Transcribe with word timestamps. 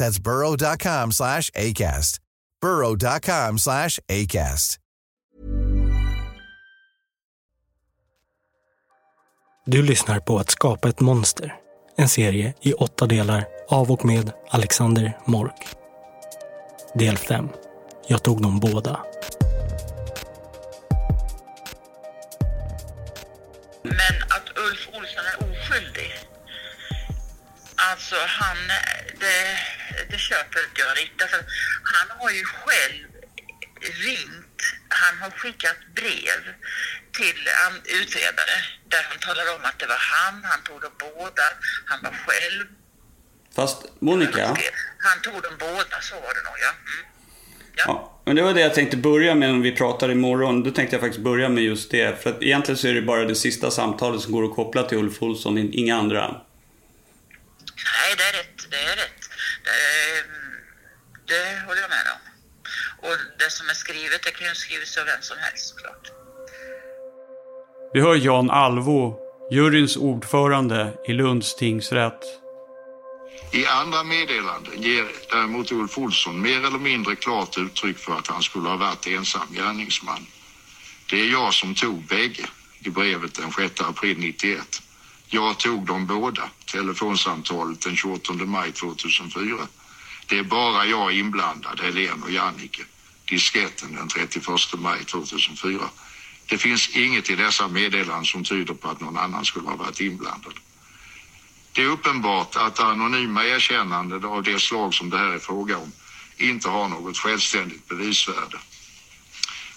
That's 0.00 0.18
burrow.com 0.18 1.12
slash 1.12 1.50
ACAST. 1.50 2.20
burrow.com 2.62 3.58
slash 3.58 3.98
ACAST. 4.08 4.78
Du 9.66 9.82
lyssnar 9.82 10.20
på 10.20 10.38
Att 10.38 10.50
skapa 10.50 10.88
ett 10.88 11.00
monster. 11.00 11.54
En 11.96 12.08
serie 12.08 12.54
i 12.60 12.72
åtta 12.72 13.06
delar 13.06 13.44
av 13.68 13.90
och 13.90 14.04
med 14.04 14.32
Alexander 14.50 15.18
Mork. 15.24 15.68
Del 16.94 17.18
5. 17.18 17.48
Jag 18.06 18.22
tog 18.22 18.42
dem 18.42 18.60
båda. 18.60 19.00
Men 23.82 24.22
att 24.22 24.48
Ulf 24.68 24.88
Olsson 24.88 25.24
är 25.32 25.50
oskyldig. 25.50 26.10
Alltså 27.90 28.16
han, 28.26 28.56
det, 29.20 29.79
det 30.10 30.18
köper 30.18 30.58
inte 30.68 30.80
jag 30.80 30.98
riktigt. 30.98 31.22
Alltså, 31.22 31.40
han 31.94 32.18
har 32.18 32.30
ju 32.30 32.44
själv 32.44 33.06
ringt, 34.06 34.60
han 34.88 35.18
har 35.22 35.30
skickat 35.30 35.76
brev 35.94 36.40
till 37.12 37.40
utredare 38.00 38.56
där 38.88 39.02
han 39.08 39.18
talar 39.18 39.54
om 39.54 39.64
att 39.64 39.78
det 39.78 39.86
var 39.86 40.02
han, 40.14 40.44
han 40.44 40.62
tog 40.62 40.80
dem 40.80 40.92
båda, 40.98 41.42
han 41.84 42.02
var 42.02 42.14
själv. 42.26 42.66
Fast 43.54 43.78
Monica, 44.00 44.46
Han 44.98 45.22
tog 45.22 45.42
dem 45.42 45.52
båda, 45.58 46.00
så 46.00 46.14
var 46.14 46.34
det 46.34 46.42
nog 46.48 46.56
ja. 46.66 46.70
Mm. 46.70 47.06
ja, 47.76 48.22
men 48.24 48.36
det 48.36 48.42
var 48.42 48.54
det 48.54 48.60
jag 48.60 48.74
tänkte 48.74 48.96
börja 48.96 49.34
med 49.34 49.54
när 49.54 49.62
vi 49.62 49.72
pratar 49.72 50.10
imorgon. 50.10 50.62
Då 50.62 50.70
tänkte 50.70 50.96
jag 50.96 51.00
faktiskt 51.00 51.24
börja 51.24 51.48
med 51.48 51.64
just 51.64 51.90
det. 51.90 52.22
För 52.22 52.30
att 52.30 52.42
egentligen 52.42 52.78
så 52.78 52.88
är 52.88 52.94
det 52.94 53.02
bara 53.02 53.24
det 53.24 53.34
sista 53.34 53.70
samtalet 53.70 54.20
som 54.20 54.32
går 54.32 54.44
att 54.44 54.54
koppla 54.54 54.82
till 54.82 54.98
Ulf 54.98 55.22
Olsson, 55.22 55.58
inga 55.58 55.96
andra. 55.96 56.28
Nej, 56.28 58.14
det 58.16 58.22
är 58.22 58.32
rätt. 58.32 58.70
Det 58.70 58.76
är 58.76 58.96
rätt. 58.96 59.19
Det, 59.70 59.76
är, 60.18 60.24
det 61.26 61.66
håller 61.66 61.80
jag 61.80 61.90
med 61.90 62.06
om. 62.16 62.22
Och 63.08 63.16
det 63.38 63.50
som 63.50 63.68
är 63.68 63.74
skrivet, 63.74 64.22
det 64.22 64.30
kan 64.30 64.48
ju 64.48 64.54
skrivas 64.54 64.96
av 64.98 65.04
vem 65.06 65.22
som 65.22 65.36
helst 65.38 65.68
såklart. 65.68 66.10
Vi 67.92 68.00
hör 68.00 68.14
Jan 68.14 68.50
Alvo, 68.50 69.18
juryns 69.50 69.96
ordförande 69.96 70.92
i 71.08 71.12
Lunds 71.12 71.56
tingsrätt. 71.56 72.20
I 73.52 73.66
andra 73.66 74.02
meddelanden 74.02 74.82
ger 74.82 75.04
däremot 75.30 75.72
Ulf 75.72 75.98
Olsson 75.98 76.42
mer 76.42 76.58
eller 76.66 76.78
mindre 76.78 77.16
klart 77.16 77.58
uttryck 77.58 77.98
för 77.98 78.12
att 78.12 78.26
han 78.26 78.42
skulle 78.42 78.68
ha 78.68 78.76
varit 78.76 79.06
ensam 79.06 79.48
gärningsman. 79.50 80.26
Det 81.10 81.20
är 81.20 81.32
jag 81.32 81.54
som 81.54 81.74
tog 81.74 82.06
bägge 82.06 82.46
i 82.84 82.90
brevet 82.90 83.34
den 83.34 83.52
6 83.52 83.80
april 83.80 84.18
91. 84.18 84.82
Jag 85.32 85.58
tog 85.58 85.86
dem 85.86 86.06
båda, 86.06 86.50
telefonsamtalet 86.72 87.80
den 87.80 87.96
28 87.96 88.32
maj 88.32 88.72
2004. 88.72 89.68
Det 90.26 90.38
är 90.38 90.42
bara 90.42 90.86
jag 90.86 91.12
inblandad, 91.12 91.80
Helene 91.80 92.22
och 92.22 92.30
Jannike. 92.30 92.82
Disketten 93.24 93.94
den 93.94 94.08
31 94.08 94.44
maj 94.78 95.04
2004. 95.04 95.80
Det 96.46 96.58
finns 96.58 96.88
inget 96.88 97.30
i 97.30 97.34
dessa 97.34 97.68
meddelanden 97.68 98.24
som 98.24 98.44
tyder 98.44 98.74
på 98.74 98.88
att 98.88 99.00
någon 99.00 99.16
annan 99.16 99.44
skulle 99.44 99.68
ha 99.68 99.76
varit 99.76 100.00
inblandad. 100.00 100.54
Det 101.72 101.82
är 101.82 101.86
uppenbart 101.86 102.56
att 102.56 102.80
anonyma 102.80 103.44
erkännanden 103.44 104.24
av 104.24 104.42
det 104.42 104.58
slag 104.60 104.94
som 104.94 105.10
det 105.10 105.18
här 105.18 105.30
är 105.30 105.38
fråga 105.38 105.78
om 105.78 105.92
inte 106.36 106.68
har 106.68 106.88
något 106.88 107.18
självständigt 107.18 107.88
bevisvärde. 107.88 108.58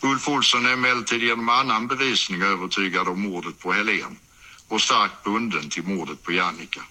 Ulf 0.02 0.28
Olsson 0.28 0.66
är 0.66 0.74
emellertid 0.74 1.22
genom 1.22 1.50
annan 1.50 1.88
bevisning 1.88 2.42
övertygad 2.42 3.08
om 3.08 3.22
mordet 3.22 3.59
på 3.59 3.74
Helen 3.74 4.18
och 4.73 4.81
starkt 4.81 5.23
bunden 5.23 5.69
till 5.69 5.84
mordet 5.84 6.23
på 6.23 6.31
Jannica. 6.31 6.81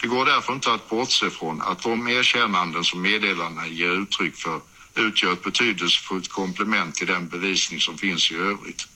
Det 0.00 0.06
går 0.06 0.24
därför 0.24 0.52
inte 0.52 0.72
att 0.72 0.88
bortse 0.88 1.30
från 1.30 1.60
att 1.62 1.82
de 1.82 2.08
erkännanden 2.08 2.84
som 2.84 3.02
meddelarna 3.02 3.66
ger 3.66 3.90
uttryck 3.90 4.36
för 4.36 4.60
utgör 4.94 5.32
ett 5.32 5.42
betydelsefullt 5.42 6.28
komplement 6.28 6.94
till 6.94 7.06
den 7.06 7.28
bevisning 7.28 7.80
som 7.80 7.98
finns 7.98 8.30
i 8.30 8.34
övrigt. 8.36 8.86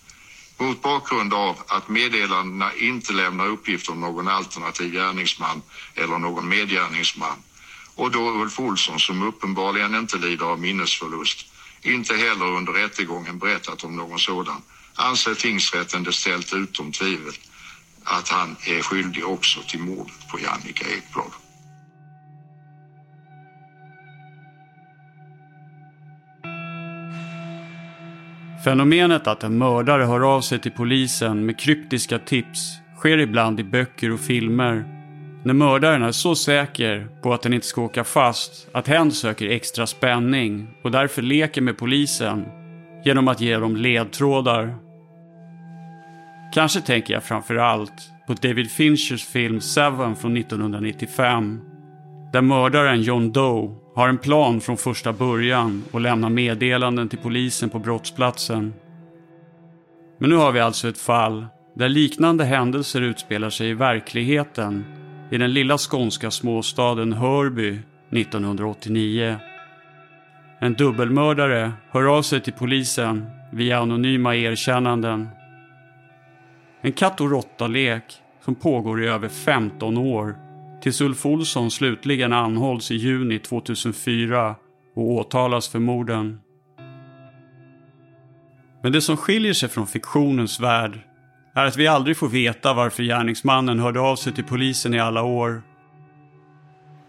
Mot 0.58 0.82
bakgrund 0.82 1.34
av 1.34 1.62
att 1.68 1.88
meddelandena 1.88 2.72
inte 2.72 3.12
lämnar 3.12 3.46
uppgifter 3.46 3.92
om 3.92 4.00
någon 4.00 4.28
alternativ 4.28 4.92
gärningsman 4.92 5.62
eller 5.94 6.18
någon 6.18 6.48
medgärningsman 6.48 7.42
och 7.94 8.10
då 8.10 8.30
Ulf 8.30 8.60
Olsson 8.60 9.00
som 9.00 9.22
uppenbarligen 9.22 9.94
inte 9.94 10.18
lider 10.18 10.46
av 10.46 10.58
minnesförlust 10.58 11.46
inte 11.82 12.16
heller 12.16 12.46
under 12.46 12.72
rättegången 12.72 13.38
berättat 13.38 13.84
om 13.84 13.96
någon 13.96 14.18
sådan 14.18 14.62
anser 14.94 15.34
tingsrätten 15.34 16.02
det 16.02 16.12
ställt 16.12 16.52
utom 16.52 16.92
tvivel 16.92 17.34
att 18.04 18.28
han 18.28 18.50
är 18.50 18.82
skyldig 18.82 19.26
också 19.26 19.60
till 19.68 19.80
mordet 19.80 20.28
på 20.30 20.38
Jannica 20.38 20.84
Ekblad. 20.96 21.32
Fenomenet 28.64 29.26
att 29.26 29.44
en 29.44 29.58
mördare 29.58 30.02
hör 30.02 30.34
av 30.36 30.40
sig 30.40 30.58
till 30.58 30.72
polisen 30.72 31.46
med 31.46 31.58
kryptiska 31.58 32.18
tips 32.18 32.78
sker 32.98 33.18
ibland 33.18 33.60
i 33.60 33.64
böcker 33.64 34.12
och 34.12 34.20
filmer. 34.20 34.84
När 35.44 35.54
mördaren 35.54 36.02
är 36.02 36.12
så 36.12 36.34
säker 36.34 37.08
på 37.22 37.34
att 37.34 37.42
den 37.42 37.52
inte 37.52 37.66
ska 37.66 37.82
åka 37.82 38.04
fast 38.04 38.68
att 38.72 38.88
hen 38.88 39.12
söker 39.12 39.48
extra 39.48 39.86
spänning 39.86 40.68
och 40.82 40.90
därför 40.90 41.22
leker 41.22 41.60
med 41.60 41.78
polisen 41.78 42.46
genom 43.04 43.28
att 43.28 43.40
ge 43.40 43.56
dem 43.56 43.76
ledtrådar. 43.76 44.83
Kanske 46.54 46.80
tänker 46.80 47.14
jag 47.14 47.24
framförallt 47.24 48.10
på 48.26 48.34
David 48.34 48.70
Finchers 48.70 49.24
film 49.24 49.60
Seven 49.60 50.16
från 50.16 50.36
1995. 50.36 51.60
Där 52.32 52.42
mördaren 52.42 53.02
John 53.02 53.32
Doe 53.32 53.74
har 53.94 54.08
en 54.08 54.18
plan 54.18 54.60
från 54.60 54.76
första 54.76 55.12
början 55.12 55.82
och 55.92 56.00
lämnar 56.00 56.30
meddelanden 56.30 57.08
till 57.08 57.18
polisen 57.18 57.70
på 57.70 57.78
brottsplatsen. 57.78 58.74
Men 60.18 60.30
nu 60.30 60.36
har 60.36 60.52
vi 60.52 60.60
alltså 60.60 60.88
ett 60.88 60.98
fall 60.98 61.46
där 61.76 61.88
liknande 61.88 62.44
händelser 62.44 63.00
utspelar 63.00 63.50
sig 63.50 63.68
i 63.68 63.74
verkligheten 63.74 64.84
i 65.30 65.38
den 65.38 65.52
lilla 65.52 65.78
skånska 65.78 66.30
småstaden 66.30 67.12
Hörby 67.12 67.78
1989. 68.10 69.36
En 70.60 70.74
dubbelmördare 70.74 71.72
hör 71.90 72.16
av 72.16 72.22
sig 72.22 72.40
till 72.40 72.52
polisen 72.52 73.26
via 73.52 73.78
anonyma 73.78 74.36
erkännanden. 74.36 75.28
En 76.84 76.92
katt 76.92 77.20
och 77.20 77.30
råtta-lek 77.30 78.04
som 78.44 78.54
pågår 78.54 79.04
i 79.04 79.06
över 79.06 79.28
15 79.28 79.96
år 79.98 80.36
tills 80.82 81.00
Ulf 81.00 81.26
Olsson 81.26 81.70
slutligen 81.70 82.32
anhålls 82.32 82.90
i 82.90 82.94
juni 82.94 83.38
2004 83.38 84.54
och 84.96 85.10
åtalas 85.10 85.68
för 85.68 85.78
morden. 85.78 86.40
Men 88.82 88.92
det 88.92 89.00
som 89.00 89.16
skiljer 89.16 89.52
sig 89.52 89.68
från 89.68 89.86
fiktionens 89.86 90.60
värld 90.60 91.00
är 91.54 91.64
att 91.64 91.76
vi 91.76 91.86
aldrig 91.86 92.16
får 92.16 92.28
veta 92.28 92.74
varför 92.74 93.02
gärningsmannen 93.02 93.78
hörde 93.78 94.00
av 94.00 94.16
sig 94.16 94.32
till 94.32 94.44
polisen 94.44 94.94
i 94.94 95.00
alla 95.00 95.22
år. 95.22 95.62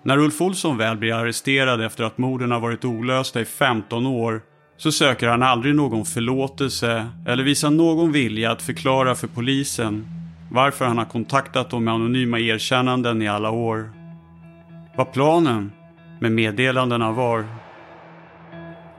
När 0.03 0.17
Ulf 0.17 0.41
Olsson 0.41 0.77
väl 0.77 0.97
blir 0.97 1.13
arresterad 1.13 1.81
efter 1.81 2.03
att 2.03 2.17
morden 2.17 2.51
har 2.51 2.59
varit 2.59 2.85
olösta 2.85 3.41
i 3.41 3.45
15 3.45 4.05
år 4.05 4.41
så 4.77 4.91
söker 4.91 5.27
han 5.27 5.43
aldrig 5.43 5.75
någon 5.75 6.05
förlåtelse 6.05 7.07
eller 7.25 7.43
visar 7.43 7.69
någon 7.69 8.11
vilja 8.11 8.51
att 8.51 8.61
förklara 8.61 9.15
för 9.15 9.27
polisen 9.27 10.07
varför 10.51 10.85
han 10.85 10.97
har 10.97 11.05
kontaktat 11.05 11.69
dem 11.69 11.83
med 11.83 11.93
anonyma 11.93 12.39
erkännanden 12.39 13.21
i 13.21 13.27
alla 13.27 13.49
år. 13.49 13.89
Vad 14.95 15.13
planen 15.13 15.71
med 16.19 16.31
meddelandena 16.31 17.11
var. 17.11 17.45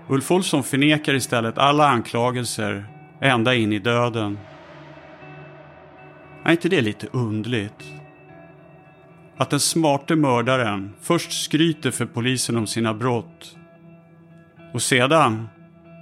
Ulf 0.08 0.30
Olsson 0.30 0.62
förnekar 0.62 1.14
istället 1.14 1.58
alla 1.58 1.88
anklagelser 1.88 2.86
ända 3.20 3.54
in 3.54 3.72
i 3.72 3.78
döden. 3.78 4.38
Är 6.44 6.50
inte 6.50 6.68
det 6.68 6.80
lite 6.80 7.06
undligt? 7.12 7.84
Att 9.36 9.50
den 9.50 9.60
smarte 9.60 10.16
mördaren 10.16 10.94
först 11.00 11.44
skryter 11.44 11.90
för 11.90 12.06
polisen 12.06 12.56
om 12.56 12.66
sina 12.66 12.94
brott 12.94 13.56
och 14.72 14.82
sedan, 14.82 15.48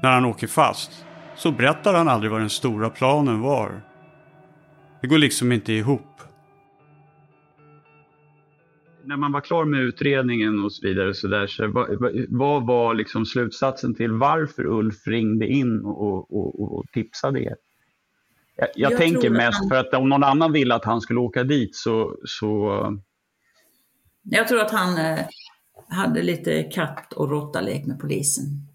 när 0.04 0.10
han 0.10 0.24
åker 0.24 0.46
fast, 0.46 1.06
så 1.36 1.52
berättar 1.52 1.94
han 1.94 2.08
aldrig 2.08 2.32
vad 2.32 2.40
den 2.40 2.50
stora 2.50 2.90
planen 2.90 3.40
var. 3.40 3.82
Det 5.00 5.06
går 5.06 5.18
liksom 5.18 5.52
inte 5.52 5.72
ihop. 5.72 6.20
När 9.04 9.16
man 9.16 9.32
var 9.32 9.40
klar 9.40 9.64
med 9.64 9.80
utredningen 9.80 10.64
och 10.64 10.72
så 10.72 10.88
vidare, 10.88 11.14
så 11.14 11.28
där, 11.28 11.46
så 11.46 11.68
vad, 11.68 11.88
vad 12.28 12.66
var 12.66 12.94
liksom 12.94 13.26
slutsatsen 13.26 13.94
till 13.94 14.12
varför 14.12 14.66
Ulf 14.66 15.06
ringde 15.06 15.46
in 15.46 15.80
och, 15.80 16.36
och, 16.36 16.78
och 16.78 16.84
tipsade 16.92 17.42
er? 17.42 17.56
Jag, 18.56 18.68
jag, 18.74 18.92
jag 18.92 18.98
tänker 18.98 19.30
mest 19.30 19.58
han... 19.58 19.68
för 19.68 19.76
att 19.76 19.94
om 19.94 20.08
någon 20.08 20.24
annan 20.24 20.52
ville 20.52 20.74
att 20.74 20.84
han 20.84 21.00
skulle 21.00 21.20
åka 21.20 21.44
dit 21.44 21.76
så... 21.76 22.16
så... 22.24 22.98
Jag 24.22 24.48
tror 24.48 24.60
att 24.60 24.70
han 24.70 24.98
eh, 24.98 25.24
hade 25.88 26.22
lite 26.22 26.62
katt 26.62 27.12
och 27.12 27.30
råttalek 27.30 27.86
med 27.86 28.00
polisen. 28.00 28.74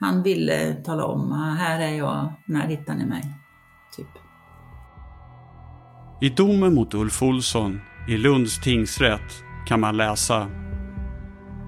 Han 0.00 0.22
ville 0.22 0.74
tala 0.74 1.04
om, 1.04 1.32
här 1.58 1.80
är 1.80 1.98
jag, 1.98 2.32
när 2.44 2.66
hittar 2.66 2.94
ni 2.94 3.06
mig? 3.06 3.22
Typ. 3.96 4.06
I 6.20 6.28
domen 6.28 6.74
mot 6.74 6.94
Ulf 6.94 7.22
Olsson 7.22 7.80
i 8.08 8.16
Lunds 8.16 8.60
tingsrätt 8.60 9.42
kan 9.66 9.80
man 9.80 9.96
läsa 9.96 10.46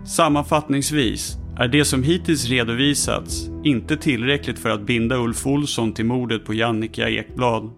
Sammanfattningsvis 0.07 1.37
är 1.59 1.69
det 1.69 1.85
som 1.85 2.03
hittills 2.03 2.49
redovisats 2.49 3.49
inte 3.65 3.97
tillräckligt 3.97 4.59
för 4.59 4.71
att 4.71 4.87
binda 4.87 5.17
Ulf 5.17 5.47
Olsson 5.47 5.93
till 5.93 6.05
mordet 6.05 6.45
på 6.45 6.55
Jannica 6.55 7.09
Ekblad. 7.09 7.71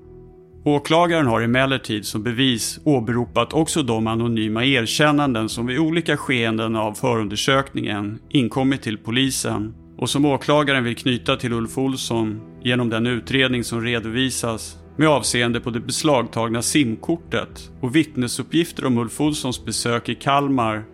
Åklagaren 0.65 1.27
har 1.27 1.41
emellertid 1.41 2.07
som 2.07 2.23
bevis 2.23 2.81
åberopat 2.85 3.53
också 3.53 3.83
de 3.83 4.07
anonyma 4.07 4.65
erkännanden 4.65 5.49
som 5.49 5.67
vid 5.67 5.79
olika 5.79 6.17
skeenden 6.17 6.77
av 6.77 6.95
förundersökningen 6.95 8.19
inkommit 8.29 8.83
till 8.83 8.99
polisen 8.99 9.75
och 10.01 10.11
som 10.11 10.25
åklagaren 10.25 10.85
vill 10.85 10.97
knyta 10.97 11.37
till 11.37 11.53
Ulf 11.53 11.79
Olsson 11.79 12.41
genom 12.63 12.89
den 12.89 13.07
utredning 13.07 13.65
som 13.65 13.83
redovisas 13.83 14.77
med 14.97 15.09
avseende 15.09 15.61
på 15.61 15.71
det 15.71 15.81
beslagtagna 15.81 16.63
simkortet 16.63 17.71
och 17.81 17.97
vittnesuppgifter 17.97 18.87
om 18.87 18.99
Ulf 18.99 19.21
Olssons 19.21 19.65
besök 19.65 20.09
i 20.09 20.15
Kalmar 20.15 20.85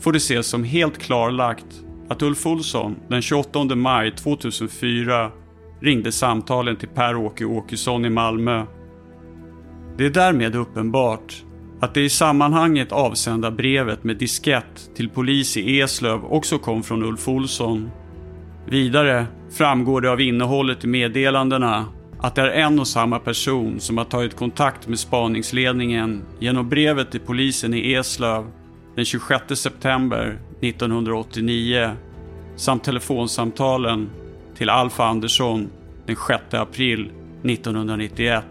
får 0.00 0.12
det 0.12 0.16
ses 0.16 0.46
som 0.46 0.64
helt 0.64 0.98
klarlagt 0.98 1.66
att 2.08 2.22
Ulf 2.22 2.46
Olsson 2.46 2.96
den 3.08 3.22
28 3.22 3.64
maj 3.64 4.14
2004 4.14 5.30
ringde 5.80 6.12
samtalen 6.12 6.76
till 6.76 6.88
Per-Åke 6.88 7.44
Åkesson 7.44 8.04
i 8.04 8.10
Malmö. 8.10 8.66
Det 9.98 10.06
är 10.06 10.10
därmed 10.10 10.56
uppenbart 10.56 11.42
att 11.80 11.94
det 11.94 12.00
i 12.00 12.10
sammanhanget 12.10 12.92
avsända 12.92 13.50
brevet 13.50 14.04
med 14.04 14.16
diskett 14.16 14.90
till 14.96 15.08
polis 15.08 15.56
i 15.56 15.80
Eslöv 15.80 16.24
också 16.24 16.58
kom 16.58 16.82
från 16.82 17.04
Ulf 17.04 17.28
Olsson. 17.28 17.90
Vidare 18.66 19.26
framgår 19.50 20.00
det 20.00 20.10
av 20.10 20.20
innehållet 20.20 20.84
i 20.84 20.86
meddelandena 20.86 21.86
att 22.20 22.34
det 22.34 22.42
är 22.42 22.64
en 22.66 22.80
och 22.80 22.88
samma 22.88 23.18
person 23.18 23.80
som 23.80 23.98
har 23.98 24.04
tagit 24.04 24.36
kontakt 24.36 24.88
med 24.88 24.98
spaningsledningen 24.98 26.22
genom 26.38 26.68
brevet 26.68 27.10
till 27.10 27.20
polisen 27.20 27.74
i 27.74 27.92
Eslöv 27.92 28.44
den 28.96 29.04
26 29.04 29.42
september 29.60 30.38
1989 30.60 31.90
samt 32.56 32.84
telefonsamtalen 32.84 34.10
till 34.56 34.70
Alfa 34.70 35.04
Andersson 35.04 35.70
den 36.06 36.16
6 36.16 36.54
april 36.54 37.10
1991 37.44 38.44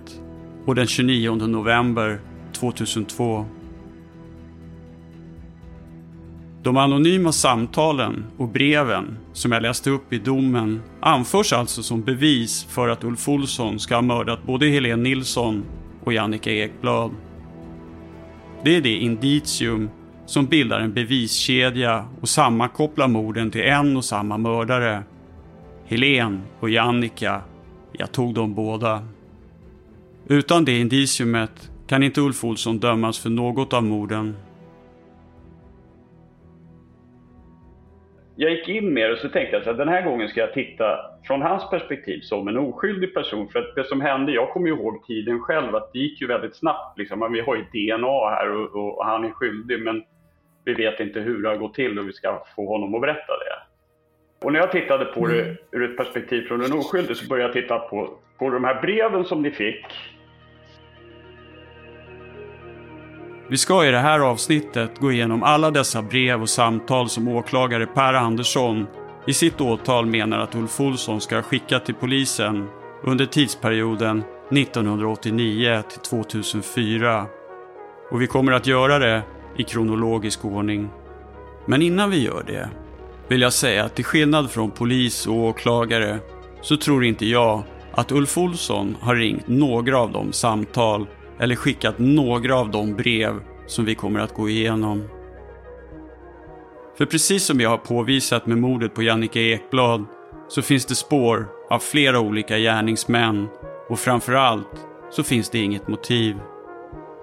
och 0.66 0.76
den 0.76 0.88
29 0.88 1.36
november 1.36 2.20
2002. 2.54 3.46
De 6.64 6.78
anonyma 6.78 7.32
samtalen 7.32 8.26
och 8.38 8.48
breven 8.48 9.18
som 9.34 9.52
jag 9.52 9.62
läste 9.62 9.90
upp 9.90 10.14
i 10.14 10.20
domen 10.20 10.82
anförs 11.00 11.54
alltså 11.54 11.84
som 11.84 12.02
bevis 12.02 12.64
för 12.64 12.88
att 12.88 13.04
Ulf 13.04 13.30
Olsson 13.30 13.80
ska 13.80 13.96
ha 13.96 14.02
mördat 14.02 14.44
både 14.44 14.68
Helene 14.68 15.04
Nilsson 15.04 15.64
och 16.04 16.14
Jannica 16.14 16.52
Ekblad. 16.52 17.12
Det 18.64 18.76
är 18.76 18.82
det 18.82 18.96
indicium 18.96 19.90
som 20.26 20.46
bildar 20.46 20.80
en 20.80 20.94
beviskedja 20.94 22.06
och 22.22 22.30
sammankopplar 22.30 23.08
morden 23.08 23.52
till 23.52 23.62
en 23.62 23.98
och 23.98 24.06
samma 24.06 24.38
mördare. 24.38 25.04
Helen 25.86 26.42
och 26.60 26.70
Jannica, 26.70 27.42
jag 27.92 28.12
tog 28.12 28.34
dem 28.34 28.54
båda. 28.54 29.08
Utan 30.28 30.66
det 30.66 30.80
indiciumet 30.80 31.72
kan 31.88 32.04
inte 32.04 32.22
Ulf 32.22 32.44
Olsson 32.44 32.80
dömas 32.80 33.20
för 33.20 33.30
något 33.30 33.74
av 33.74 33.84
morden. 33.84 34.36
Jag 38.42 38.52
gick 38.52 38.70
in 38.70 38.94
med 38.94 39.10
det 39.10 39.14
och 39.14 39.20
så 39.20 39.30
tänkte 39.30 39.56
jag 39.56 39.68
att 39.68 39.78
den 39.78 39.88
här 39.88 40.02
gången 40.02 40.30
ska 40.30 40.40
jag 40.40 40.54
titta 40.54 41.00
från 41.24 41.42
hans 41.42 41.70
perspektiv 41.70 42.20
som 42.22 42.48
en 42.48 42.58
oskyldig 42.58 43.14
person. 43.14 43.50
För 43.50 43.60
att 43.60 43.76
det 43.76 43.84
som 43.84 44.02
hände, 44.02 44.32
jag 44.32 44.50
kommer 44.50 44.68
ihåg 44.68 45.06
tiden 45.08 45.40
själv, 45.40 45.76
att 45.76 45.94
det 45.94 46.00
gick 46.00 46.22
ju 46.22 46.28
väldigt 46.28 46.56
snabbt. 46.56 46.98
Liksom. 46.98 47.32
Vi 47.34 47.40
har 47.40 47.56
ju 47.56 47.64
DNA 47.64 48.30
här 48.30 48.52
och, 48.52 48.98
och, 48.98 49.06
han 49.06 49.26
är 49.26 49.32
skyldig 49.32 49.82
men 49.82 50.04
vi 50.66 50.74
vet 50.74 51.00
inte 51.00 51.20
hur 51.20 51.44
det 51.44 51.50
har 51.50 51.56
gått 51.56 51.74
till 51.74 52.00
och 52.00 52.08
vi 52.08 52.14
ska 52.14 52.44
få 52.56 52.68
honom 52.68 52.96
att 52.96 53.02
berätta 53.02 53.34
det. 53.34 53.56
Och 54.46 54.54
när 54.54 54.60
jag 54.60 54.72
tittade 54.72 55.06
på 55.06 55.28
det 55.28 55.42
mm. 55.42 55.56
ur 55.72 55.92
ett 55.92 55.98
perspektiv 55.98 56.42
från 56.42 56.62
en 56.62 56.74
oskyldig 56.74 57.18
så 57.18 57.28
började 57.28 57.48
jag 57.48 57.64
titta 57.64 57.80
på, 57.80 58.10
på 58.38 58.50
de 58.50 58.64
här 58.64 58.82
breven 58.82 59.26
som 59.26 59.42
ni 59.42 59.52
fick 59.52 59.86
Vi 63.52 63.58
ska 63.58 63.86
i 63.86 63.92
det 63.92 64.00
här 64.00 64.20
avsnittet 64.20 65.00
gå 65.00 65.12
igenom 65.12 65.44
alla 65.44 65.72
dessa 65.72 66.02
brev 66.02 66.42
och 66.42 66.50
samtal 66.50 67.10
som 67.10 67.28
åklagare 67.28 67.86
Per 67.86 68.14
Andersson 68.14 68.88
i 69.28 69.34
sitt 69.34 69.62
åtal 69.62 70.06
menar 70.06 70.40
att 70.40 70.56
Ulf 70.56 70.80
Olsson 70.80 71.22
ska 71.22 71.36
ha 71.36 71.42
skickat 71.42 71.86
till 71.86 71.96
polisen 71.96 72.68
under 73.04 73.26
tidsperioden 73.26 74.24
1989 74.52 75.84
till 75.90 76.00
2004. 76.00 77.26
Och 78.12 78.22
vi 78.22 78.28
kommer 78.28 78.52
att 78.52 78.68
göra 78.68 79.00
det 79.00 79.24
i 79.58 79.64
kronologisk 79.64 80.46
ordning. 80.46 80.90
Men 81.66 81.82
innan 81.82 82.10
vi 82.10 82.24
gör 82.24 82.44
det 82.48 82.70
vill 83.28 83.42
jag 83.42 83.54
säga 83.54 83.86
att 83.86 83.96
till 83.96 84.06
skillnad 84.06 84.52
från 84.52 84.72
polis 84.72 85.28
och 85.28 85.36
åklagare 85.36 86.20
så 86.62 86.78
tror 86.78 87.06
inte 87.06 87.26
jag 87.26 87.64
att 87.92 88.12
Ulf 88.12 88.38
Olsson 88.38 88.98
har 89.02 89.16
ringt 89.16 89.48
några 89.48 89.98
av 89.98 90.12
de 90.12 90.34
samtal 90.34 91.08
eller 91.42 91.56
skickat 91.56 91.96
några 92.00 92.56
av 92.56 92.72
de 92.72 92.96
brev 92.96 93.34
som 93.68 93.86
vi 93.86 93.96
kommer 93.96 94.20
att 94.20 94.34
gå 94.34 94.50
igenom. 94.50 95.04
För 96.98 97.06
precis 97.06 97.46
som 97.46 97.60
jag 97.60 97.70
har 97.70 97.78
påvisat 97.78 98.46
med 98.46 98.58
mordet 98.58 98.94
på 98.94 99.04
Jannica 99.04 99.40
Ekblad 99.40 100.06
så 100.48 100.62
finns 100.62 100.86
det 100.86 100.96
spår 100.96 101.48
av 101.70 101.80
flera 101.80 102.20
olika 102.20 102.58
gärningsmän 102.58 103.48
och 103.90 104.00
framförallt 104.00 104.88
så 105.12 105.24
finns 105.24 105.50
det 105.50 105.60
inget 105.60 105.88
motiv. 105.88 106.36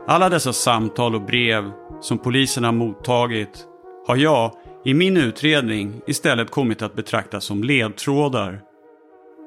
Alla 0.07 0.29
dessa 0.29 0.53
samtal 0.53 1.15
och 1.15 1.23
brev 1.23 1.71
som 2.01 2.19
polisen 2.19 2.65
har 2.65 2.73
mottagit 2.73 3.67
har 4.07 4.17
jag 4.17 4.53
i 4.85 4.95
min 4.95 5.17
utredning 5.17 6.01
istället 6.07 6.51
kommit 6.51 6.83
att 6.83 6.95
betrakta 6.95 7.41
som 7.41 7.65
ledtrådar 7.65 8.61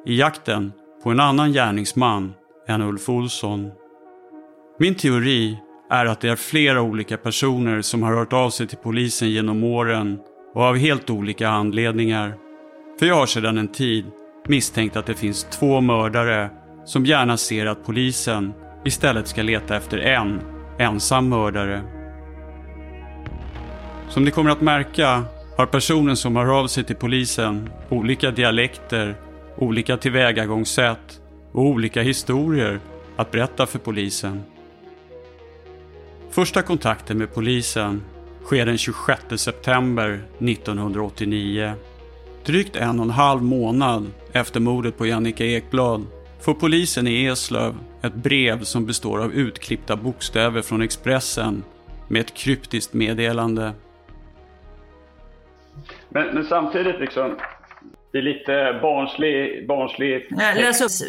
i 0.06 0.20
jakten 0.20 0.74
på 1.04 1.10
en 1.10 1.20
annan 1.20 1.51
gärningsman 1.51 2.34
än 2.68 2.82
Ulf 2.82 3.10
Olsson. 3.10 3.72
Min 4.82 4.96
teori 4.96 5.58
är 5.90 6.06
att 6.06 6.22
det 6.22 6.30
är 6.30 6.36
flera 6.36 6.82
olika 6.82 7.18
personer 7.18 7.82
som 7.82 8.04
har 8.04 8.16
hört 8.16 8.34
av 8.34 8.50
sig 8.50 8.68
till 8.68 8.78
polisen 8.78 9.30
genom 9.30 9.64
åren 9.64 10.20
och 10.54 10.64
av 10.64 10.78
helt 10.78 11.10
olika 11.10 11.50
anledningar. 11.50 12.34
För 13.00 13.06
jag 13.06 13.16
har 13.16 13.26
sedan 13.26 13.58
en 13.58 13.68
tid 13.68 14.06
misstänkt 14.48 14.96
att 14.96 15.06
det 15.06 15.14
finns 15.14 15.44
två 15.44 15.82
mördare 15.82 16.50
som 16.86 17.06
gärna 17.06 17.38
ser 17.38 17.66
att 17.66 17.86
polisen 17.86 18.54
istället 18.86 19.28
ska 19.28 19.42
leta 19.42 19.76
efter 19.76 19.98
en 19.98 20.42
ensam 20.80 21.30
mördare. 21.30 21.82
Som 24.10 24.24
ni 24.24 24.32
kommer 24.32 24.52
att 24.52 24.62
märka 24.62 25.24
har 25.58 25.66
personen 25.66 26.18
som 26.18 26.36
hör 26.36 26.60
av 26.60 26.68
sig 26.68 26.84
till 26.84 26.96
polisen 26.96 27.70
olika 27.90 28.32
dialekter 28.32 29.16
olika 29.58 29.98
tillvägagångssätt 29.98 31.22
och 31.52 31.66
olika 31.66 32.02
historier 32.02 32.80
att 33.16 33.32
berätta 33.32 33.66
för 33.66 33.80
polisen. 33.80 34.44
Första 36.32 36.62
kontakten 36.62 37.18
med 37.18 37.34
polisen 37.34 38.02
sker 38.44 38.66
den 38.66 38.78
26 38.78 39.22
september 39.36 40.20
1989. 40.40 41.74
Drygt 42.46 42.76
en 42.76 43.00
och 43.00 43.06
en 43.06 43.12
halv 43.12 43.44
månad 43.44 44.12
efter 44.32 44.60
mordet 44.60 44.98
på 44.98 45.06
Jannica 45.06 45.46
Ekblad 45.46 46.06
får 46.42 46.54
polisen 46.54 47.08
i 47.08 47.26
Eslöv 47.26 47.76
ett 48.02 48.14
brev 48.14 48.64
som 48.64 48.86
består 48.86 49.24
av 49.24 49.34
utklippta 49.34 49.96
bokstäver 49.96 50.62
från 50.62 50.82
Expressen 50.82 51.64
med 52.08 52.22
ett 52.22 52.34
kryptiskt 52.34 52.94
meddelande. 52.94 53.74
Men, 56.10 56.36
men 56.36 56.46
samtidigt 56.46 57.00
liksom, 57.00 57.36
det 58.12 58.18
är 58.18 58.22
lite 58.22 58.80
barnslig... 58.82 59.68
barnslig 59.68 60.27
läs 60.56 60.82
upp, 60.82 61.08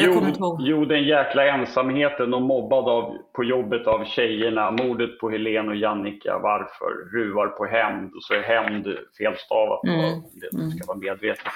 jag 0.00 0.14
kommer 0.14 0.28
inte 0.28 0.40
ihåg. 0.40 0.60
Jo, 0.60 0.84
den 0.84 1.02
jäkla 1.02 1.46
ensamheten 1.46 2.34
och 2.34 2.42
mobbad 2.42 2.88
av, 2.88 3.16
på 3.32 3.44
jobbet 3.44 3.86
av 3.86 4.04
tjejerna. 4.04 4.70
Mordet 4.70 5.18
på 5.18 5.30
Helen 5.30 5.68
och 5.68 5.76
Jannica, 5.76 6.38
varför? 6.38 7.16
Ruvar 7.16 7.46
på 7.46 7.64
hämnd. 7.64 8.14
Och 8.14 8.22
så 8.22 8.34
är 8.34 8.42
hämnd 8.42 8.86
felstavat. 9.18 9.84
Mm. 9.84 10.22
Det 10.40 10.56
mm. 10.56 10.70
ska 10.70 10.86
vara 10.86 10.98
medvetet. 10.98 11.52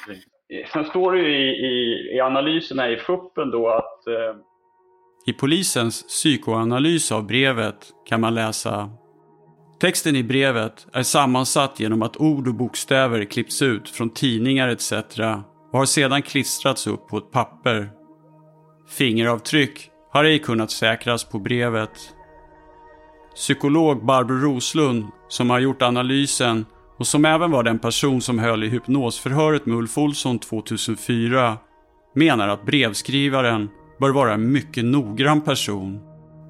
Sen 0.72 0.84
står 0.84 1.12
det 1.12 1.18
ju 1.18 1.36
i, 1.36 1.48
i, 1.48 2.16
i 2.16 2.20
analyserna 2.20 2.90
i 2.90 2.96
FUPen 2.96 3.50
då 3.50 3.68
att... 3.68 4.06
Eh... 4.06 4.36
I 5.26 5.32
polisens 5.32 6.02
psykoanalys 6.02 7.12
av 7.12 7.26
brevet 7.26 7.76
kan 8.08 8.20
man 8.20 8.34
läsa 8.34 8.90
Texten 9.80 10.16
i 10.16 10.22
brevet 10.22 10.86
är 10.92 11.02
sammansatt 11.02 11.80
genom 11.80 12.02
att 12.02 12.16
ord 12.16 12.48
och 12.48 12.54
bokstäver 12.54 13.24
klippts 13.24 13.62
ut 13.62 13.88
från 13.88 14.10
tidningar 14.10 14.68
etc. 14.68 14.92
och 15.72 15.78
har 15.78 15.86
sedan 15.86 16.22
klistrats 16.22 16.86
upp 16.86 17.08
på 17.08 17.18
ett 17.18 17.30
papper. 17.30 17.90
Fingeravtryck 18.88 19.90
har 20.12 20.24
ej 20.24 20.38
kunnat 20.38 20.70
säkras 20.70 21.24
på 21.24 21.38
brevet. 21.38 21.90
Psykolog 23.34 24.04
Barbro 24.04 24.34
Roslund, 24.34 25.06
som 25.28 25.50
har 25.50 25.58
gjort 25.58 25.82
analysen 25.82 26.66
och 26.98 27.06
som 27.06 27.24
även 27.24 27.50
var 27.50 27.62
den 27.62 27.78
person 27.78 28.20
som 28.20 28.38
höll 28.38 28.64
i 28.64 28.68
hypnosförhöret 28.68 29.66
med 29.66 29.76
Ulf 29.76 29.98
Olsson 29.98 30.38
2004, 30.38 31.56
menar 32.14 32.48
att 32.48 32.66
brevskrivaren 32.66 33.68
bör 34.00 34.10
vara 34.10 34.34
en 34.34 34.52
mycket 34.52 34.84
noggrann 34.84 35.40
person 35.40 36.07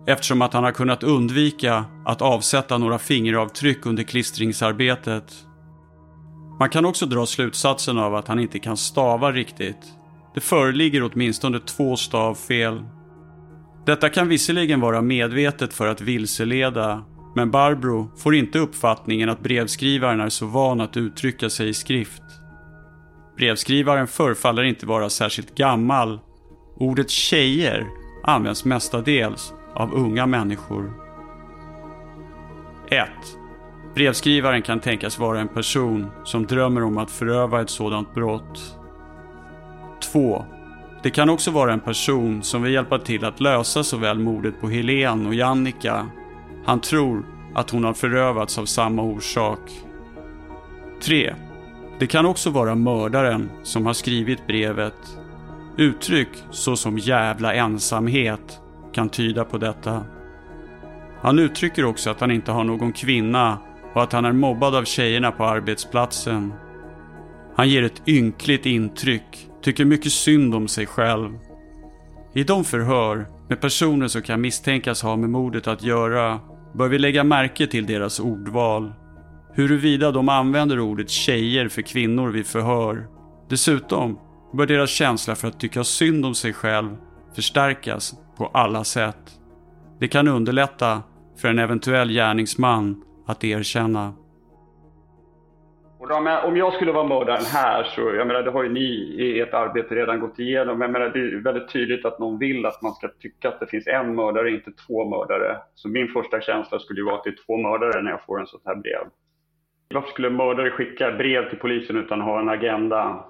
eftersom 0.08 0.42
att 0.42 0.52
han 0.52 0.64
har 0.64 0.72
kunnat 0.72 1.02
undvika 1.02 1.84
att 2.04 2.22
avsätta 2.22 2.78
några 2.78 2.98
fingeravtryck 2.98 3.86
under 3.86 4.02
klistringsarbetet. 4.02 5.34
Man 6.58 6.70
kan 6.70 6.84
också 6.84 7.06
dra 7.06 7.26
slutsatsen 7.26 7.98
av 7.98 8.14
att 8.14 8.28
han 8.28 8.38
inte 8.38 8.58
kan 8.58 8.76
stava 8.76 9.32
riktigt. 9.32 9.94
Det 10.34 10.40
föreligger 10.40 11.10
åtminstone 11.12 11.60
två 11.60 11.96
stavfel. 11.96 12.82
Detta 13.86 14.08
kan 14.08 14.28
visserligen 14.28 14.80
vara 14.80 15.02
medvetet 15.02 15.74
för 15.74 15.86
att 15.86 16.00
vilseleda, 16.00 17.04
men 17.34 17.50
Barbro 17.50 18.10
får 18.16 18.34
inte 18.34 18.58
uppfattningen 18.58 19.28
att 19.28 19.40
brevskrivaren 19.42 20.20
är 20.20 20.28
så 20.28 20.46
van 20.46 20.80
att 20.80 20.96
uttrycka 20.96 21.50
sig 21.50 21.68
i 21.68 21.74
skrift. 21.74 22.22
Brevskrivaren 23.36 24.06
förefaller 24.06 24.62
inte 24.62 24.86
vara 24.86 25.10
särskilt 25.10 25.54
gammal. 25.54 26.20
Ordet 26.76 27.10
tjejer 27.10 27.86
används 28.24 28.64
mestadels 28.64 29.52
av 29.74 29.94
unga 29.94 30.26
människor. 30.26 30.92
1. 32.90 33.08
Brevskrivaren 33.94 34.62
kan 34.62 34.80
tänkas 34.80 35.18
vara 35.18 35.40
en 35.40 35.48
person 35.48 36.06
som 36.24 36.46
drömmer 36.46 36.82
om 36.82 36.98
att 36.98 37.10
föröva 37.10 37.60
ett 37.60 37.70
sådant 37.70 38.14
brott. 38.14 38.78
2. 40.12 40.44
Det 41.02 41.10
kan 41.10 41.30
också 41.30 41.50
vara 41.50 41.72
en 41.72 41.80
person 41.80 42.42
som 42.42 42.62
vill 42.62 42.72
hjälpa 42.72 42.98
till 42.98 43.24
att 43.24 43.40
lösa 43.40 43.84
såväl 43.84 44.18
mordet 44.18 44.60
på 44.60 44.68
Helen 44.68 45.26
och 45.26 45.34
Jannica. 45.34 46.06
Han 46.64 46.80
tror 46.80 47.26
att 47.54 47.70
hon 47.70 47.84
har 47.84 47.92
förövats 47.92 48.58
av 48.58 48.64
samma 48.64 49.02
orsak. 49.02 49.60
3. 51.02 51.34
Det 51.98 52.06
kan 52.06 52.26
också 52.26 52.50
vara 52.50 52.74
mördaren 52.74 53.50
som 53.62 53.86
har 53.86 53.92
skrivit 53.92 54.46
brevet. 54.46 55.18
Uttryck 55.76 56.28
såsom 56.50 56.98
jävla 56.98 57.54
ensamhet 57.54 58.60
kan 58.98 59.08
tyda 59.08 59.44
på 59.44 59.58
detta. 59.58 60.04
Han 61.22 61.38
uttrycker 61.38 61.84
också 61.84 62.10
att 62.10 62.20
han 62.20 62.30
inte 62.30 62.52
har 62.52 62.64
någon 62.64 62.92
kvinna 62.92 63.58
och 63.94 64.02
att 64.02 64.12
han 64.12 64.24
är 64.24 64.32
mobbad 64.32 64.74
av 64.74 64.84
tjejerna 64.84 65.32
på 65.32 65.44
arbetsplatsen. 65.44 66.52
Han 67.56 67.68
ger 67.68 67.82
ett 67.82 68.08
ynkligt 68.08 68.66
intryck, 68.66 69.48
tycker 69.62 69.84
mycket 69.84 70.12
synd 70.12 70.54
om 70.54 70.68
sig 70.68 70.86
själv. 70.86 71.38
I 72.34 72.44
de 72.44 72.64
förhör 72.64 73.26
med 73.48 73.60
personer 73.60 74.08
som 74.08 74.22
kan 74.22 74.40
misstänkas 74.40 75.02
ha 75.02 75.16
med 75.16 75.30
mordet 75.30 75.66
att 75.66 75.82
göra 75.82 76.40
bör 76.74 76.88
vi 76.88 76.98
lägga 76.98 77.24
märke 77.24 77.66
till 77.66 77.86
deras 77.86 78.20
ordval. 78.20 78.92
Huruvida 79.54 80.10
de 80.10 80.28
använder 80.28 80.80
ordet 80.80 81.10
tjejer 81.10 81.68
för 81.68 81.82
kvinnor 81.82 82.28
vid 82.28 82.46
förhör. 82.46 83.06
Dessutom 83.48 84.18
bör 84.52 84.66
deras 84.66 84.90
känsla 84.90 85.34
för 85.34 85.48
att 85.48 85.60
tycka 85.60 85.84
synd 85.84 86.26
om 86.26 86.34
sig 86.34 86.52
själv 86.52 86.96
förstärkas 87.34 88.14
på 88.38 88.50
alla 88.52 88.84
sätt. 88.84 89.38
Det 90.00 90.08
kan 90.08 90.28
underlätta 90.28 91.02
för 91.40 91.48
en 91.48 91.58
eventuell 91.58 92.08
gärningsman 92.08 93.04
att 93.26 93.44
erkänna. 93.44 94.12
om 96.44 96.56
jag 96.56 96.72
skulle 96.72 96.92
vara 96.92 97.08
mördaren 97.08 97.44
här 97.44 97.84
så, 97.84 98.00
jag 98.00 98.26
menar 98.26 98.42
det 98.42 98.50
har 98.50 98.62
ju 98.62 98.72
ni 98.72 98.90
i 99.18 99.40
ert 99.40 99.54
arbete 99.54 99.94
redan 99.94 100.20
gått 100.20 100.38
igenom. 100.38 100.80
Jag 100.80 100.90
menar 100.90 101.08
det 101.08 101.18
är 101.18 101.42
väldigt 101.42 101.72
tydligt 101.72 102.04
att 102.04 102.18
någon 102.18 102.38
vill 102.38 102.66
att 102.66 102.82
man 102.82 102.92
ska 102.92 103.08
tycka 103.08 103.48
att 103.48 103.60
det 103.60 103.66
finns 103.66 103.86
en 103.86 104.14
mördare, 104.14 104.50
inte 104.50 104.70
två 104.86 105.10
mördare. 105.10 105.56
Så 105.74 105.88
min 105.88 106.08
första 106.08 106.40
känsla 106.40 106.78
skulle 106.78 107.00
ju 107.00 107.04
vara 107.04 107.16
att 107.16 107.24
det 107.24 107.30
är 107.30 107.46
två 107.46 107.56
mördare 107.56 108.02
när 108.02 108.10
jag 108.10 108.24
får 108.24 108.40
en 108.40 108.46
sånt 108.46 108.62
här 108.66 108.76
brev. 108.76 109.06
Varför 109.94 110.08
skulle 110.08 110.30
mördare 110.30 110.70
skicka 110.70 111.12
brev 111.12 111.48
till 111.48 111.58
polisen 111.58 111.96
utan 111.96 112.20
att 112.20 112.26
ha 112.26 112.40
en 112.40 112.48
agenda? 112.48 113.24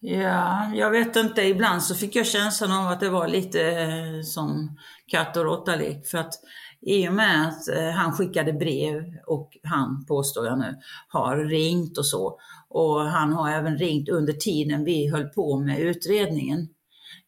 Ja, 0.00 0.70
jag 0.74 0.90
vet 0.90 1.16
inte. 1.16 1.42
Ibland 1.42 1.82
så 1.82 1.94
fick 1.94 2.16
jag 2.16 2.26
känslan 2.26 2.72
av 2.72 2.92
att 2.92 3.00
det 3.00 3.10
var 3.10 3.28
lite 3.28 3.62
eh, 3.62 4.22
som 4.22 4.78
katt 5.06 5.36
och 5.36 5.44
råttalek. 5.44 6.06
För 6.06 6.18
att 6.18 6.34
i 6.80 7.08
och 7.08 7.12
med 7.12 7.48
att 7.48 7.68
eh, 7.68 7.90
han 7.90 8.12
skickade 8.12 8.52
brev 8.52 9.04
och 9.26 9.58
han, 9.62 10.04
påstår 10.06 10.46
jag 10.46 10.58
nu, 10.58 10.76
har 11.08 11.36
ringt 11.36 11.98
och 11.98 12.06
så. 12.06 12.40
Och 12.68 13.00
han 13.00 13.32
har 13.32 13.50
även 13.50 13.78
ringt 13.78 14.08
under 14.08 14.32
tiden 14.32 14.84
vi 14.84 15.08
höll 15.08 15.28
på 15.28 15.58
med 15.58 15.80
utredningen 15.80 16.68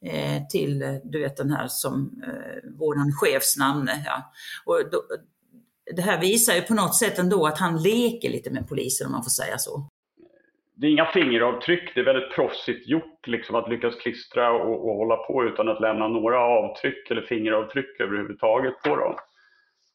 eh, 0.06 0.46
till, 0.46 1.00
du 1.04 1.20
vet 1.20 1.36
den 1.36 1.50
här 1.50 1.68
som 1.68 2.22
eh, 2.26 2.70
våran 2.78 3.12
chefs 3.12 3.56
namn. 3.56 3.90
Ja. 4.04 4.32
Och 4.64 4.90
då, 4.92 5.02
det 5.96 6.02
här 6.02 6.20
visar 6.20 6.54
ju 6.54 6.62
på 6.62 6.74
något 6.74 6.96
sätt 6.96 7.18
ändå 7.18 7.46
att 7.46 7.58
han 7.58 7.82
leker 7.82 8.30
lite 8.30 8.50
med 8.50 8.68
polisen 8.68 9.06
om 9.06 9.12
man 9.12 9.22
får 9.22 9.30
säga 9.30 9.58
så 9.58 9.89
det 10.80 10.86
är 10.86 10.90
inga 10.90 11.06
fingeravtryck, 11.06 11.94
det 11.94 12.00
är 12.00 12.04
väldigt 12.04 12.34
proffsigt 12.34 12.88
gjort 12.88 13.26
liksom, 13.26 13.56
att 13.56 13.68
lyckas 13.68 13.94
klistra 13.96 14.52
och, 14.52 14.88
och 14.88 14.96
hålla 14.96 15.16
på 15.16 15.44
utan 15.44 15.68
att 15.68 15.80
lämna 15.80 16.08
några 16.08 16.38
avtryck 16.38 17.10
eller 17.10 17.22
fingeravtryck 17.22 18.00
överhuvudtaget 18.00 18.82
på 18.82 18.96
dem. 18.96 19.14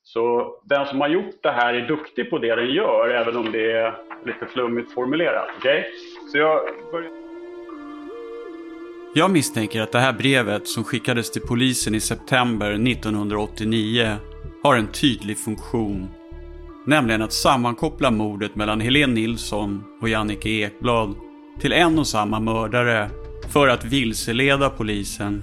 Så 0.03 0.55
den 0.65 0.85
som 0.85 1.01
har 1.01 1.07
gjort 1.07 1.43
det 1.43 1.51
här 1.51 1.73
är 1.73 1.87
duktig 1.87 2.29
på 2.29 2.37
det 2.37 2.55
den 2.55 2.69
gör, 2.69 3.09
även 3.09 3.37
om 3.37 3.51
det 3.51 3.71
är 3.71 3.93
lite 4.25 4.45
flummigt 4.45 4.93
formulerat. 4.93 5.49
Okay? 5.57 5.83
Så 6.31 6.37
jag 6.37 6.61
börjar... 6.91 7.11
Jag 9.15 9.31
misstänker 9.31 9.81
att 9.81 9.91
det 9.91 9.99
här 9.99 10.13
brevet 10.13 10.67
som 10.67 10.83
skickades 10.83 11.31
till 11.31 11.41
polisen 11.41 11.95
i 11.95 11.99
september 11.99 12.71
1989 12.71 14.15
har 14.63 14.75
en 14.75 14.87
tydlig 14.87 15.37
funktion 15.37 16.09
Nämligen 16.87 17.21
att 17.21 17.33
sammankoppla 17.33 18.11
mordet 18.11 18.55
mellan 18.55 18.81
Helene 18.81 19.13
Nilsson 19.13 19.83
och 20.01 20.09
Jannike 20.09 20.49
Ekblad 20.49 21.15
till 21.59 21.73
en 21.73 21.99
och 21.99 22.07
samma 22.07 22.39
mördare 22.39 23.09
för 23.49 23.67
att 23.67 23.85
vilseleda 23.85 24.69
polisen. 24.69 25.41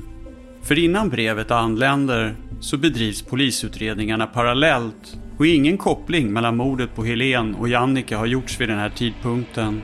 För 0.62 0.78
innan 0.78 1.08
brevet 1.08 1.50
anländer 1.50 2.37
så 2.61 2.76
bedrivs 2.76 3.22
polisutredningarna 3.22 4.26
parallellt 4.26 5.16
och 5.38 5.46
ingen 5.46 5.78
koppling 5.78 6.32
mellan 6.32 6.56
mordet 6.56 6.94
på 6.94 7.04
Helen 7.04 7.54
och 7.54 7.68
Jannike 7.68 8.16
har 8.16 8.26
gjorts 8.26 8.61
vid 8.61 8.68
den 8.68 8.78
här 8.78 8.90
tidpunkten. 8.90 9.82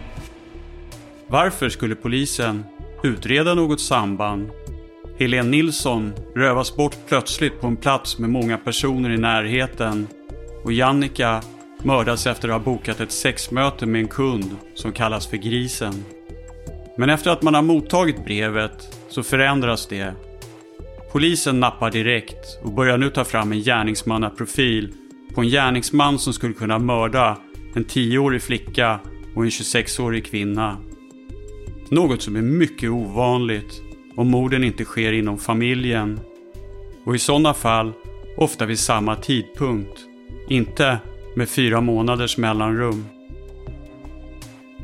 Varför 1.26 1.68
skulle 1.68 1.94
polisen 1.94 2.64
utreda 3.02 3.54
något 3.54 3.80
samband? 3.80 4.50
Helen 5.18 5.50
Nilsson 5.50 6.12
rövas 6.34 6.76
bort 6.76 6.96
plötsligt 7.08 7.60
på 7.60 7.66
en 7.66 7.76
plats 7.76 8.18
med 8.18 8.30
många 8.30 8.58
personer 8.58 9.10
i 9.10 9.18
närheten 9.18 10.06
och 10.62 10.72
Jannica 10.72 11.42
mördas 11.82 12.26
efter 12.26 12.48
att 12.48 12.54
ha 12.54 12.72
bokat 12.72 13.00
ett 13.00 13.12
sexmöte 13.12 13.86
med 13.86 14.00
en 14.00 14.08
kund 14.08 14.56
som 14.74 14.92
kallas 14.92 15.26
för 15.26 15.36
Grisen. 15.36 16.04
Men 16.96 17.10
efter 17.10 17.30
att 17.30 17.42
man 17.42 17.54
har 17.54 17.62
mottagit 17.62 18.24
brevet 18.24 18.96
så 19.08 19.22
förändras 19.22 19.86
det. 19.86 20.14
Polisen 21.12 21.60
nappar 21.60 21.90
direkt 21.90 22.58
och 22.62 22.72
börjar 22.72 22.98
nu 22.98 23.10
ta 23.10 23.24
fram 23.24 23.52
en 23.52 23.60
gärningsmannaprofil 23.60 24.92
på 25.34 25.40
en 25.40 25.48
gärningsman 25.48 26.18
som 26.18 26.32
skulle 26.32 26.54
kunna 26.54 26.78
mörda 26.78 27.38
en 27.74 27.84
10-årig 27.84 28.42
flicka 28.42 29.00
och 29.34 29.44
en 29.44 29.50
26-årig 29.50 30.26
kvinna. 30.26 30.76
Något 31.88 32.22
som 32.22 32.36
är 32.36 32.42
mycket 32.42 32.90
ovanligt 32.90 33.82
om 34.16 34.30
morden 34.30 34.64
inte 34.64 34.84
sker 34.84 35.12
inom 35.12 35.38
familjen. 35.38 36.20
Och 37.04 37.14
i 37.14 37.18
sådana 37.18 37.54
fall 37.54 37.92
ofta 38.36 38.66
vid 38.66 38.78
samma 38.78 39.16
tidpunkt. 39.16 40.07
Inte 40.48 40.98
med 41.36 41.48
fyra 41.48 41.80
månaders 41.80 42.36
mellanrum. 42.36 43.06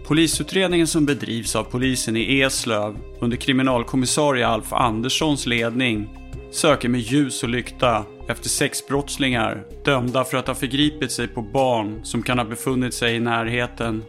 Polisutredningen 0.06 0.86
som 0.86 1.06
bedrivs 1.06 1.56
av 1.56 1.64
polisen 1.64 2.16
i 2.16 2.40
Eslöv 2.40 2.96
under 3.20 3.36
kriminalkommissarie 3.36 4.46
Alf 4.46 4.72
Anderssons 4.72 5.46
ledning 5.46 6.08
söker 6.50 6.88
med 6.88 7.00
ljus 7.00 7.42
och 7.42 7.48
lykta 7.48 8.04
efter 8.28 8.48
sexbrottslingar 8.48 9.64
dömda 9.84 10.24
för 10.24 10.36
att 10.36 10.46
ha 10.46 10.54
förgripit 10.54 11.12
sig 11.12 11.28
på 11.28 11.42
barn 11.42 12.00
som 12.04 12.22
kan 12.22 12.38
ha 12.38 12.44
befunnit 12.44 12.94
sig 12.94 13.16
i 13.16 13.20
närheten. 13.20 14.02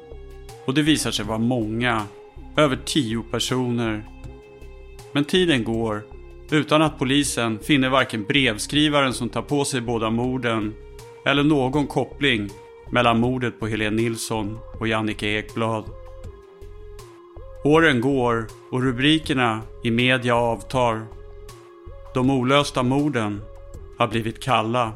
Och 0.66 0.74
det 0.74 0.82
visar 0.82 1.12
sig 1.12 1.26
vara 1.26 1.38
många, 1.38 2.04
över 2.58 2.80
tio 2.86 3.24
personer. 3.32 4.06
Men 5.12 5.26
tiden 5.26 5.64
går 5.64 6.04
utan 6.52 6.82
att 6.82 7.00
polisen 7.00 7.60
finner 7.60 7.90
varken 7.90 8.24
brevskrivaren 8.24 9.14
som 9.14 9.30
tar 9.30 9.42
på 9.42 9.66
sig 9.66 9.82
båda 9.82 10.10
morden 10.10 10.74
eller 11.25 11.44
någon 11.44 11.88
koppling 11.88 12.50
mellan 12.91 13.20
mordet 13.20 13.60
på 13.60 13.67
Helene 13.67 13.96
Nilsson 14.01 14.60
och 14.79 14.88
Jannike 14.88 15.27
Ekblad. 15.27 15.86
Åren 17.63 18.01
går 18.01 18.48
och 18.72 18.84
rubrikerna 18.84 19.62
i 19.84 19.91
media 19.91 20.36
avtar. 20.36 21.08
De 22.13 22.29
olösta 22.29 22.84
morden 22.84 23.41
har 23.98 24.08
blivit 24.08 24.44
kalla. 24.44 24.94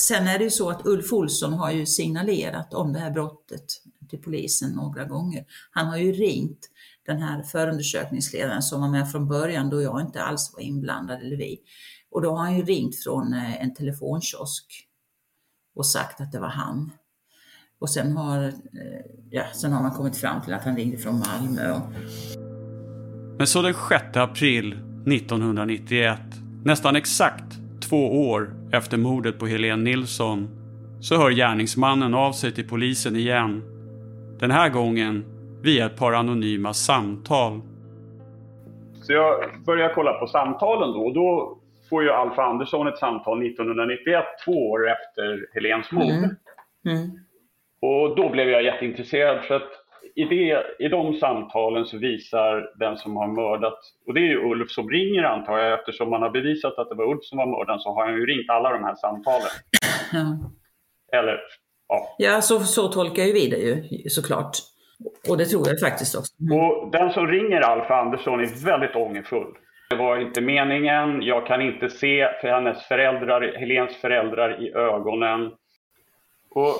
Sen 0.00 0.26
är 0.26 0.38
det 0.38 0.44
ju 0.44 0.50
så 0.50 0.70
att 0.70 0.86
Ulf 0.86 1.12
Olsson 1.12 1.52
har 1.52 1.70
ju 1.70 1.86
signalerat 1.86 2.74
om 2.74 2.92
det 2.92 2.98
här 2.98 3.10
brottet 3.10 3.64
till 4.10 4.22
polisen 4.22 4.70
några 4.70 5.04
gånger. 5.04 5.44
Han 5.70 5.86
har 5.86 5.96
ju 5.96 6.12
ringt 6.12 6.70
den 7.06 7.22
här 7.22 7.42
förundersökningsledaren 7.42 8.62
som 8.62 8.80
var 8.80 8.88
med 8.88 9.10
från 9.10 9.28
början 9.28 9.70
då 9.70 9.82
jag 9.82 10.00
inte 10.00 10.22
alls 10.22 10.52
var 10.54 10.60
inblandad, 10.60 11.20
eller 11.20 11.36
vi. 11.36 11.60
Och 12.10 12.22
då 12.22 12.30
har 12.30 12.38
han 12.38 12.56
ju 12.56 12.62
ringt 12.62 12.96
från 12.96 13.32
eh, 13.32 13.62
en 13.62 13.74
telefonkiosk 13.74 14.86
och 15.74 15.86
sagt 15.86 16.20
att 16.20 16.32
det 16.32 16.40
var 16.40 16.48
han. 16.48 16.90
Och 17.78 17.90
sen 17.90 18.16
har, 18.16 18.44
eh, 18.44 18.52
ja, 19.30 19.42
sen 19.54 19.72
har 19.72 19.82
man 19.82 19.90
kommit 19.90 20.16
fram 20.16 20.42
till 20.42 20.54
att 20.54 20.64
han 20.64 20.76
ringde 20.76 20.98
från 20.98 21.18
Malmö. 21.18 21.80
Men 23.38 23.46
så 23.46 23.62
den 23.62 23.74
6 23.74 24.16
april 24.16 24.72
1991, 25.06 26.20
nästan 26.64 26.96
exakt 26.96 27.58
två 27.88 28.28
år 28.30 28.54
efter 28.72 28.96
mordet 28.96 29.38
på 29.38 29.46
Helene 29.46 29.82
Nilsson, 29.82 30.48
så 31.00 31.16
hör 31.16 31.30
gärningsmannen 31.30 32.14
av 32.14 32.32
sig 32.32 32.52
till 32.52 32.68
polisen 32.68 33.16
igen. 33.16 33.62
Den 34.40 34.50
här 34.50 34.68
gången 34.68 35.24
via 35.62 35.86
ett 35.86 35.96
par 35.96 36.12
anonyma 36.12 36.74
samtal. 36.74 37.60
Så 39.02 39.12
jag 39.12 39.62
börjar 39.66 39.94
kolla 39.94 40.12
på 40.12 40.26
samtalen 40.26 40.92
då 40.92 41.00
och 41.06 41.14
då 41.14 41.55
får 41.88 42.02
ju 42.02 42.10
Alf 42.10 42.38
Andersson 42.38 42.86
ett 42.86 42.98
samtal 42.98 43.46
1991, 43.46 44.24
två 44.44 44.70
år 44.70 44.90
efter 44.90 45.46
Helens 45.54 45.92
mord. 45.92 46.04
Mm. 46.04 46.36
Mm. 46.86 47.10
Och 47.80 48.16
då 48.16 48.28
blev 48.28 48.48
jag 48.48 48.62
jätteintresserad 48.62 49.44
för 49.44 49.54
att 49.54 49.70
i, 50.14 50.24
det, 50.24 50.64
i 50.78 50.88
de 50.88 51.14
samtalen 51.14 51.86
så 51.86 51.98
visar 51.98 52.78
den 52.78 52.96
som 52.96 53.16
har 53.16 53.28
mördat, 53.28 53.78
och 54.06 54.14
det 54.14 54.20
är 54.20 54.24
ju 54.24 54.50
Ulf 54.50 54.70
som 54.70 54.90
ringer 54.90 55.22
antar 55.22 55.58
jag, 55.58 55.78
eftersom 55.78 56.10
man 56.10 56.22
har 56.22 56.30
bevisat 56.30 56.78
att 56.78 56.88
det 56.88 56.94
var 56.94 57.10
Ulf 57.12 57.24
som 57.24 57.38
var 57.38 57.46
mördaren 57.46 57.80
så 57.80 57.94
har 57.94 58.06
han 58.06 58.14
ju 58.14 58.26
ringt 58.26 58.50
alla 58.50 58.70
de 58.70 58.84
här 58.84 58.94
samtalen. 58.94 59.48
Ja, 60.12 60.50
Eller, 61.18 61.40
ja. 61.88 62.14
ja 62.18 62.40
så, 62.40 62.60
så 62.60 62.88
tolkar 62.88 63.22
ju 63.22 63.32
vi 63.32 63.48
det 63.48 63.56
ju 63.56 64.08
såklart. 64.08 64.56
Och 65.28 65.38
det 65.38 65.44
tror 65.44 65.68
jag 65.68 65.80
faktiskt 65.80 66.16
också. 66.18 66.32
Mm. 66.40 66.58
Och 66.58 66.90
den 66.90 67.12
som 67.12 67.26
ringer 67.26 67.60
Alf 67.60 67.90
Andersson 67.90 68.40
är 68.40 68.64
väldigt 68.64 68.96
ångerfull. 68.96 69.54
Det 69.90 69.96
var 69.96 70.18
inte 70.18 70.40
meningen, 70.40 71.22
jag 71.22 71.46
kan 71.46 71.62
inte 71.62 71.88
se 71.88 72.28
för 72.40 72.48
hennes 72.48 72.84
föräldrar, 72.84 73.58
Helens 73.58 73.96
föräldrar 73.96 74.62
i 74.62 74.72
ögonen. 74.74 75.52
Och 76.50 76.74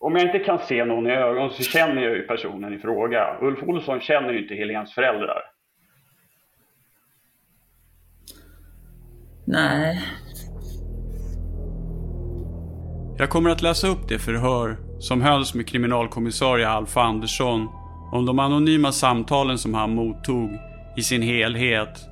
om 0.00 0.16
jag 0.16 0.26
inte 0.26 0.38
kan 0.38 0.58
se 0.58 0.84
någon 0.84 1.06
i 1.06 1.10
ögonen 1.10 1.50
så 1.50 1.62
känner 1.62 2.02
jag 2.02 2.16
ju 2.16 2.26
personen 2.26 2.74
i 2.74 2.78
fråga. 2.78 3.38
Ulf 3.40 3.62
Olsson 3.62 4.00
känner 4.00 4.32
ju 4.32 4.42
inte 4.42 4.54
Helens 4.54 4.94
föräldrar. 4.94 5.42
Nej, 9.46 9.98
Jag 13.22 13.30
kommer 13.30 13.50
att 13.50 13.62
läsa 13.62 13.86
upp 13.86 14.08
det 14.08 14.18
förhör 14.18 14.76
som 14.98 15.22
hölls 15.22 15.54
med 15.54 15.68
kriminalkommissarie 15.68 16.68
Alf 16.68 16.96
Andersson 16.96 17.68
om 18.12 18.26
de 18.26 18.38
anonyma 18.38 18.92
samtalen 18.92 19.58
som 19.58 19.74
han 19.74 19.94
mottog 19.94 20.50
i 20.96 21.02
sin 21.02 21.22
helhet. 21.22 22.11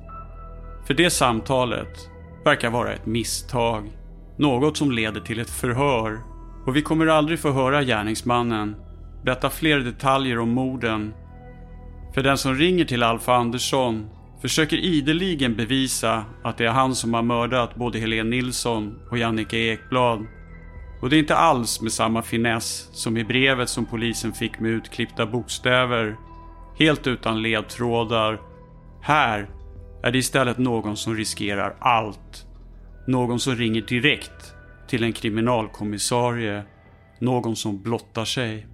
För 0.87 0.93
det 0.93 1.09
samtalet 1.09 2.09
verkar 2.45 2.69
vara 2.69 2.93
ett 2.93 3.05
misstag. 3.05 3.91
Något 4.37 4.77
som 4.77 4.91
leder 4.91 5.21
till 5.21 5.39
ett 5.39 5.49
förhör. 5.49 6.19
Och 6.65 6.75
vi 6.75 6.81
kommer 6.81 7.07
aldrig 7.07 7.39
få 7.39 7.51
höra 7.51 7.83
gärningsmannen 7.83 8.75
berätta 9.23 9.49
fler 9.49 9.79
detaljer 9.79 10.39
om 10.39 10.49
morden. 10.49 11.13
För 12.13 12.23
den 12.23 12.37
som 12.37 12.55
ringer 12.55 12.85
till 12.85 13.03
Alf 13.03 13.29
Andersson 13.29 14.09
försöker 14.41 14.77
ideligen 14.77 15.55
bevisa 15.55 16.25
att 16.43 16.57
det 16.57 16.65
är 16.65 16.71
han 16.71 16.95
som 16.95 17.13
har 17.13 17.21
mördat 17.21 17.75
både 17.75 17.99
Helene 17.99 18.29
Nilsson 18.29 18.99
och 19.11 19.17
Jannike 19.17 19.57
Ekblad. 19.57 20.25
Och 21.01 21.09
det 21.09 21.15
är 21.15 21.19
inte 21.19 21.35
alls 21.35 21.81
med 21.81 21.91
samma 21.91 22.21
finess 22.21 22.89
som 22.91 23.17
i 23.17 23.23
brevet 23.23 23.69
som 23.69 23.85
polisen 23.85 24.33
fick 24.33 24.59
med 24.59 24.71
utklippta 24.71 25.25
bokstäver. 25.25 26.17
Helt 26.79 27.07
utan 27.07 27.41
ledtrådar. 27.41 28.39
Här 29.01 29.49
är 30.03 30.11
det 30.11 30.17
istället 30.17 30.57
någon 30.57 30.97
som 30.97 31.15
riskerar 31.15 31.75
allt. 31.79 32.45
Någon 33.07 33.39
som 33.39 33.55
ringer 33.55 33.81
direkt 33.81 34.53
till 34.87 35.03
en 35.03 35.13
kriminalkommissarie. 35.13 36.63
Någon 37.19 37.55
som 37.55 37.81
blottar 37.81 38.25
sig. 38.25 38.67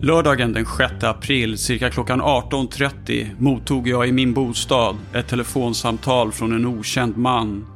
Lördagen 0.00 0.52
den 0.52 0.66
6 0.66 1.04
april 1.04 1.58
cirka 1.58 1.90
klockan 1.90 2.22
18.30 2.22 3.26
mottog 3.38 3.88
jag 3.88 4.08
i 4.08 4.12
min 4.12 4.34
bostad 4.34 4.96
ett 5.12 5.28
telefonsamtal 5.28 6.32
från 6.32 6.52
en 6.52 6.66
okänd 6.66 7.16
man. 7.16 7.66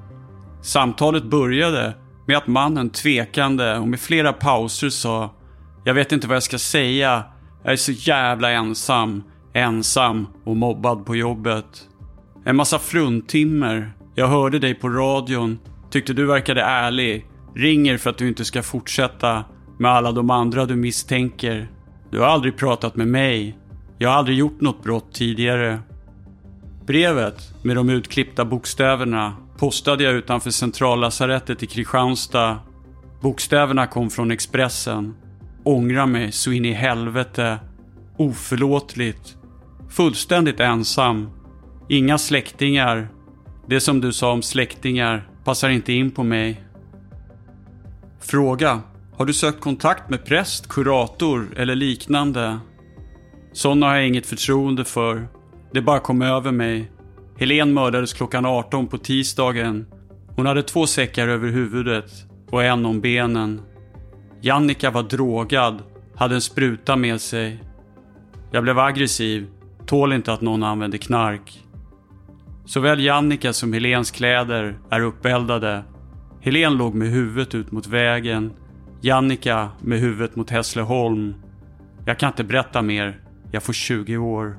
Samtalet 0.62 1.24
började 1.24 1.94
med 2.26 2.36
att 2.36 2.46
mannen 2.46 2.90
tvekande 2.90 3.76
och 3.78 3.88
med 3.88 4.00
flera 4.00 4.32
pauser 4.32 4.88
sa 4.88 5.30
Jag 5.84 5.94
vet 5.94 6.12
inte 6.12 6.26
vad 6.26 6.36
jag 6.36 6.42
ska 6.42 6.58
säga. 6.58 7.24
Jag 7.62 7.72
är 7.72 7.76
så 7.76 7.92
jävla 7.92 8.50
ensam. 8.50 9.22
Ensam 9.54 10.26
och 10.44 10.56
mobbad 10.56 11.06
på 11.06 11.16
jobbet. 11.16 11.88
En 12.44 12.56
massa 12.56 12.78
fruntimmer. 12.78 13.92
Jag 14.14 14.28
hörde 14.28 14.58
dig 14.58 14.74
på 14.74 14.88
radion. 14.88 15.58
Tyckte 15.90 16.12
du 16.12 16.26
verkade 16.26 16.62
ärlig. 16.62 17.26
Ringer 17.54 17.98
för 17.98 18.10
att 18.10 18.18
du 18.18 18.28
inte 18.28 18.44
ska 18.44 18.62
fortsätta 18.62 19.44
med 19.78 19.90
alla 19.90 20.12
de 20.12 20.30
andra 20.30 20.66
du 20.66 20.76
misstänker. 20.76 21.68
Du 22.10 22.20
har 22.20 22.26
aldrig 22.26 22.56
pratat 22.56 22.96
med 22.96 23.08
mig. 23.08 23.58
Jag 23.98 24.10
har 24.10 24.16
aldrig 24.16 24.38
gjort 24.38 24.60
något 24.60 24.82
brott 24.82 25.12
tidigare. 25.14 25.78
Brevet 26.86 27.64
med 27.64 27.76
de 27.76 27.90
utklippta 27.90 28.44
bokstäverna 28.44 29.36
postade 29.58 30.04
jag 30.04 30.14
utanför 30.14 30.50
centrallasarettet 30.50 31.62
i 31.62 31.66
Kristianstad. 31.66 32.58
Bokstäverna 33.20 33.86
kom 33.86 34.10
från 34.10 34.30
Expressen. 34.30 35.14
Ångrar 35.64 36.06
mig 36.06 36.32
så 36.32 36.52
in 36.52 36.64
i 36.64 36.72
helvete. 36.72 37.58
Oförlåtligt. 38.16 39.36
Fullständigt 39.92 40.60
ensam. 40.60 41.30
Inga 41.88 42.18
släktingar. 42.18 43.08
Det 43.68 43.80
som 43.80 44.00
du 44.00 44.12
sa 44.12 44.32
om 44.32 44.42
släktingar 44.42 45.28
passar 45.44 45.68
inte 45.68 45.92
in 45.92 46.10
på 46.10 46.22
mig. 46.22 46.64
Fråga. 48.20 48.80
Har 49.16 49.26
du 49.26 49.32
sökt 49.32 49.60
kontakt 49.60 50.10
med 50.10 50.24
präst, 50.24 50.68
kurator 50.68 51.48
eller 51.56 51.74
liknande? 51.74 52.58
Sådana 53.52 53.86
har 53.86 53.96
jag 53.96 54.06
inget 54.06 54.26
förtroende 54.26 54.84
för. 54.84 55.28
Det 55.72 55.82
bara 55.82 56.00
kom 56.00 56.22
över 56.22 56.52
mig. 56.52 56.90
Helen 57.38 57.74
mördades 57.74 58.12
klockan 58.12 58.46
18 58.46 58.86
på 58.86 58.98
tisdagen. 58.98 59.86
Hon 60.36 60.46
hade 60.46 60.62
två 60.62 60.86
säckar 60.86 61.28
över 61.28 61.48
huvudet 61.48 62.10
och 62.50 62.64
en 62.64 62.86
om 62.86 63.00
benen. 63.00 63.60
Jannika 64.40 64.90
var 64.90 65.02
drogad, 65.02 65.82
hade 66.16 66.34
en 66.34 66.40
spruta 66.40 66.96
med 66.96 67.20
sig. 67.20 67.62
Jag 68.50 68.62
blev 68.62 68.78
aggressiv, 68.78 69.46
tål 69.86 70.12
inte 70.12 70.32
att 70.32 70.40
någon 70.40 70.62
använder 70.62 70.98
knark. 70.98 71.62
Såväl 72.64 73.04
Jannika 73.04 73.52
som 73.52 73.72
Helens 73.72 74.10
kläder 74.10 74.78
är 74.90 75.00
uppeldade. 75.00 75.84
Helen 76.40 76.76
låg 76.76 76.94
med 76.94 77.08
huvudet 77.08 77.54
ut 77.54 77.72
mot 77.72 77.86
vägen. 77.86 78.52
Jannika 79.00 79.68
med 79.80 79.98
huvudet 79.98 80.36
mot 80.36 80.50
Hässleholm. 80.50 81.34
Jag 82.06 82.18
kan 82.18 82.28
inte 82.28 82.44
berätta 82.44 82.82
mer. 82.82 83.20
Jag 83.52 83.62
får 83.62 83.72
20 83.72 84.16
år. 84.16 84.58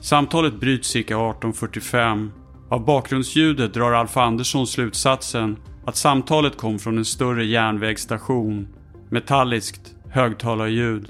Samtalet 0.00 0.60
bryts 0.60 0.88
cirka 0.88 1.16
18.45. 1.16 2.30
Av 2.68 2.84
bakgrundsljudet 2.84 3.74
drar 3.74 3.92
Alf 3.92 4.16
Andersson 4.16 4.66
slutsatsen 4.66 5.56
att 5.84 5.96
samtalet 5.96 6.56
kom 6.56 6.78
från 6.78 6.98
en 6.98 7.04
större 7.04 7.44
järnvägsstation. 7.44 8.68
Metalliskt 9.10 9.94
högtalarljud. 10.10 11.08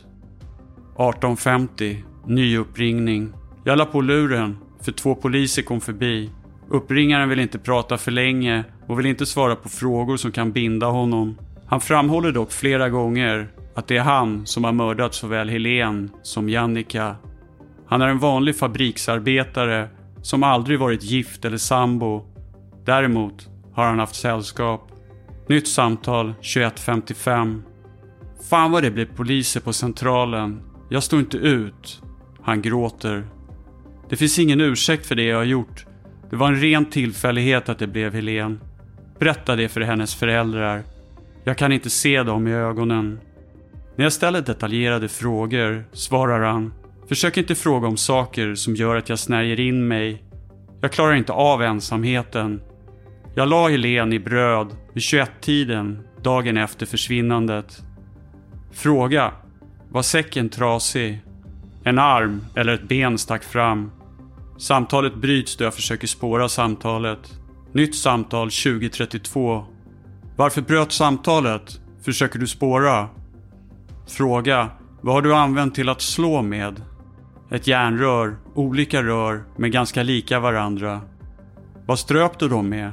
18.50. 0.97 2.08
Ny 2.29 2.57
uppringning. 2.59 3.33
Jag 3.65 3.79
la 3.79 3.85
på 3.85 4.01
luren, 4.01 4.59
för 4.81 4.93
två 4.93 5.15
poliser 5.15 5.63
kom 5.63 5.81
förbi. 5.81 6.31
Uppringaren 6.69 7.29
vill 7.29 7.41
inte 7.41 7.59
prata 7.59 7.99
för 7.99 8.11
länge 8.11 8.65
och 8.87 8.99
vill 8.99 9.07
inte 9.07 9.27
svara 9.27 9.57
på 9.57 9.69
frågor 9.69 10.17
som 10.17 10.33
kan 10.33 10.53
binda 10.53 10.87
honom. 10.87 11.39
Han 11.67 11.81
framhåller 11.81 12.33
dock 12.33 12.53
flera 12.53 12.89
gånger 12.89 13.49
att 13.75 13.87
det 13.87 13.97
är 13.97 14.03
han 14.03 14.47
som 14.47 14.65
har 14.65 14.73
mördat 14.73 15.15
såväl 15.15 15.49
Helen 15.49 16.11
som 16.23 16.49
Jannica. 16.49 17.17
Han 17.87 18.03
är 18.03 18.09
en 18.09 18.19
vanlig 18.19 18.57
fabriksarbetare 18.57 19.89
som 20.23 20.43
aldrig 20.43 20.79
varit 20.79 21.03
gift 21.03 21.45
eller 21.45 21.57
sambo. 21.57 22.27
Däremot 22.85 23.49
har 23.75 23.85
han 23.85 23.99
haft 23.99 24.15
sällskap. 24.15 24.93
Nytt 25.49 25.69
samtal 25.69 26.35
21.55. 26.43 27.63
Fan 28.51 28.73
vad 28.73 28.83
det 28.83 28.91
blir 28.91 29.07
poliser 29.07 29.61
på 29.61 29.73
centralen. 29.73 30.61
Jag 30.89 31.03
står 31.03 31.21
inte 31.21 31.37
ut. 31.37 32.03
Han 32.49 32.63
gråter. 32.63 33.25
Det 34.09 34.17
finns 34.17 34.39
ingen 34.39 34.61
ursäkt 34.61 35.07
för 35.07 35.15
det 35.15 35.23
jag 35.23 35.37
har 35.37 35.45
gjort. 35.45 35.87
Det 36.31 36.37
var 36.37 36.49
en 36.49 36.61
ren 36.61 36.85
tillfällighet 36.85 37.69
att 37.69 37.79
det 37.79 37.87
blev 37.87 38.15
Helen. 38.15 38.61
Berätta 39.19 39.57
det 39.57 39.69
för 39.69 39.81
hennes 39.81 40.15
föräldrar. 40.15 40.83
Jag 41.45 41.59
kan 41.59 41.73
inte 41.73 41.91
se 41.91 42.23
dem 42.23 42.49
i 42.49 42.53
ögonen. 42.53 43.21
När 43.97 44.05
jag 44.05 44.13
ställer 44.13 44.41
detaljerade 44.41 45.09
frågor 45.09 45.85
svarar 45.93 46.41
han 46.41 46.73
Försök 47.09 47.37
inte 47.37 47.55
fråga 47.55 47.89
om 47.89 47.97
saker 47.97 48.55
som 48.55 48.75
gör 48.75 48.97
att 48.97 49.09
jag 49.09 49.19
snärjer 49.19 49.61
in 49.61 49.89
mig. 49.89 50.23
Jag 50.81 50.93
klarar 50.93 51.15
inte 51.15 51.33
av 51.33 51.63
ensamheten. 51.63 52.61
Jag 53.35 53.49
la 53.49 53.69
Helen 53.69 54.13
i 54.13 54.19
bröd 54.19 54.69
vid 54.95 55.03
21-tiden 55.03 55.99
dagen 56.23 56.57
efter 56.57 56.87
försvinnandet. 56.87 57.83
Fråga. 58.73 59.33
Var 59.91 60.03
säcken 60.03 60.49
trasig? 60.49 61.23
En 61.89 61.99
arm 61.99 62.45
eller 62.55 62.73
ett 62.73 62.89
ben 62.89 63.19
stack 63.19 63.45
fram. 63.45 63.91
Samtalet 64.59 65.15
bryts 65.15 65.57
då 65.57 65.65
jag 65.65 65.75
försöker 65.75 66.07
spåra 66.07 66.49
samtalet. 66.49 67.19
Nytt 67.73 67.95
samtal 67.95 68.51
2032. 68.51 69.65
Varför 70.37 70.63
bröt 70.63 70.93
samtalet? 70.93 71.81
Försöker 72.03 72.39
du 72.39 72.47
spåra? 72.47 73.09
Fråga. 74.09 74.69
Vad 75.01 75.15
har 75.15 75.23
du 75.23 75.35
använt 75.35 75.75
till 75.75 75.89
att 75.89 76.01
slå 76.01 76.43
med? 76.43 76.83
Ett 77.51 77.67
järnrör, 77.67 78.37
olika 78.55 79.03
rör, 79.03 79.45
men 79.57 79.71
ganska 79.71 80.03
lika 80.03 80.41
varandra. 80.41 81.01
Vad 81.87 81.99
ströp 81.99 82.39
du 82.39 82.49
dem 82.49 82.69
med? 82.69 82.93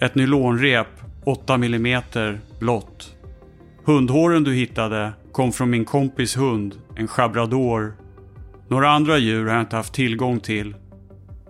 Ett 0.00 0.14
nylonrep, 0.14 0.88
8 1.24 1.54
mm, 1.54 2.02
blått. 2.60 3.14
Hundhåren 3.84 4.44
du 4.44 4.54
hittade 4.54 5.12
kom 5.36 5.52
från 5.52 5.70
min 5.70 5.84
kompis 5.84 6.36
hund, 6.36 6.74
en 6.94 7.08
chabrador. 7.08 7.96
Några 8.68 8.90
andra 8.90 9.18
djur 9.18 9.46
har 9.46 9.52
jag 9.52 9.62
inte 9.62 9.76
haft 9.76 9.94
tillgång 9.94 10.40
till. 10.40 10.76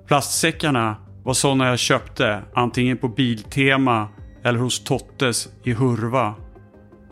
Plastsäckarna 0.07 0.97
var 1.25 1.35
sådana 1.35 1.69
jag 1.69 1.79
köpte, 1.79 2.43
antingen 2.55 2.97
på 2.97 3.09
Biltema 3.09 4.09
eller 4.43 4.59
hos 4.59 4.85
Tottes 4.85 5.49
i 5.63 5.73
Hurva. 5.73 6.35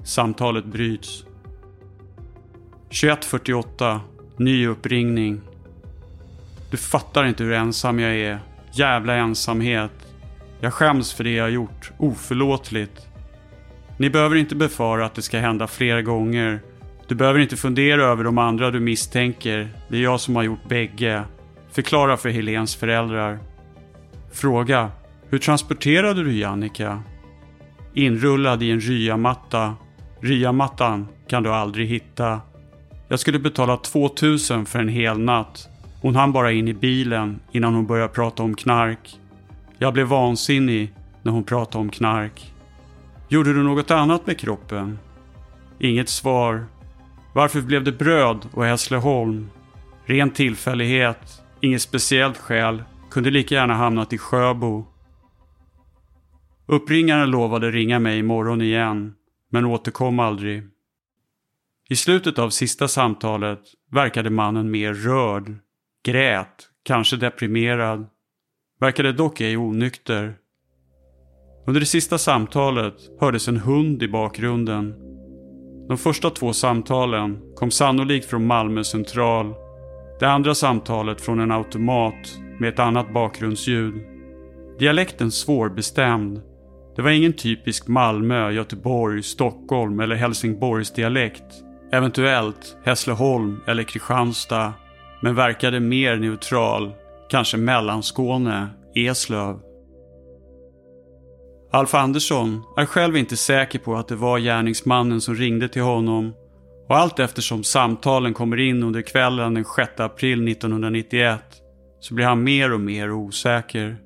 Samtalet 0.05 0.65
bryts. 0.65 1.25
21.48. 2.91 4.01
Ny 4.37 4.67
uppringning. 4.67 5.41
Du 6.71 6.77
fattar 6.77 7.25
inte 7.25 7.45
hur 7.45 7.53
ensam 7.53 7.99
jag 7.99 8.17
är. 8.17 8.39
Jävla 8.73 9.15
ensamhet. 9.15 9.93
Jag 10.61 10.75
skäms 10.75 11.13
för 11.13 11.25
det 11.25 11.35
jag 11.35 11.51
gjort. 11.51 11.93
Oförlåtligt. 11.99 13.14
Ni 13.97 14.11
behöver 14.11 14.37
inte 14.37 14.57
befara 14.57 15.07
att 15.07 15.15
det 15.15 15.23
ska 15.23 15.39
hända 15.39 15.67
fler 15.67 16.03
gånger. 16.03 16.61
Du 17.09 17.15
behöver 17.15 17.41
inte 17.41 17.57
fundera 17.57 18.05
över 18.05 18.25
de 18.25 18.39
andra 18.39 18.71
du 18.71 18.81
misstänker. 18.81 19.69
Det 19.89 19.97
är 19.97 20.03
jag 20.03 20.21
som 20.21 20.37
har 20.37 20.43
gjort 20.43 20.69
bägge. 20.69 21.23
Förklara 21.73 22.17
för 22.17 22.29
Helens 22.29 22.77
föräldrar. 22.77 23.39
Fråga. 24.33 24.91
Hur 25.29 25.39
transporterade 25.39 26.25
du 26.25 26.33
Jannika? 26.33 27.03
Inrullad 27.95 28.63
i 28.63 28.71
en 28.71 28.81
ryamatta. 28.81 29.75
Ryamattan 30.21 31.09
kan 31.29 31.43
du 31.43 31.51
aldrig 31.51 31.89
hitta. 31.89 32.41
Jag 33.09 33.21
skulle 33.21 33.39
betala 33.39 33.77
2000 33.77 34.67
för 34.67 34.79
en 34.79 34.89
hel 34.89 35.19
natt. 35.19 35.69
Hon 36.01 36.17
hann 36.17 36.33
bara 36.33 36.53
in 36.53 36.69
i 36.69 36.75
bilen 36.75 37.41
innan 37.53 37.75
hon 37.75 37.87
började 37.87 38.13
prata 38.13 38.43
om 38.43 38.55
knark. 38.55 39.19
Jag 39.79 39.93
blev 39.93 40.07
vansinnig 40.07 40.95
när 41.23 41.33
hon 41.33 41.45
pratade 41.45 41.79
om 41.79 41.91
knark. 41.91 42.54
Gjorde 43.29 43.53
du 43.53 43.63
något 43.63 43.91
annat 43.91 44.27
med 44.27 44.39
kroppen? 44.39 44.99
Inget 45.79 46.09
svar. 46.09 46.67
Varför 47.35 47.61
blev 47.61 47.85
det 47.85 47.93
bröd 47.93 48.49
och 48.53 48.65
Hässleholm? 48.65 49.51
Ren 50.05 50.31
tillfällighet, 50.31 51.43
inget 51.61 51.83
speciellt 51.83 52.39
skäl, 52.39 52.85
kunde 53.11 53.31
lika 53.31 53.55
gärna 53.55 53.75
hamnat 53.75 54.13
i 54.13 54.19
Sjöbo. 54.19 54.87
Uppringaren 56.67 57.31
lovade 57.31 57.71
ringa 57.71 57.99
mig 57.99 58.19
imorgon 58.19 58.63
igen, 58.63 59.15
men 59.51 59.65
återkom 59.65 60.19
aldrig. 60.19 60.63
I 61.89 61.97
slutet 61.97 62.39
av 62.39 62.51
sista 62.51 62.89
samtalet 62.89 63.61
verkade 63.91 64.31
mannen 64.31 64.71
mer 64.71 64.95
rörd, 64.95 65.57
grät, 66.05 66.69
kanske 66.83 67.17
deprimerad. 67.17 68.07
Verkade 68.81 69.13
dock 69.13 69.41
ej 69.41 69.57
onykter. 69.57 70.35
Under 71.67 71.81
det 71.81 71.87
sista 71.87 72.19
samtalet 72.19 72.95
hördes 73.21 73.49
en 73.49 73.57
hund 73.57 74.03
i 74.03 74.09
bakgrunden. 74.09 74.95
De 75.89 75.99
första 75.99 76.31
två 76.31 76.53
samtalen 76.53 77.41
kom 77.55 77.71
sannolikt 77.71 78.31
från 78.31 78.47
Malmö 78.47 78.85
central. 78.85 79.55
Det 80.21 80.27
andra 80.27 80.55
samtalet 80.55 81.21
från 81.21 81.41
en 81.41 81.53
automat 81.53 82.39
med 82.61 82.69
ett 82.69 82.79
annat 82.79 83.13
bakgrundsljud. 83.15 83.95
Dialekten 84.79 85.31
svårbestämd. 85.31 86.41
Det 86.97 87.03
var 87.03 87.11
ingen 87.11 87.33
typisk 87.33 87.89
Malmö, 87.89 88.51
Göteborg, 88.51 89.23
Stockholm 89.23 90.01
eller 90.01 90.17
Helsingborgs 90.17 90.93
dialekt. 90.93 91.45
Eventuellt 91.93 92.77
Hässleholm 92.85 93.61
eller 93.67 93.83
Kristianstad. 93.83 94.73
Men 95.23 95.35
verkade 95.35 95.81
mer 95.81 96.17
neutral. 96.17 96.93
Kanske 97.31 97.57
Mellanskåne, 97.57 98.69
Eslöv. 98.95 99.61
Alf 101.75 101.95
Andersson 101.95 102.63
är 102.77 102.87
själv 102.87 103.17
inte 103.17 103.37
säker 103.37 103.79
på 103.79 103.97
att 103.97 104.09
det 104.09 104.17
var 104.17 104.39
gärningsmannen 104.39 105.21
som 105.21 105.35
ringde 105.35 105.69
till 105.69 105.83
honom 105.83 106.33
och 106.89 106.97
allt 106.97 107.19
eftersom 107.19 107.65
samtalen 107.65 108.35
kommer 108.35 108.61
in 108.61 108.83
under 108.83 109.03
kvällen 109.03 109.55
den 109.55 109.65
6 109.77 110.01
april 110.01 110.49
1991 110.49 111.41
så 112.01 112.15
blir 112.15 112.25
han 112.25 112.45
mer 112.45 112.73
och 112.73 112.81
mer 112.81 113.13
osäker. 113.13 113.97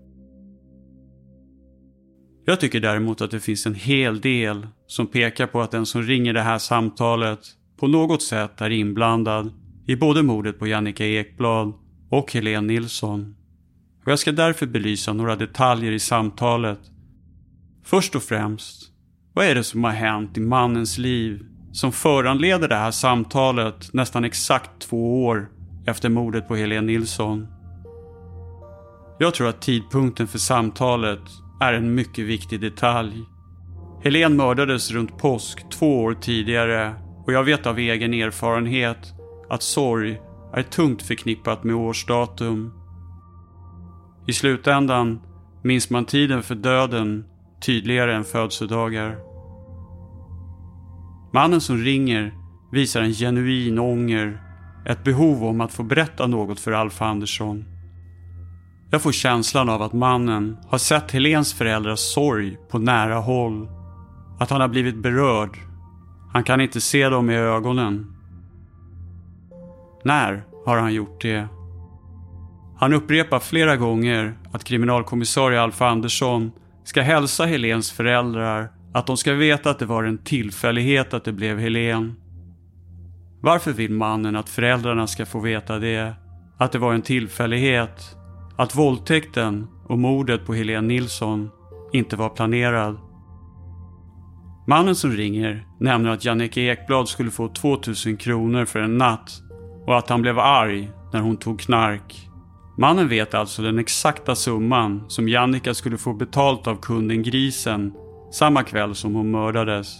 Jag 2.46 2.60
tycker 2.60 2.80
däremot 2.80 3.20
att 3.20 3.30
det 3.30 3.40
finns 3.40 3.66
en 3.66 3.74
hel 3.74 4.20
del 4.20 4.66
som 4.86 5.06
pekar 5.06 5.46
på 5.46 5.60
att 5.60 5.70
den 5.70 5.86
som 5.86 6.02
ringer 6.02 6.34
det 6.34 6.42
här 6.42 6.58
samtalet 6.58 7.40
på 7.80 7.86
något 7.86 8.22
sätt 8.22 8.60
är 8.60 8.70
inblandad 8.70 9.52
i 9.86 9.96
både 9.96 10.22
mordet 10.22 10.58
på 10.58 10.66
Jannica 10.66 11.04
Ekblad 11.04 11.72
och 12.10 12.32
Helene 12.32 12.66
Nilsson. 12.66 13.34
Och 14.04 14.12
jag 14.12 14.18
ska 14.18 14.32
därför 14.32 14.66
belysa 14.66 15.12
några 15.12 15.36
detaljer 15.36 15.92
i 15.92 15.98
samtalet. 15.98 16.80
Först 17.90 18.14
och 18.14 18.22
främst, 18.22 18.82
vad 19.34 19.46
är 19.46 19.54
det 19.54 19.64
som 19.64 19.84
har 19.84 19.90
hänt 19.90 20.36
i 20.36 20.40
mannens 20.40 20.98
liv 20.98 21.46
som 21.72 21.92
föranleder 21.92 22.68
det 22.68 22.74
här 22.74 22.90
samtalet 22.90 23.92
nästan 23.92 24.24
exakt 24.24 24.70
två 24.78 25.24
år 25.24 25.48
efter 25.86 26.08
mordet 26.08 26.48
på 26.48 26.56
Helene 26.56 26.86
Nilsson? 26.86 27.46
Jag 29.18 29.34
tror 29.34 29.48
att 29.48 29.62
tidpunkten 29.62 30.26
för 30.26 30.38
samtalet 30.38 31.20
är 31.60 31.72
en 31.72 31.94
mycket 31.94 32.24
viktig 32.24 32.60
detalj. 32.60 33.24
Helene 34.04 34.34
mördades 34.34 34.90
runt 34.90 35.18
påsk 35.18 35.70
två 35.70 36.02
år 36.02 36.14
tidigare 36.14 36.94
och 37.26 37.32
jag 37.32 37.44
vet 37.44 37.66
av 37.66 37.78
egen 37.78 38.14
erfarenhet 38.14 39.14
att 39.50 39.62
sorg 39.62 40.20
är 40.54 40.62
tungt 40.62 41.02
förknippat 41.02 41.64
med 41.64 41.76
årsdatum. 41.76 42.72
I 44.26 44.32
slutändan 44.32 45.20
minns 45.62 45.90
man 45.90 46.04
tiden 46.04 46.42
för 46.42 46.54
döden 46.54 47.24
tydligare 47.60 48.14
än 48.14 48.24
födelsedagar. 48.24 49.18
Mannen 51.32 51.60
som 51.60 51.76
ringer 51.76 52.32
visar 52.72 53.02
en 53.02 53.12
genuin 53.12 53.78
ånger, 53.78 54.42
ett 54.86 55.04
behov 55.04 55.44
om 55.44 55.60
att 55.60 55.72
få 55.72 55.82
berätta 55.82 56.26
något 56.26 56.60
för 56.60 56.72
Alf 56.72 57.02
Andersson. 57.02 57.64
Jag 58.90 59.02
får 59.02 59.12
känslan 59.12 59.68
av 59.68 59.82
att 59.82 59.92
mannen 59.92 60.56
har 60.68 60.78
sett 60.78 61.10
Helens 61.10 61.54
föräldrars 61.54 61.98
sorg 61.98 62.56
på 62.70 62.78
nära 62.78 63.14
håll. 63.14 63.68
Att 64.40 64.50
han 64.50 64.60
har 64.60 64.68
blivit 64.68 65.02
berörd. 65.02 65.58
Han 66.32 66.44
kan 66.44 66.60
inte 66.60 66.80
se 66.80 67.08
dem 67.08 67.30
i 67.30 67.36
ögonen. 67.36 68.06
När 70.04 70.42
har 70.66 70.78
han 70.78 70.94
gjort 70.94 71.22
det? 71.22 71.48
Han 72.78 72.92
upprepar 72.92 73.38
flera 73.38 73.76
gånger 73.76 74.38
att 74.52 74.64
kriminalkommissarie 74.64 75.60
Alf 75.60 75.82
Andersson 75.82 76.52
ska 76.88 77.02
hälsa 77.02 77.44
Helens 77.44 77.90
föräldrar 77.90 78.68
att 78.94 79.06
de 79.06 79.16
ska 79.16 79.34
veta 79.34 79.70
att 79.70 79.78
det 79.78 79.86
var 79.86 80.04
en 80.04 80.18
tillfällighet 80.18 81.14
att 81.14 81.24
det 81.24 81.32
blev 81.32 81.58
Helen. 81.58 82.16
Varför 83.40 83.72
vill 83.72 83.92
mannen 83.92 84.36
att 84.36 84.48
föräldrarna 84.48 85.06
ska 85.06 85.26
få 85.26 85.40
veta 85.40 85.78
det? 85.78 86.14
Att 86.58 86.72
det 86.72 86.78
var 86.78 86.94
en 86.94 87.02
tillfällighet? 87.02 88.16
Att 88.56 88.74
våldtäkten 88.74 89.66
och 89.88 89.98
mordet 89.98 90.46
på 90.46 90.54
Helene 90.54 90.88
Nilsson 90.88 91.50
inte 91.92 92.16
var 92.16 92.28
planerad? 92.28 92.98
Mannen 94.66 94.94
som 94.94 95.10
ringer 95.10 95.66
nämner 95.80 96.10
att 96.10 96.24
Jannike 96.24 96.60
Ekblad 96.60 97.08
skulle 97.08 97.30
få 97.30 97.48
2000 97.48 98.16
kronor 98.16 98.64
för 98.64 98.80
en 98.80 98.98
natt 98.98 99.30
och 99.86 99.98
att 99.98 100.08
han 100.08 100.22
blev 100.22 100.38
arg 100.38 100.90
när 101.12 101.20
hon 101.20 101.36
tog 101.36 101.60
knark. 101.60 102.27
Mannen 102.78 103.08
vet 103.08 103.34
alltså 103.34 103.62
den 103.62 103.78
exakta 103.78 104.34
summan 104.34 105.04
som 105.08 105.28
Jannica 105.28 105.74
skulle 105.74 105.98
få 105.98 106.12
betalt 106.12 106.66
av 106.66 106.76
kunden 106.76 107.22
Grisen 107.22 107.92
samma 108.32 108.62
kväll 108.62 108.94
som 108.94 109.14
hon 109.14 109.30
mördades. 109.30 109.96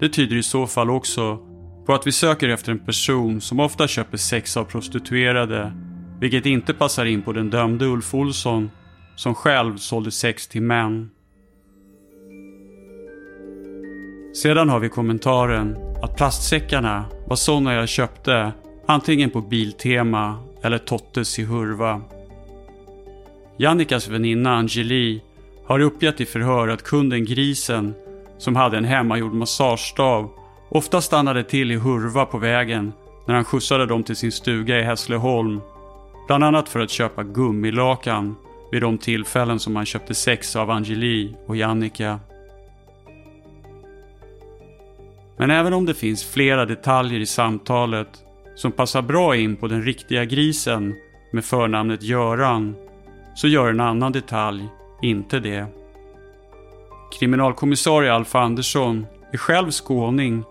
Det 0.00 0.08
tyder 0.08 0.36
i 0.36 0.42
så 0.42 0.66
fall 0.66 0.90
också 0.90 1.38
på 1.86 1.94
att 1.94 2.06
vi 2.06 2.12
söker 2.12 2.48
efter 2.48 2.72
en 2.72 2.78
person 2.78 3.40
som 3.40 3.60
ofta 3.60 3.88
köper 3.88 4.16
sex 4.16 4.56
av 4.56 4.64
prostituerade, 4.64 5.72
vilket 6.20 6.46
inte 6.46 6.74
passar 6.74 7.04
in 7.04 7.22
på 7.22 7.32
den 7.32 7.50
dömde 7.50 7.86
Ulf 7.86 8.14
Olsson 8.14 8.70
som 9.16 9.34
själv 9.34 9.76
sålde 9.76 10.10
sex 10.10 10.48
till 10.48 10.62
män. 10.62 11.10
Sedan 14.34 14.68
har 14.68 14.80
vi 14.80 14.88
kommentaren 14.88 15.76
att 16.02 16.16
plastsäckarna 16.16 17.04
var 17.26 17.36
sådana 17.36 17.74
jag 17.74 17.88
köpte 17.88 18.52
antingen 18.86 19.30
på 19.30 19.40
Biltema 19.40 20.51
eller 20.62 20.78
Tottes 20.78 21.38
i 21.38 21.44
Hurva. 21.44 22.00
Jannikas 23.56 24.08
väninna 24.08 24.56
Angeli 24.56 25.22
har 25.64 25.80
uppgett 25.80 26.20
i 26.20 26.26
förhör 26.26 26.68
att 26.68 26.82
kunden 26.82 27.24
Grisen, 27.24 27.94
som 28.38 28.56
hade 28.56 28.76
en 28.76 28.84
hemmagjord 28.84 29.32
massagestav, 29.32 30.30
ofta 30.68 31.00
stannade 31.00 31.44
till 31.44 31.70
i 31.70 31.76
Hurva 31.76 32.26
på 32.26 32.38
vägen 32.38 32.92
när 33.26 33.34
han 33.34 33.44
skjutsade 33.44 33.86
dem 33.86 34.02
till 34.02 34.16
sin 34.16 34.32
stuga 34.32 34.78
i 34.78 34.82
Hässleholm. 34.82 35.60
Bland 36.26 36.44
annat 36.44 36.68
för 36.68 36.80
att 36.80 36.90
köpa 36.90 37.22
gummilakan 37.22 38.36
vid 38.72 38.82
de 38.82 38.98
tillfällen 38.98 39.60
som 39.60 39.76
han 39.76 39.86
köpte 39.86 40.14
sex 40.14 40.56
av 40.56 40.70
Angeli 40.70 41.34
och 41.46 41.56
Jannika. 41.56 42.20
Men 45.36 45.50
även 45.50 45.72
om 45.72 45.86
det 45.86 45.94
finns 45.94 46.24
flera 46.24 46.66
detaljer 46.66 47.20
i 47.20 47.26
samtalet 47.26 48.08
som 48.54 48.72
passar 48.72 49.02
bra 49.02 49.36
in 49.36 49.56
på 49.56 49.68
den 49.68 49.82
riktiga 49.82 50.24
grisen 50.24 50.94
med 51.32 51.44
förnamnet 51.44 52.02
Göran, 52.02 52.74
så 53.34 53.48
gör 53.48 53.70
en 53.70 53.80
annan 53.80 54.12
detalj 54.12 54.68
inte 55.02 55.40
det. 55.40 55.66
Kriminalkommissarie 57.18 58.12
Alf 58.12 58.34
Andersson 58.34 59.06
är 59.32 59.38
själv 59.38 59.70
skåning 59.70 60.44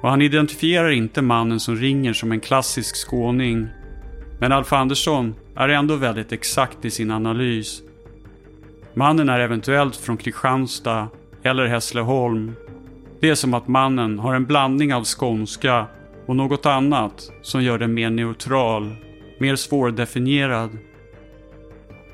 och 0.00 0.10
han 0.10 0.22
identifierar 0.22 0.90
inte 0.90 1.22
mannen 1.22 1.60
som 1.60 1.76
ringer 1.76 2.12
som 2.12 2.32
en 2.32 2.40
klassisk 2.40 2.96
skåning. 2.96 3.66
Men 4.40 4.52
Alf 4.52 4.72
Andersson 4.72 5.34
är 5.56 5.68
ändå 5.68 5.96
väldigt 5.96 6.32
exakt 6.32 6.84
i 6.84 6.90
sin 6.90 7.10
analys. 7.10 7.82
Mannen 8.94 9.28
är 9.28 9.40
eventuellt 9.40 9.96
från 9.96 10.16
Kristianstad 10.16 11.08
eller 11.42 11.66
Hässleholm. 11.66 12.52
Det 13.20 13.30
är 13.30 13.34
som 13.34 13.54
att 13.54 13.68
mannen 13.68 14.18
har 14.18 14.34
en 14.34 14.46
blandning 14.46 14.94
av 14.94 15.04
skånska 15.04 15.86
och 16.26 16.36
något 16.36 16.66
annat 16.66 17.30
som 17.42 17.62
gör 17.62 17.78
den 17.78 17.94
mer 17.94 18.10
neutral, 18.10 18.96
mer 19.38 19.56
svårdefinierad. 19.56 20.78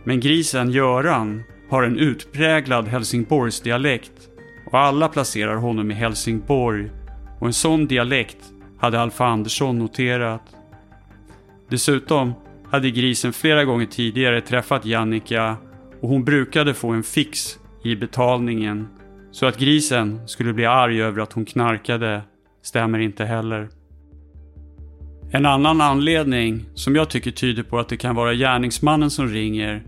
Men 0.04 0.20
grisen 0.20 0.70
Göran 0.70 1.42
har 1.70 1.82
en 1.82 1.98
utpräglad 1.98 2.88
Helsingborgsdialekt 2.88 4.12
och 4.70 4.78
alla 4.78 5.08
placerar 5.08 5.56
honom 5.56 5.90
i 5.90 5.94
Helsingborg 5.94 6.90
och 7.40 7.46
en 7.46 7.52
sån 7.52 7.86
dialekt 7.86 8.52
hade 8.78 9.00
Alfa 9.00 9.26
Andersson 9.26 9.78
noterat. 9.78 10.56
Dessutom 11.68 12.32
hade 12.70 12.90
grisen 12.90 13.32
flera 13.32 13.64
gånger 13.64 13.86
tidigare 13.86 14.40
träffat 14.40 14.84
Jannica 14.84 15.56
och 16.00 16.08
hon 16.08 16.24
brukade 16.24 16.74
få 16.74 16.90
en 16.90 17.02
fix 17.02 17.58
i 17.84 17.96
betalningen. 17.96 18.88
Så 19.30 19.46
att 19.46 19.58
grisen 19.58 20.28
skulle 20.28 20.52
bli 20.52 20.66
arg 20.66 21.02
över 21.02 21.22
att 21.22 21.32
hon 21.32 21.44
knarkade 21.44 22.22
stämmer 22.62 22.98
inte 22.98 23.24
heller. 23.24 23.68
En 25.34 25.46
annan 25.46 25.80
anledning 25.80 26.64
som 26.74 26.96
jag 26.96 27.10
tycker 27.10 27.30
tyder 27.30 27.62
på 27.62 27.78
att 27.78 27.88
det 27.88 27.96
kan 27.96 28.14
vara 28.14 28.34
gärningsmannen 28.34 29.10
som 29.10 29.28
ringer 29.28 29.82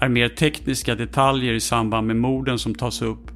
är 0.00 0.08
mer 0.08 0.28
tekniska 0.28 0.94
detaljer 0.94 1.54
i 1.54 1.60
samband 1.60 2.06
med 2.06 2.16
morden 2.16 2.58
som 2.58 2.74
tas 2.74 3.02
upp. 3.02 3.30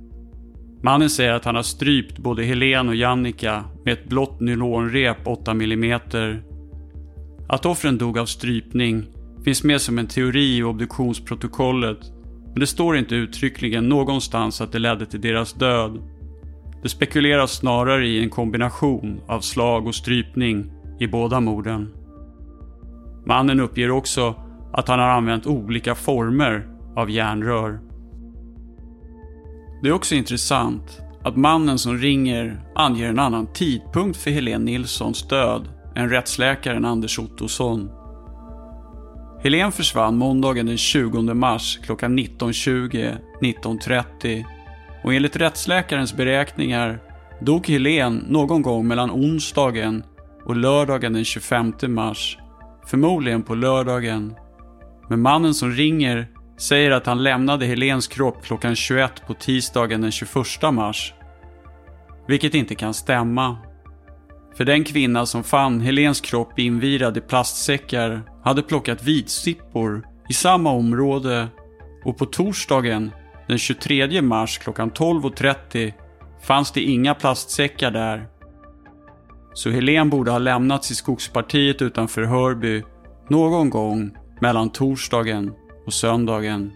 Mannen 0.83 1.11
säger 1.11 1.33
att 1.33 1.45
han 1.45 1.55
har 1.55 1.63
strypt 1.63 2.19
både 2.19 2.43
Helen 2.43 2.89
och 2.89 2.95
Jannica 2.95 3.65
med 3.85 3.93
ett 3.93 4.09
blått 4.09 4.41
nylonrep 4.41 5.27
8 5.27 5.51
mm. 5.51 6.01
Att 7.49 7.67
offren 7.67 7.99
dog 7.99 8.19
av 8.19 8.27
strypning 8.27 9.07
finns 9.45 9.65
med 9.65 9.81
som 9.81 9.99
en 9.99 10.07
teori 10.07 10.57
i 10.57 10.63
obduktionsprotokollet 10.63 11.99
men 12.51 12.61
det 12.61 12.67
står 12.67 12.97
inte 12.97 13.15
uttryckligen 13.15 13.89
någonstans 13.89 14.61
att 14.61 14.73
det 14.73 14.79
ledde 14.79 15.07
till 15.07 15.21
deras 15.21 15.53
död. 15.53 15.99
Det 16.83 16.89
spekuleras 16.89 17.53
snarare 17.53 18.07
i 18.07 18.23
en 18.23 18.31
kombination 18.31 19.21
av 19.27 19.41
slag 19.41 19.87
och 19.87 19.95
strypning 19.95 20.73
i 21.01 21.07
båda 21.07 21.41
morden. 21.41 21.93
Mannen 23.27 23.61
uppger 23.61 23.91
också 23.91 24.35
att 24.73 24.89
han 24.89 24.99
har 24.99 25.09
använt 25.09 25.47
olika 25.47 25.95
former 25.95 26.69
av 26.97 27.11
järnrör. 27.11 27.81
Det 29.83 29.89
är 29.89 29.93
också 29.93 30.15
intressant 30.15 31.01
att 31.23 31.37
mannen 31.37 31.79
som 31.79 31.99
ringer 31.99 32.61
anger 32.75 33.09
en 33.09 33.19
annan 33.19 33.53
tidpunkt 33.53 34.19
för 34.19 34.31
Helene 34.31 34.65
Nilssons 34.65 35.29
död 35.29 35.69
än 35.97 36.11
rättsläkaren 36.11 36.85
Anders 36.85 37.19
Ottosson. 37.19 37.91
Helene 39.43 39.73
försvann 39.73 40.17
måndagen 40.17 40.67
den 40.67 40.77
20 40.77 41.35
mars 41.35 41.79
klockan 41.83 42.19
19.20-19.30 42.19 44.45
och 45.05 45.15
enligt 45.15 45.37
rättsläkarens 45.37 46.17
beräkningar 46.17 46.99
dog 47.41 47.69
Helene 47.69 48.21
någon 48.29 48.63
gång 48.63 48.89
mellan 48.89 49.11
onsdagen 49.11 50.03
och 50.51 50.57
lördagen 50.57 51.13
den 51.13 51.25
25 51.25 51.73
mars. 51.89 52.39
Förmodligen 52.87 53.43
på 53.43 53.55
lördagen 53.55 54.35
men 55.09 55.21
mannen 55.21 55.55
som 55.55 55.71
ringer 55.71 56.29
säger 56.59 56.91
att 56.91 57.07
han 57.07 57.23
lämnade 57.23 57.67
Helens 57.67 58.09
kropp 58.09 58.45
klockan 58.45 58.77
21 58.77 59.27
på 59.27 59.35
tisdagen 59.35 60.01
den 60.01 60.11
21 60.13 60.35
mars. 60.73 61.15
Vilket 62.29 62.55
inte 62.55 62.75
kan 62.75 62.95
stämma. 62.95 63.59
För 64.57 64.65
den 64.65 64.85
kvinna 64.85 65.27
som 65.27 65.45
fann 65.45 65.81
Helens 65.81 66.21
kropp 66.21 66.59
invirad 66.59 67.17
i 67.17 67.21
plastsäckar 67.21 68.23
hade 68.45 68.63
plockat 68.63 69.03
vitsippor 69.03 70.07
i 70.29 70.33
samma 70.33 70.71
område 70.71 71.49
och 72.05 72.19
på 72.19 72.27
torsdagen 72.27 73.11
den 73.47 73.59
23 73.59 74.23
mars 74.23 74.59
klockan 74.59 74.91
12.30 74.91 75.93
fanns 76.43 76.73
det 76.73 76.83
inga 76.83 77.15
plastsäckar 77.15 77.91
där. 77.91 78.27
Så 79.61 79.71
Helen 79.71 80.11
borde 80.11 80.31
ha 80.31 80.39
lämnats 80.39 80.91
i 80.91 80.95
skogspartiet 80.95 81.83
utanför 81.83 82.23
Hörby 82.23 82.83
någon 83.29 83.71
gång 83.71 84.11
mellan 84.41 84.71
torsdagen 84.71 85.53
och 85.87 85.93
söndagen. 85.93 86.73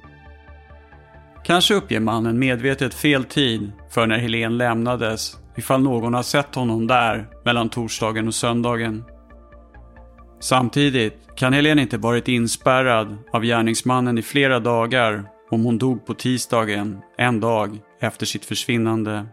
Kanske 1.44 1.74
uppger 1.74 2.00
mannen 2.00 2.38
medvetet 2.38 2.94
fel 2.94 3.24
tid 3.24 3.72
för 3.90 4.06
när 4.06 4.18
Helen 4.18 4.58
lämnades 4.58 5.36
ifall 5.56 5.82
någon 5.82 6.14
har 6.14 6.22
sett 6.22 6.54
honom 6.54 6.86
där 6.86 7.28
mellan 7.44 7.68
torsdagen 7.68 8.28
och 8.28 8.34
söndagen. 8.34 9.04
Samtidigt 10.40 11.18
kan 11.36 11.52
Helen 11.52 11.78
inte 11.78 11.98
varit 11.98 12.28
inspärrad 12.28 13.16
av 13.32 13.42
gärningsmannen 13.42 14.18
i 14.18 14.22
flera 14.22 14.60
dagar 14.60 15.24
om 15.50 15.64
hon 15.64 15.78
dog 15.78 16.06
på 16.06 16.14
tisdagen, 16.14 16.98
en 17.18 17.40
dag 17.40 17.78
efter 18.00 18.26
sitt 18.26 18.44
försvinnande. 18.44 19.26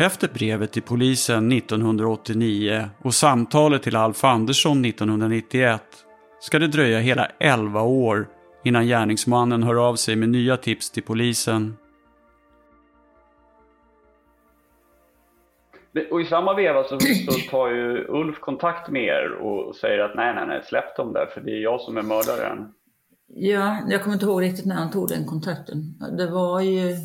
Efter 0.00 0.28
brevet 0.28 0.72
till 0.72 0.82
polisen 0.82 1.52
1989 1.52 2.90
och 3.02 3.14
samtalet 3.14 3.82
till 3.82 3.96
Alf 3.96 4.24
Andersson 4.24 4.84
1991 4.84 5.82
ska 6.40 6.58
det 6.58 6.66
dröja 6.66 6.98
hela 6.98 7.26
11 7.40 7.82
år 7.82 8.28
innan 8.64 8.86
gärningsmannen 8.86 9.62
hör 9.62 9.88
av 9.88 9.96
sig 9.96 10.16
med 10.16 10.28
nya 10.28 10.56
tips 10.56 10.90
till 10.90 11.02
polisen. 11.02 11.76
Och 16.10 16.20
i 16.20 16.24
samma 16.24 16.54
veva 16.54 16.84
så, 16.84 16.98
så, 17.00 17.50
tar 17.50 17.68
ju 17.68 18.06
Ulf 18.08 18.40
kontakt 18.40 18.90
med 18.90 19.04
er 19.04 19.32
och 19.32 19.76
säger 19.76 19.98
att 19.98 20.16
nej, 20.16 20.34
nej, 20.34 20.46
nej, 20.46 20.62
släpp 20.64 20.96
dem 20.96 21.12
där 21.12 21.26
för 21.26 21.40
det 21.40 21.50
är 21.50 21.62
jag 21.62 21.80
som 21.80 21.96
är 21.96 22.02
mördaren. 22.02 22.72
Ja, 23.26 23.78
jag 23.88 24.02
kommer 24.02 24.14
inte 24.14 24.26
ihåg 24.26 24.42
riktigt 24.42 24.66
när 24.66 24.76
han 24.76 24.90
tog 24.90 25.08
den 25.08 25.26
kontakten. 25.26 25.94
Det 26.18 26.30
var 26.30 26.60
ju 26.60 26.96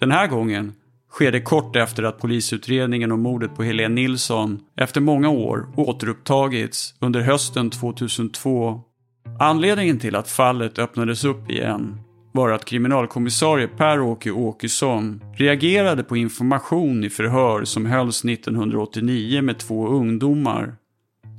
Den 0.00 0.10
här 0.10 0.26
gången 0.26 0.72
sker 1.10 1.32
det 1.32 1.40
kort 1.40 1.76
efter 1.76 2.02
att 2.02 2.18
polisutredningen 2.18 3.12
om 3.12 3.22
mordet 3.22 3.56
på 3.56 3.62
Helene 3.62 3.94
Nilsson 3.94 4.60
efter 4.76 5.00
många 5.00 5.28
år 5.28 5.66
återupptagits 5.76 6.94
under 7.00 7.20
hösten 7.20 7.70
2002. 7.70 8.80
Anledningen 9.40 9.98
till 9.98 10.16
att 10.16 10.30
fallet 10.30 10.78
öppnades 10.78 11.24
upp 11.24 11.50
igen 11.50 12.00
var 12.32 12.50
att 12.50 12.64
kriminalkommissarie 12.64 13.68
Per-Åke 13.68 14.30
Åkesson 14.30 15.22
reagerade 15.36 16.02
på 16.02 16.16
information 16.16 17.04
i 17.04 17.10
förhör 17.10 17.64
som 17.64 17.86
hölls 17.86 18.24
1989 18.24 19.42
med 19.42 19.58
två 19.58 19.88
ungdomar. 19.88 20.74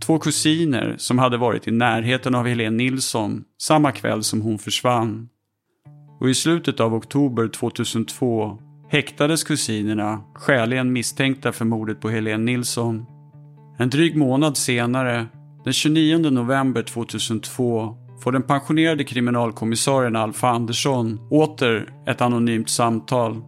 Två 0.05 0.19
kusiner 0.19 0.95
som 0.97 1.19
hade 1.19 1.37
varit 1.37 1.67
i 1.67 1.71
närheten 1.71 2.35
av 2.35 2.47
Helene 2.47 2.77
Nilsson 2.77 3.43
samma 3.61 3.91
kväll 3.91 4.23
som 4.23 4.41
hon 4.41 4.59
försvann. 4.59 5.29
Och 6.19 6.29
i 6.29 6.35
slutet 6.35 6.79
av 6.79 6.93
oktober 6.93 7.47
2002 7.47 8.57
häktades 8.89 9.43
kusinerna 9.43 10.21
skäligen 10.33 10.93
misstänkta 10.93 11.51
för 11.51 11.65
mordet 11.65 12.01
på 12.01 12.09
Helene 12.09 12.43
Nilsson. 12.43 13.05
En 13.77 13.89
dryg 13.89 14.15
månad 14.15 14.57
senare, 14.57 15.27
den 15.63 15.73
29 15.73 16.17
november 16.17 16.83
2002, 16.83 17.95
får 18.23 18.31
den 18.31 18.43
pensionerade 18.43 19.03
kriminalkommissarien 19.03 20.15
Alf 20.15 20.43
Andersson 20.43 21.19
åter 21.29 21.93
ett 22.07 22.21
anonymt 22.21 22.69
samtal. 22.69 23.41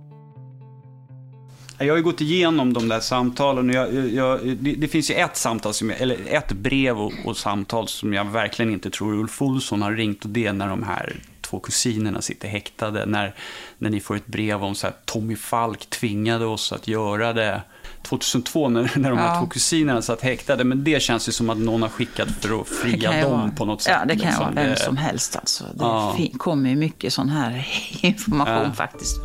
Jag 1.77 1.93
har 1.93 1.97
ju 1.97 2.03
gått 2.03 2.21
igenom 2.21 2.73
de 2.73 2.87
där 2.87 2.99
samtalen 2.99 3.69
och 3.69 3.75
jag, 3.75 4.09
jag, 4.09 4.39
det, 4.47 4.73
det, 4.73 4.87
finns 4.87 5.11
ju 5.11 5.15
ett 5.15 5.37
samtal, 5.37 5.73
som 5.73 5.89
jag, 5.89 6.01
eller 6.01 6.17
ett 6.27 6.51
brev 6.51 7.01
och, 7.01 7.13
och, 7.25 7.37
samtal 7.37 7.87
som 7.87 8.13
jag 8.13 8.25
verkligen 8.25 8.71
inte 8.71 8.89
tror 8.89 9.13
Ulf 9.13 9.41
Olsson 9.41 9.81
har 9.81 9.91
ringt 9.91 10.23
och 10.25 10.29
det 10.29 10.45
är 10.45 10.53
när 10.53 10.67
de 10.67 10.83
här 10.83 11.15
två 11.51 11.59
kusinerna 11.59 12.21
sitter 12.21 12.47
häktade. 12.47 13.05
När, 13.05 13.35
när 13.77 13.89
ni 13.89 13.99
får 13.99 14.15
ett 14.15 14.27
brev 14.27 14.63
om 14.63 14.75
så 14.75 14.87
här, 14.87 14.95
Tommy 15.05 15.35
Falk 15.35 15.89
tvingade 15.89 16.45
oss 16.45 16.71
att 16.71 16.87
göra 16.87 17.33
det. 17.33 17.61
2002 18.03 18.69
när, 18.69 18.91
när 18.95 19.09
de 19.09 19.17
här 19.19 19.39
två 19.39 19.47
kusinerna 19.47 20.01
satt 20.01 20.21
häktade. 20.21 20.63
Men 20.63 20.83
det 20.83 21.01
känns 21.01 21.27
ju 21.27 21.31
som 21.31 21.49
att 21.49 21.57
någon 21.57 21.81
har 21.81 21.89
skickat 21.89 22.29
för 22.31 22.61
att 22.61 22.67
fria 22.67 23.21
dem 23.21 23.39
vara, 23.39 23.51
på 23.51 23.65
något 23.65 23.81
sätt. 23.81 23.97
Ja, 23.99 24.05
det 24.05 24.15
kan 24.15 24.25
liksom. 24.25 24.55
vara 24.55 24.67
vem 24.67 24.75
som 24.75 24.97
helst 24.97 25.35
alltså. 25.35 25.63
Det 25.63 25.83
ja. 25.83 26.15
kommer 26.37 26.69
ju 26.69 26.75
mycket 26.75 27.13
sån 27.13 27.29
här 27.29 27.67
information 28.01 28.63
ja. 28.65 28.73
faktiskt. 28.73 29.17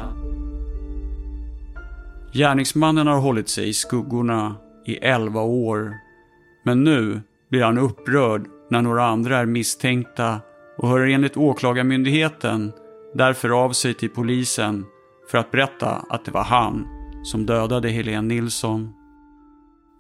Gärningsmannen 2.33 3.07
har 3.07 3.21
hållit 3.21 3.49
sig 3.49 3.69
i 3.69 3.75
skuggorna 3.75 4.55
i 4.87 4.97
11 4.97 5.41
år. 5.41 5.95
Men 6.65 6.85
nu 6.85 7.23
blir 7.51 7.63
han 7.63 7.79
upprörd 7.79 8.47
när 8.71 8.83
några 8.83 9.07
andra 9.07 9.39
är 9.39 9.47
misstänkta 9.47 10.41
och 10.79 10.89
hör 10.89 11.01
enligt 11.01 11.37
Åklagarmyndigheten 11.37 12.73
därför 13.15 13.65
av 13.65 13.73
sig 13.73 13.95
till 13.95 14.11
polisen 14.11 14.85
för 15.31 15.39
att 15.39 15.51
berätta 15.51 16.05
att 16.09 16.25
det 16.25 16.31
var 16.31 16.45
han 16.45 16.87
som 17.23 17.47
dödade 17.47 17.89
Helene 17.89 18.35
Nilsson. 18.35 18.93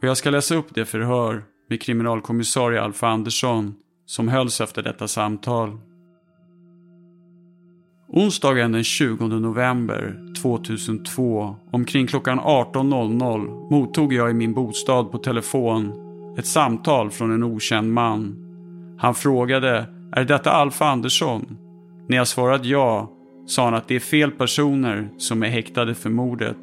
Och 0.02 0.08
jag 0.08 0.16
ska 0.16 0.30
läsa 0.30 0.54
upp 0.54 0.66
det 0.74 0.84
förhör 0.84 1.44
med 1.70 1.82
kriminalkommissarie 1.82 2.82
Alf 2.82 3.02
Andersson 3.02 3.74
som 4.06 4.28
hölls 4.28 4.60
efter 4.60 4.82
detta 4.82 5.08
samtal. 5.08 5.78
Onsdagen 8.08 8.72
den 8.72 8.84
20 8.84 9.26
november 9.26 10.34
2002 10.42 11.56
omkring 11.72 12.06
klockan 12.06 12.40
18.00 12.40 13.70
mottog 13.70 14.12
jag 14.12 14.30
i 14.30 14.34
min 14.34 14.54
bostad 14.54 15.12
på 15.12 15.18
telefon 15.18 15.92
ett 16.38 16.46
samtal 16.46 17.10
från 17.10 17.32
en 17.32 17.42
okänd 17.42 17.92
man. 17.92 18.36
Han 18.98 19.14
frågade 19.14 19.86
är 20.12 20.24
detta 20.24 20.50
Alf 20.50 20.82
Andersson? 20.82 21.58
När 22.08 22.16
jag 22.16 22.28
svarat 22.28 22.64
ja 22.64 23.12
sa 23.46 23.64
han 23.64 23.74
att 23.74 23.88
det 23.88 23.96
är 23.96 24.00
fel 24.00 24.30
personer 24.30 25.08
som 25.18 25.42
är 25.42 25.48
häktade 25.48 25.94
för 25.94 26.10
mordet. 26.10 26.56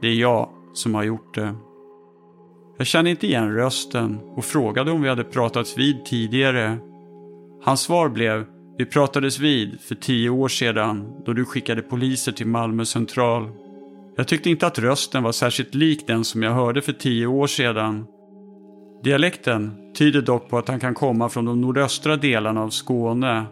Det 0.00 0.08
är 0.08 0.14
jag 0.14 0.48
som 0.74 0.94
har 0.94 1.02
gjort 1.02 1.34
det. 1.34 1.54
Jag 2.78 2.86
kände 2.86 3.10
inte 3.10 3.26
igen 3.26 3.54
rösten 3.54 4.18
och 4.36 4.44
frågade 4.44 4.90
om 4.90 5.02
vi 5.02 5.08
hade 5.08 5.24
pratats 5.24 5.78
vid 5.78 6.04
tidigare. 6.04 6.78
Hans 7.62 7.80
svar 7.80 8.08
blev 8.08 8.46
vi 8.78 8.86
pratades 8.86 9.38
vid 9.38 9.80
för 9.80 9.94
tio 9.94 10.30
år 10.30 10.48
sedan 10.48 11.22
då 11.26 11.32
du 11.32 11.44
skickade 11.44 11.82
poliser 11.82 12.32
till 12.32 12.46
Malmö 12.46 12.84
central. 12.84 13.48
Jag 14.16 14.28
tyckte 14.28 14.50
inte 14.50 14.66
att 14.66 14.78
rösten 14.78 15.22
var 15.22 15.32
särskilt 15.32 15.74
lik 15.74 16.06
den 16.06 16.24
som 16.24 16.42
jag 16.42 16.52
hörde 16.52 16.82
för 16.82 16.92
tio 16.92 17.26
år 17.26 17.46
sedan. 17.46 18.06
Dialekten 19.02 19.92
tyder 19.94 20.22
dock 20.22 20.48
på 20.48 20.58
att 20.58 20.68
han 20.68 20.80
kan 20.80 20.94
komma 20.94 21.28
från 21.28 21.44
de 21.44 21.60
nordöstra 21.60 22.16
delarna 22.16 22.62
av 22.62 22.70
Skåne. 22.70 23.44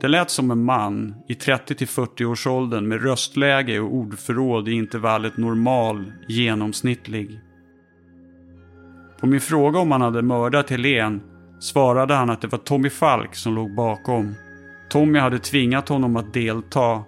Det 0.00 0.08
lät 0.08 0.30
som 0.30 0.50
en 0.50 0.64
man 0.64 1.14
i 1.28 1.32
30-40 1.32 2.24
års 2.24 2.46
åldern 2.46 2.88
med 2.88 3.02
röstläge 3.02 3.80
och 3.80 3.94
ordförråd 3.94 4.68
i 4.68 4.72
intervallet 4.72 5.36
normal, 5.36 6.12
genomsnittlig. 6.28 7.40
På 9.20 9.26
min 9.26 9.40
fråga 9.40 9.78
om 9.78 9.92
han 9.92 10.00
hade 10.00 10.22
mördat 10.22 10.70
Helen 10.70 11.22
svarade 11.60 12.14
han 12.14 12.30
att 12.30 12.40
det 12.40 12.48
var 12.48 12.58
Tommy 12.58 12.90
Falk 12.90 13.34
som 13.34 13.54
låg 13.54 13.74
bakom. 13.74 14.34
Tommy 14.90 15.18
hade 15.18 15.38
tvingat 15.38 15.88
honom 15.88 16.16
att 16.16 16.34
delta. 16.34 17.02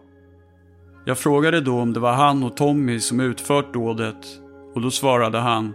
Jag 1.05 1.19
frågade 1.19 1.61
då 1.61 1.81
om 1.81 1.93
det 1.93 2.01
var 2.01 2.13
han 2.13 2.45
och 2.45 2.57
Tommy 2.57 3.01
som 3.01 3.21
utfört 3.21 3.75
dådet 3.75 4.27
och 4.75 4.81
då 4.81 4.91
svarade 4.91 5.39
han 5.39 5.75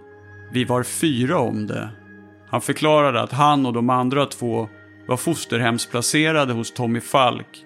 vi 0.53 0.63
var 0.63 0.83
fyra 0.83 1.39
om 1.39 1.67
det. 1.67 1.89
Han 2.49 2.61
förklarade 2.61 3.21
att 3.21 3.31
han 3.31 3.65
och 3.65 3.73
de 3.73 3.89
andra 3.89 4.25
två 4.25 4.69
var 5.07 5.17
fosterhemsplacerade 5.17 6.53
hos 6.53 6.73
Tommy 6.73 6.99
Falk. 6.99 7.65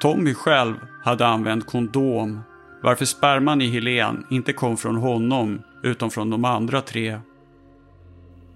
Tommy 0.00 0.34
själv 0.34 0.74
hade 1.04 1.26
använt 1.26 1.66
kondom 1.66 2.40
varför 2.82 3.04
sperman 3.04 3.62
i 3.62 3.68
Helen 3.70 4.26
inte 4.30 4.52
kom 4.52 4.76
från 4.76 4.96
honom 4.96 5.62
utan 5.82 6.10
från 6.10 6.30
de 6.30 6.44
andra 6.44 6.80
tre. 6.80 7.20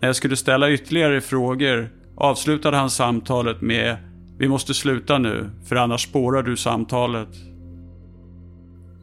När 0.00 0.08
jag 0.08 0.16
skulle 0.16 0.36
ställa 0.36 0.70
ytterligare 0.70 1.20
frågor 1.20 1.90
avslutade 2.16 2.76
han 2.76 2.90
samtalet 2.90 3.60
med 3.60 3.96
Vi 4.38 4.48
måste 4.48 4.74
sluta 4.74 5.18
nu, 5.18 5.50
för 5.68 5.76
annars 5.76 6.02
spårar 6.02 6.42
du 6.42 6.56
samtalet. 6.56 7.28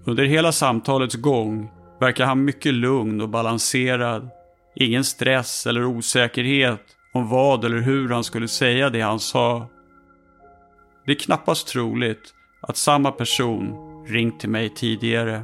Under 0.06 0.26
hela 0.26 0.52
samtalets 0.52 1.16
gång 1.16 1.70
verkar 2.00 2.26
han 2.26 2.44
mycket 2.44 2.74
lugn 2.74 3.22
och 3.22 3.30
balanserad 3.30 4.30
Ingen 4.80 5.04
stress 5.04 5.68
eller 5.68 5.86
osäkerhet 5.86 6.82
om 7.14 7.30
vad 7.30 7.66
eller 7.66 7.82
hur 7.82 8.10
han 8.10 8.24
skulle 8.24 8.48
säga 8.48 8.90
det 8.90 9.02
han 9.02 9.20
sa. 9.20 9.68
Det 11.06 11.12
är 11.12 11.16
knappast 11.16 11.68
troligt 11.68 12.34
att 12.62 12.78
samma 12.78 13.12
person 13.12 13.74
ringt 14.08 14.40
till 14.40 14.50
mig 14.50 14.70
tidigare. 14.70 15.42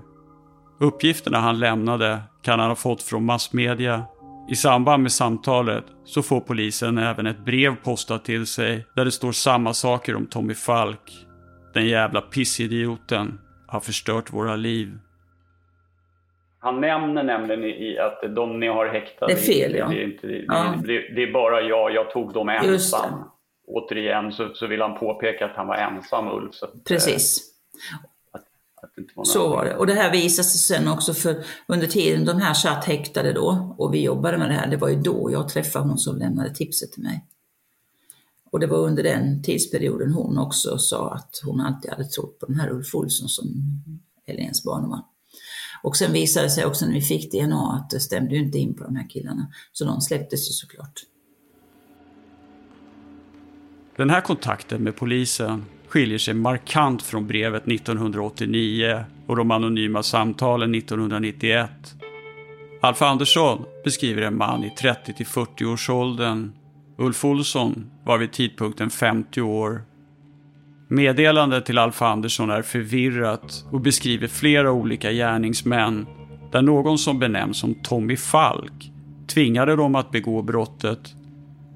Uppgifterna 0.80 1.40
han 1.40 1.60
lämnade 1.60 2.22
kan 2.42 2.60
han 2.60 2.70
ha 2.70 2.76
fått 2.76 3.04
från 3.04 3.26
massmedia. 3.26 4.06
I 4.50 4.56
samband 4.56 5.04
med 5.04 5.12
samtalet 5.12 5.86
så 6.06 6.22
får 6.22 6.40
polisen 6.40 6.98
även 6.98 7.28
ett 7.28 7.46
brev 7.46 7.76
postat 7.76 8.26
till 8.26 8.46
sig 8.46 8.86
där 8.96 9.06
det 9.06 9.12
står 9.12 9.32
samma 9.32 9.74
saker 9.74 10.16
om 10.16 10.26
Tommy 10.26 10.54
Falk. 10.54 11.26
Den 11.74 11.88
jävla 11.88 12.22
pissidioten 12.22 13.40
har 13.68 13.80
förstört 13.80 14.34
våra 14.34 14.56
liv. 14.56 15.00
Han 16.64 16.82
nämner 16.82 17.24
nämligen 17.24 17.64
i 17.64 17.98
att 18.00 18.36
de 18.36 18.60
ni 18.60 18.68
har 18.68 18.88
häktade, 18.88 19.34
det 19.34 19.40
är 19.40 19.44
fel, 19.44 19.76
ja. 19.76 19.88
det, 19.88 20.02
är 20.02 20.04
inte, 20.04 20.28
det, 20.28 20.46
ja. 20.48 20.76
det, 20.86 21.16
det, 21.16 21.24
är 21.24 21.34
bara 21.34 21.62
jag, 21.62 21.94
jag 21.94 22.12
tog 22.12 22.34
dem 22.34 22.50
ensam. 22.50 23.24
Återigen 23.68 24.32
så, 24.32 24.50
så 24.54 24.68
vill 24.68 24.82
han 24.82 25.00
påpeka 25.00 25.46
att 25.46 25.56
han 25.56 25.68
var 25.68 25.76
ensam 25.76 26.28
Ulf. 26.28 26.56
Så 26.56 26.66
att, 26.66 26.84
Precis. 26.84 27.42
Att, 28.32 28.42
att 28.84 29.16
var 29.16 29.24
så 29.24 29.50
var 29.50 29.66
det. 29.66 29.76
Och 29.76 29.88
det 29.88 29.94
här 29.94 30.12
visade 30.12 30.48
sig 30.48 30.78
sen 30.78 30.88
också 30.88 31.14
för 31.14 31.36
under 31.68 31.88
tiden 31.88 32.26
de 32.26 32.38
här 32.38 32.54
satt 32.54 32.86
häktade 32.86 33.34
då 33.34 33.76
och 33.78 33.94
vi 33.94 34.04
jobbade 34.04 34.38
med 34.38 34.50
det 34.50 34.54
här, 34.54 34.68
det 34.68 34.78
var 34.78 34.90
ju 34.90 34.96
då 34.96 35.30
jag 35.32 35.50
träffade 35.50 35.88
hon 35.88 35.98
som 35.98 36.18
lämnade 36.18 36.56
tipset 36.56 36.92
till 36.92 37.04
mig. 37.04 37.26
Och 38.52 38.60
det 38.60 38.68
var 38.68 38.78
under 38.78 39.04
den 39.04 39.44
tidsperioden 39.44 40.14
hon 40.14 40.38
också 40.38 40.78
sa 40.78 41.14
att 41.14 41.42
hon 41.46 41.62
alltid 41.62 41.92
hade 41.92 42.04
trott 42.04 42.40
på 42.40 42.46
den 42.46 42.60
här 42.60 42.72
Ulf 42.72 42.96
Olsson 42.96 43.30
som 43.30 43.46
Helens 44.28 44.64
barnvakt. 44.64 45.13
Och 45.84 45.98
sen 45.98 46.14
visade 46.14 46.46
det 46.46 46.50
sig 46.50 46.66
också 46.66 46.86
när 46.86 46.94
vi 46.94 47.02
fick 47.02 47.32
DNA 47.32 47.74
att 47.74 47.90
det 47.90 48.00
stämde 48.00 48.36
ju 48.36 48.42
inte 48.42 48.58
in 48.58 48.76
på 48.76 48.84
de 48.84 48.96
här 48.96 49.10
killarna. 49.10 49.48
Så 49.72 49.86
de 49.86 50.02
släpptes 50.02 50.50
ju 50.50 50.54
såklart. 50.54 51.02
Den 53.98 54.10
här 54.10 54.22
kontakten 54.22 54.84
med 54.84 54.96
polisen 54.96 55.66
skiljer 55.88 56.18
sig 56.18 56.34
markant 56.34 57.02
från 57.02 57.28
brevet 57.28 57.68
1989 57.68 59.06
och 59.28 59.36
de 59.36 59.52
anonyma 59.52 60.04
samtalen 60.04 60.76
1991. 60.76 61.70
Alf 62.82 63.02
Andersson 63.02 63.66
beskriver 63.84 64.22
en 64.22 64.38
man 64.38 64.64
i 64.64 64.70
30 64.70 65.26
40 65.26 65.66
års 65.66 65.90
åldern. 65.90 66.54
Ulf 66.98 67.26
Olsson 67.26 67.92
var 68.06 68.18
vid 68.18 68.32
tidpunkten 68.32 68.90
50 68.90 69.42
år 69.42 69.82
Meddelandet 70.88 71.66
till 71.66 71.78
Alf 71.78 72.02
Andersson 72.02 72.50
är 72.50 72.62
förvirrat 72.62 73.66
och 73.72 73.82
beskriver 73.82 74.28
flera 74.28 74.72
olika 74.72 75.12
gärningsmän 75.12 76.06
där 76.52 76.62
någon 76.62 76.98
som 76.98 77.20
benämns 77.20 77.58
som 77.58 77.76
Tommy 77.76 78.18
Falk 78.18 78.92
tvingade 79.28 79.76
dem 79.76 79.96
att 79.96 80.12
begå 80.12 80.42
brottet. 80.42 81.16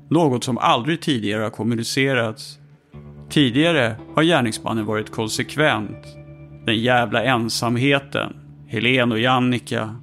Något 0.10 0.44
som 0.44 0.58
aldrig 0.58 1.02
tidigare 1.02 1.44
har 1.44 1.50
kommunicerats. 1.50 2.60
Tidigare 3.30 3.96
har 4.16 4.24
gärningsmannen 4.24 4.86
varit 4.86 5.12
konsekvent. 5.12 6.06
Den 6.66 6.78
jävla 6.78 7.24
ensamheten, 7.24 8.36
Helen 8.68 9.12
och 9.12 9.20
Jannica. 9.20 9.96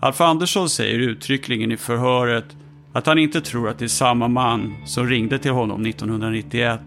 Alf 0.00 0.20
Andersson 0.20 0.68
säger 0.68 0.98
uttryckligen 0.98 1.72
i 1.72 1.76
förhöret 1.76 2.56
att 2.92 3.06
han 3.06 3.18
inte 3.18 3.40
tror 3.40 3.68
att 3.68 3.78
det 3.78 3.84
är 3.84 3.88
samma 3.88 4.28
man 4.28 4.74
som 4.84 5.06
ringde 5.06 5.38
till 5.38 5.50
honom 5.50 5.86
1991. 5.86 6.80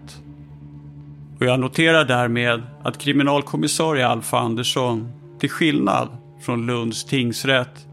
Och 1.40 1.46
jag 1.46 1.60
noterar 1.60 2.04
därmed 2.04 2.62
att 2.82 2.98
kriminalkommissarie 2.98 4.06
Alf 4.06 4.34
Andersson, 4.34 5.12
till 5.40 5.50
skillnad 5.50 6.08
från 6.40 6.66
Lunds 6.66 7.04
tingsrätt, 7.04 7.86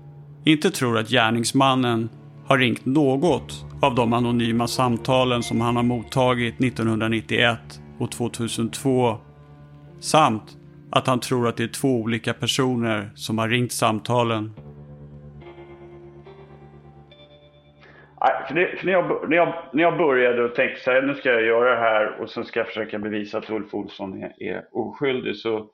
inte 0.44 0.72
tror 0.72 0.98
att 0.98 1.10
gärningsmannen 1.10 2.10
har 2.46 2.58
ringt 2.58 2.86
något 2.86 3.66
av 3.82 3.96
de 3.96 4.14
anonyma 4.14 4.68
samtalen 4.68 5.44
som 5.44 5.62
han 5.62 5.76
har 5.76 5.84
mottagit 5.84 6.62
1991 6.62 7.60
och 8.00 8.12
2002 8.12 9.18
samt 10.00 10.58
att 10.91 11.08
han 11.08 11.20
tror 11.20 11.48
att 11.48 11.58
det 11.58 11.64
är 11.64 11.68
två 11.68 12.02
olika 12.02 12.34
personer 12.34 13.12
som 13.16 13.38
har 13.38 13.50
ringt 13.50 13.72
samtalen. 13.72 14.52
För 18.48 18.54
det, 18.54 18.78
för 18.78 18.86
när, 18.86 18.94
jag, 18.94 19.30
när, 19.30 19.38
jag, 19.38 19.54
när 19.74 19.84
jag 19.84 19.98
började 19.98 20.44
och 20.44 20.56
tänkte 20.56 20.84
så 20.84 20.92
här, 20.92 21.02
nu 21.02 21.16
ska 21.16 21.30
jag 21.30 21.44
göra 21.44 21.70
det 21.70 21.82
här 21.82 22.22
och 22.22 22.30
sen 22.30 22.46
ska 22.46 22.60
jag 22.60 22.68
försöka 22.68 23.00
bevisa 23.00 23.38
att 23.38 23.50
Ulf 23.50 23.74
Olsson 23.74 24.24
är, 24.24 24.44
är 24.44 24.68
oskyldig 24.72 25.36
så, 25.36 25.70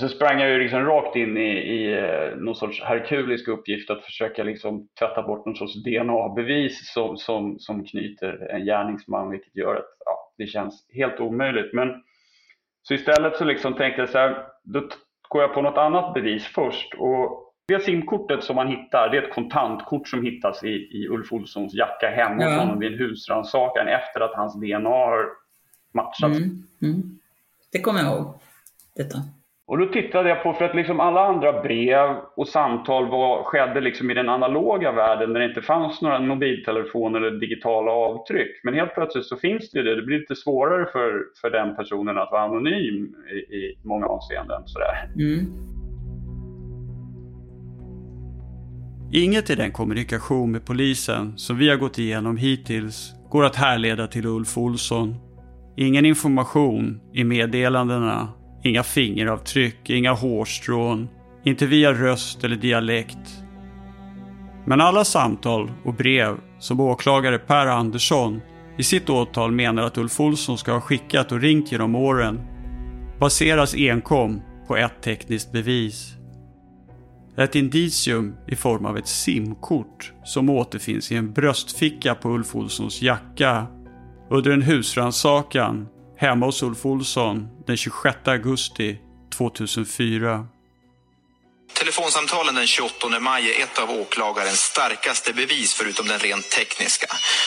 så 0.00 0.08
sprang 0.08 0.40
jag 0.40 0.50
ju 0.50 0.58
liksom 0.58 0.84
rakt 0.84 1.16
in 1.16 1.36
i, 1.36 1.50
i 1.50 1.98
eh, 1.98 2.36
någon 2.36 2.54
sorts 2.54 2.82
herkulisk 2.82 3.48
uppgift 3.48 3.90
att 3.90 4.04
försöka 4.04 4.42
liksom 4.42 4.88
tvätta 4.98 5.22
bort 5.22 5.46
någon 5.46 5.56
sorts 5.56 5.84
DNA-bevis 5.84 6.92
som, 6.92 7.16
som, 7.16 7.58
som 7.58 7.84
knyter 7.84 8.48
en 8.50 8.64
gärningsman, 8.64 9.30
vilket 9.30 9.56
gör 9.56 9.74
att 9.74 9.96
ja, 10.04 10.32
det 10.38 10.46
känns 10.46 10.86
helt 10.94 11.20
omöjligt. 11.20 11.72
Men 11.72 12.02
så 12.82 12.94
istället 12.94 13.36
så 13.36 13.44
liksom 13.44 13.74
tänkte 13.74 14.02
jag 14.02 14.08
så 14.08 14.18
här, 14.18 14.46
då 14.62 14.88
går 15.28 15.42
jag 15.42 15.54
på 15.54 15.62
något 15.62 15.78
annat 15.78 16.14
bevis 16.14 16.46
först. 16.46 16.94
Och 16.94 17.47
det 17.68 17.82
simkortet 17.82 18.44
som 18.44 18.56
man 18.56 18.68
hittar, 18.68 19.08
det 19.08 19.18
är 19.18 19.22
ett 19.22 19.34
kontantkort 19.34 20.08
som 20.08 20.22
hittas 20.22 20.64
i, 20.64 20.68
i 20.68 21.08
Ulf 21.08 21.32
Olssons 21.32 21.74
jacka 21.74 22.10
hemma 22.10 22.44
hos 22.44 22.58
honom 22.58 22.78
vid 22.78 22.92
en 22.92 22.98
husrannsakan 22.98 23.88
efter 23.88 24.20
att 24.20 24.34
hans 24.34 24.60
DNA 24.60 24.90
har 24.90 25.26
matchats. 25.94 26.38
Mm, 26.38 26.62
mm. 26.82 27.18
Det 27.72 27.80
kommer 27.80 28.00
jag 28.00 28.08
ihåg. 28.08 28.34
Detta. 28.96 29.18
Och 29.66 29.78
då 29.78 29.86
tittade 29.86 30.28
jag 30.28 30.42
på, 30.42 30.52
för 30.52 30.64
att 30.64 30.74
liksom 30.74 31.00
alla 31.00 31.20
andra 31.20 31.62
brev 31.62 32.16
och 32.36 32.48
samtal 32.48 33.10
var, 33.10 33.44
skedde 33.44 33.80
liksom 33.80 34.10
i 34.10 34.14
den 34.14 34.28
analoga 34.28 34.92
världen 34.92 35.32
där 35.32 35.40
det 35.40 35.46
inte 35.46 35.62
fanns 35.62 36.02
några 36.02 36.20
mobiltelefoner 36.20 37.20
eller 37.20 37.40
digitala 37.40 37.90
avtryck. 37.90 38.60
Men 38.64 38.74
helt 38.74 38.94
plötsligt 38.94 39.26
så 39.26 39.36
finns 39.36 39.70
det 39.70 39.78
ju 39.78 39.84
det. 39.84 39.96
Det 39.96 40.02
blir 40.02 40.18
lite 40.18 40.36
svårare 40.36 40.86
för, 40.92 41.24
för 41.40 41.50
den 41.50 41.76
personen 41.76 42.18
att 42.18 42.32
vara 42.32 42.42
anonym 42.42 43.14
i, 43.30 43.34
i 43.34 43.78
många 43.82 44.06
avseenden. 44.06 44.62
Sådär. 44.66 45.08
Mm. 45.16 45.77
Inget 49.12 49.50
i 49.50 49.54
den 49.54 49.72
kommunikation 49.72 50.52
med 50.52 50.64
polisen 50.64 51.38
som 51.38 51.58
vi 51.58 51.68
har 51.68 51.76
gått 51.76 51.98
igenom 51.98 52.36
hittills 52.36 53.12
går 53.30 53.44
att 53.44 53.56
härleda 53.56 54.06
till 54.06 54.26
Ulf 54.26 54.58
Olsson. 54.58 55.16
Ingen 55.76 56.06
information 56.06 57.00
i 57.14 57.24
meddelandena 57.24 58.28
Inga 58.62 58.82
fingeravtryck, 58.82 59.90
inga 59.90 60.12
hårstrån, 60.12 61.08
inte 61.44 61.66
via 61.66 61.92
röst 61.92 62.44
eller 62.44 62.56
dialekt. 62.56 63.44
Men 64.66 64.80
alla 64.80 65.04
samtal 65.04 65.70
och 65.84 65.94
brev 65.94 66.36
som 66.58 66.80
åklagare 66.80 67.38
Per 67.38 67.66
Andersson 67.66 68.40
i 68.78 68.82
sitt 68.82 69.10
åtal 69.10 69.52
menar 69.52 69.82
att 69.82 69.98
Ulf 69.98 70.20
Olsson 70.20 70.58
ska 70.58 70.72
ha 70.72 70.80
skickat 70.80 71.32
och 71.32 71.40
ringt 71.40 71.72
genom 71.72 71.94
åren 71.94 72.40
baseras 73.20 73.74
enkom 73.74 74.42
på 74.66 74.76
ett 74.76 75.02
tekniskt 75.02 75.52
bevis. 75.52 76.17
Ett 77.38 77.54
indicium 77.54 78.36
i 78.48 78.56
form 78.56 78.86
av 78.86 78.98
ett 78.98 79.08
simkort 79.08 80.12
som 80.24 80.50
återfinns 80.50 81.12
i 81.12 81.16
en 81.16 81.32
bröstficka 81.32 82.14
på 82.14 82.28
Ulf 82.28 82.54
Olssons 82.54 83.02
jacka 83.02 83.66
under 84.30 84.50
en 84.50 84.62
husrannsakan 84.62 85.88
hemma 86.16 86.46
hos 86.46 86.62
Ulf 86.62 86.86
Olsson 86.86 87.48
den 87.66 87.76
26 87.76 88.16
augusti 88.24 88.98
2004. 89.36 90.46
Telefonsamtalen 91.72 92.54
den 92.54 92.66
28 92.66 93.20
maj 93.20 93.50
är 93.50 93.62
ett 93.62 93.78
av 93.78 93.90
åklagarens 93.90 94.60
starkaste 94.60 95.32
bevis 95.32 95.74
förutom 95.74 96.06
den 96.06 96.18
rent 96.18 96.50
tekniska. 96.50 97.06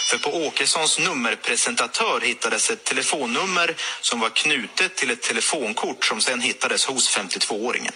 För 0.09 0.17
på 0.17 0.47
Åkessons 0.47 0.99
nummerpresentatör 0.99 2.21
hittades 2.21 2.69
ett 2.69 2.83
telefonnummer 2.83 3.75
som 4.01 4.19
var 4.19 4.29
knutet 4.29 4.95
till 4.95 5.11
ett 5.11 5.21
telefonkort 5.21 6.05
som 6.05 6.21
sedan 6.21 6.41
hittades 6.41 6.85
hos 6.85 7.17
52-åringen. 7.17 7.93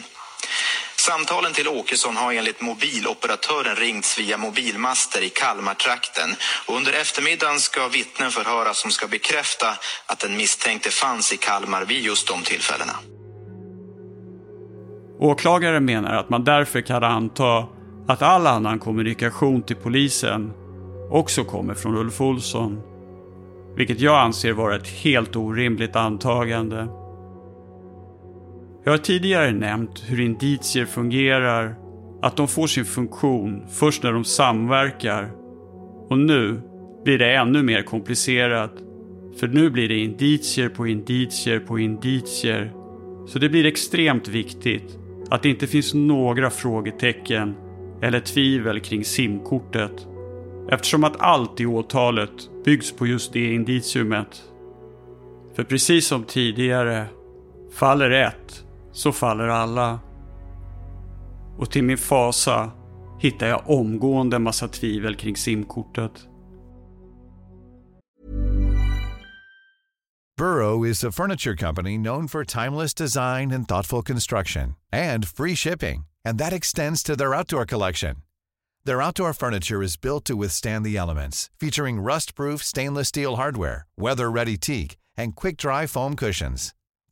Samtalen 1.10 1.54
till 1.54 1.68
Åkesson 1.68 2.16
har 2.16 2.34
enligt 2.34 2.62
mobiloperatören 2.62 3.76
ringts 3.76 4.20
via 4.20 4.38
mobilmaster 4.38 5.22
i 5.24 5.30
Kalmartrakten. 5.30 6.30
Och 6.68 6.76
under 6.76 6.92
eftermiddagen 7.02 7.60
ska 7.60 7.88
vittnen 7.88 8.32
förhöras 8.32 8.78
som 8.78 8.92
ska 8.92 9.08
bekräfta 9.08 9.68
att 10.06 10.20
den 10.20 10.38
misstänkte 10.38 10.90
fanns 10.90 11.34
i 11.34 11.38
Kalmar 11.38 11.86
vid 11.86 12.04
just 12.04 12.28
de 12.28 12.42
tillfällena. 12.44 12.96
Åklagaren 15.20 15.86
menar 15.86 16.16
att 16.16 16.30
man 16.30 16.44
därför 16.44 16.82
kan 16.82 17.04
anta 17.04 17.68
att 18.08 18.22
all 18.22 18.48
annan 18.48 18.80
kommunikation 18.80 19.64
till 19.64 19.76
polisen 19.76 20.54
också 21.12 21.44
kommer 21.44 21.74
från 21.74 21.98
Ulf 21.98 22.22
Olsson. 22.22 22.82
Vilket 23.78 24.00
jag 24.00 24.18
anser 24.20 24.52
vara 24.52 24.76
ett 24.76 24.88
helt 24.88 25.36
orimligt 25.36 25.96
antagande. 25.96 26.88
Jag 28.86 28.92
har 28.92 28.98
tidigare 28.98 29.52
nämnt 29.52 30.04
hur 30.08 30.20
indicier 30.20 30.86
fungerar, 30.86 31.76
att 32.22 32.38
de 32.38 32.48
får 32.48 32.68
sin 32.68 32.86
funktion 32.86 33.64
först 33.70 34.04
när 34.04 34.12
de 34.12 34.24
samverkar. 34.24 35.32
Och 36.10 36.18
nu 36.18 36.62
blir 37.04 37.18
det 37.18 37.36
ännu 37.36 37.64
mer 37.64 37.82
komplicerat. 37.82 38.72
För 39.40 39.48
nu 39.48 39.70
blir 39.70 39.90
det 39.90 39.98
indicier 39.98 40.70
på 40.70 40.88
indicier 40.88 41.60
på 41.60 41.80
indicier. 41.80 42.72
Så 43.28 43.40
det 43.40 43.50
blir 43.50 43.66
extremt 43.66 44.28
viktigt 44.28 45.00
att 45.30 45.44
det 45.44 45.50
inte 45.50 45.68
finns 45.68 45.94
några 45.94 46.50
frågetecken 46.50 47.56
eller 48.02 48.20
tvivel 48.20 48.80
kring 48.80 49.06
simkortet. 49.06 50.08
Eftersom 50.70 51.04
att 51.04 51.22
allt 51.22 51.62
i 51.62 51.66
åtalet 51.66 52.64
byggs 52.66 52.92
på 52.92 53.08
just 53.08 53.34
det 53.34 53.54
indiciumet. 53.54 54.44
För 55.56 55.64
precis 55.64 56.08
som 56.08 56.24
tidigare, 56.24 57.06
faller 57.74 58.12
ett 58.12 58.65
så 58.96 59.12
faller 59.12 59.48
alla. 59.48 60.00
Och 61.58 61.72
till 61.72 61.84
min 61.84 61.98
fasa 61.98 62.72
hittar 63.20 63.48
jag 63.48 63.70
omgående 63.70 64.40
massa 64.40 64.68
tvivel 64.68 65.16
kring 65.16 65.36
simkortet. 65.36 66.28
Burrow 70.38 70.86
is 70.86 71.04
a 71.04 71.12
furniture 71.12 71.56
company 71.56 71.98
known 71.98 72.28
for 72.28 72.44
timeless 72.44 72.94
design 72.94 73.52
and 73.52 73.68
thoughtful 73.68 74.04
construction 74.04 74.76
and 74.92 75.26
free 75.28 75.56
shipping. 75.56 76.06
And 76.26 76.40
that 76.40 76.54
extends 76.54 77.04
to 77.04 77.16
their 77.16 77.34
outdoor 77.34 77.66
collection. 77.66 78.16
Their 78.86 79.02
outdoor 79.02 79.34
furniture 79.34 79.84
is 79.84 80.02
built 80.02 80.26
to 80.26 80.36
withstand 80.36 80.86
the 80.86 80.98
elements, 80.98 81.50
featuring 81.60 82.00
rust-proof 82.00 82.64
stainless 82.64 83.08
steel 83.08 83.36
hardware, 83.36 83.86
weather-ready 83.98 84.58
teak, 84.58 84.98
and 85.18 85.36
quick-dry 85.36 85.88
foam 85.88 86.16
cushions. 86.16 86.74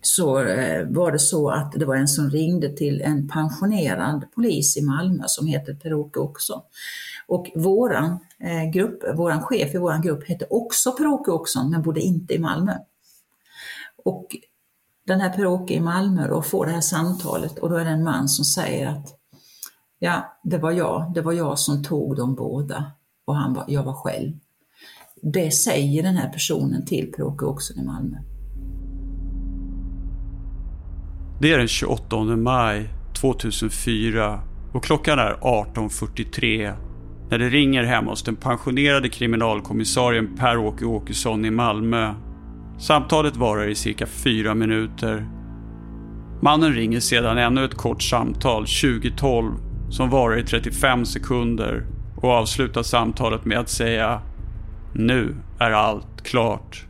så 0.00 0.42
eh, 0.42 0.86
var 0.88 1.12
det 1.12 1.18
så 1.18 1.50
att 1.50 1.72
det 1.72 1.84
var 1.84 1.96
en 1.96 2.08
som 2.08 2.30
ringde 2.30 2.76
till 2.76 3.02
en 3.02 3.28
pensionerad 3.28 4.24
polis 4.34 4.76
i 4.76 4.82
Malmö 4.82 5.24
som 5.26 5.46
heter 5.46 5.74
Per-Åke 5.74 6.20
också. 6.20 6.62
Och 7.26 7.50
våran 7.56 8.18
eh, 8.40 8.70
grupp, 8.70 9.02
våran 9.14 9.42
chef 9.42 9.74
i 9.74 9.78
våran 9.78 10.02
grupp 10.02 10.28
hette 10.28 10.46
också 10.50 10.92
Per-Åke 10.92 11.30
Åkesson 11.30 11.70
men 11.70 11.82
bodde 11.82 12.00
inte 12.00 12.34
i 12.34 12.38
Malmö. 12.38 12.74
Och 14.04 14.36
den 15.06 15.20
här 15.20 15.30
Per-Åke 15.30 15.74
i 15.74 15.80
Malmö 15.80 16.28
då 16.28 16.42
får 16.42 16.66
det 16.66 16.72
här 16.72 16.80
samtalet 16.80 17.58
och 17.58 17.70
då 17.70 17.76
är 17.76 17.84
det 17.84 17.90
en 17.90 18.04
man 18.04 18.28
som 18.28 18.44
säger 18.44 18.86
att 18.86 19.18
ja, 19.98 20.38
det 20.42 20.58
var 20.58 20.70
jag, 20.72 21.12
det 21.14 21.20
var 21.20 21.32
jag 21.32 21.58
som 21.58 21.84
tog 21.84 22.16
dem 22.16 22.34
båda 22.34 22.92
och 23.24 23.36
han 23.36 23.54
var, 23.54 23.64
jag 23.68 23.82
var 23.82 23.94
själv. 23.94 24.32
Det 25.22 25.50
säger 25.50 26.02
den 26.02 26.16
här 26.16 26.28
personen 26.28 26.86
till 26.86 27.12
Per-Åke 27.12 27.44
Åkesson 27.44 27.78
i 27.78 27.84
Malmö. 27.84 28.16
Det 31.40 31.52
är 31.52 31.58
den 31.58 31.68
28 31.68 32.24
maj 32.24 32.88
2004 33.20 34.40
och 34.72 34.84
klockan 34.84 35.18
är 35.18 35.34
18.43 35.34 36.74
när 37.30 37.38
det 37.38 37.48
ringer 37.48 37.84
hemma 37.84 38.10
hos 38.10 38.22
den 38.22 38.36
pensionerade 38.36 39.08
kriminalkommissarien 39.08 40.36
Per-Åke 40.36 40.84
Åkesson 40.84 41.44
i 41.44 41.50
Malmö. 41.50 42.14
Samtalet 42.78 43.36
varar 43.36 43.68
i 43.68 43.74
cirka 43.74 44.06
fyra 44.06 44.54
minuter. 44.54 45.26
Mannen 46.42 46.72
ringer 46.72 47.00
sedan 47.00 47.38
ännu 47.38 47.64
ett 47.64 47.74
kort 47.74 48.02
samtal 48.02 48.66
2012 48.66 49.52
som 49.90 50.10
varar 50.10 50.38
i 50.38 50.42
35 50.42 51.04
sekunder 51.04 51.86
och 52.16 52.30
avslutar 52.30 52.82
samtalet 52.82 53.44
med 53.44 53.58
att 53.58 53.68
säga 53.68 54.22
Nu 54.92 55.34
är 55.58 55.70
allt 55.70 56.22
klart. 56.22 56.87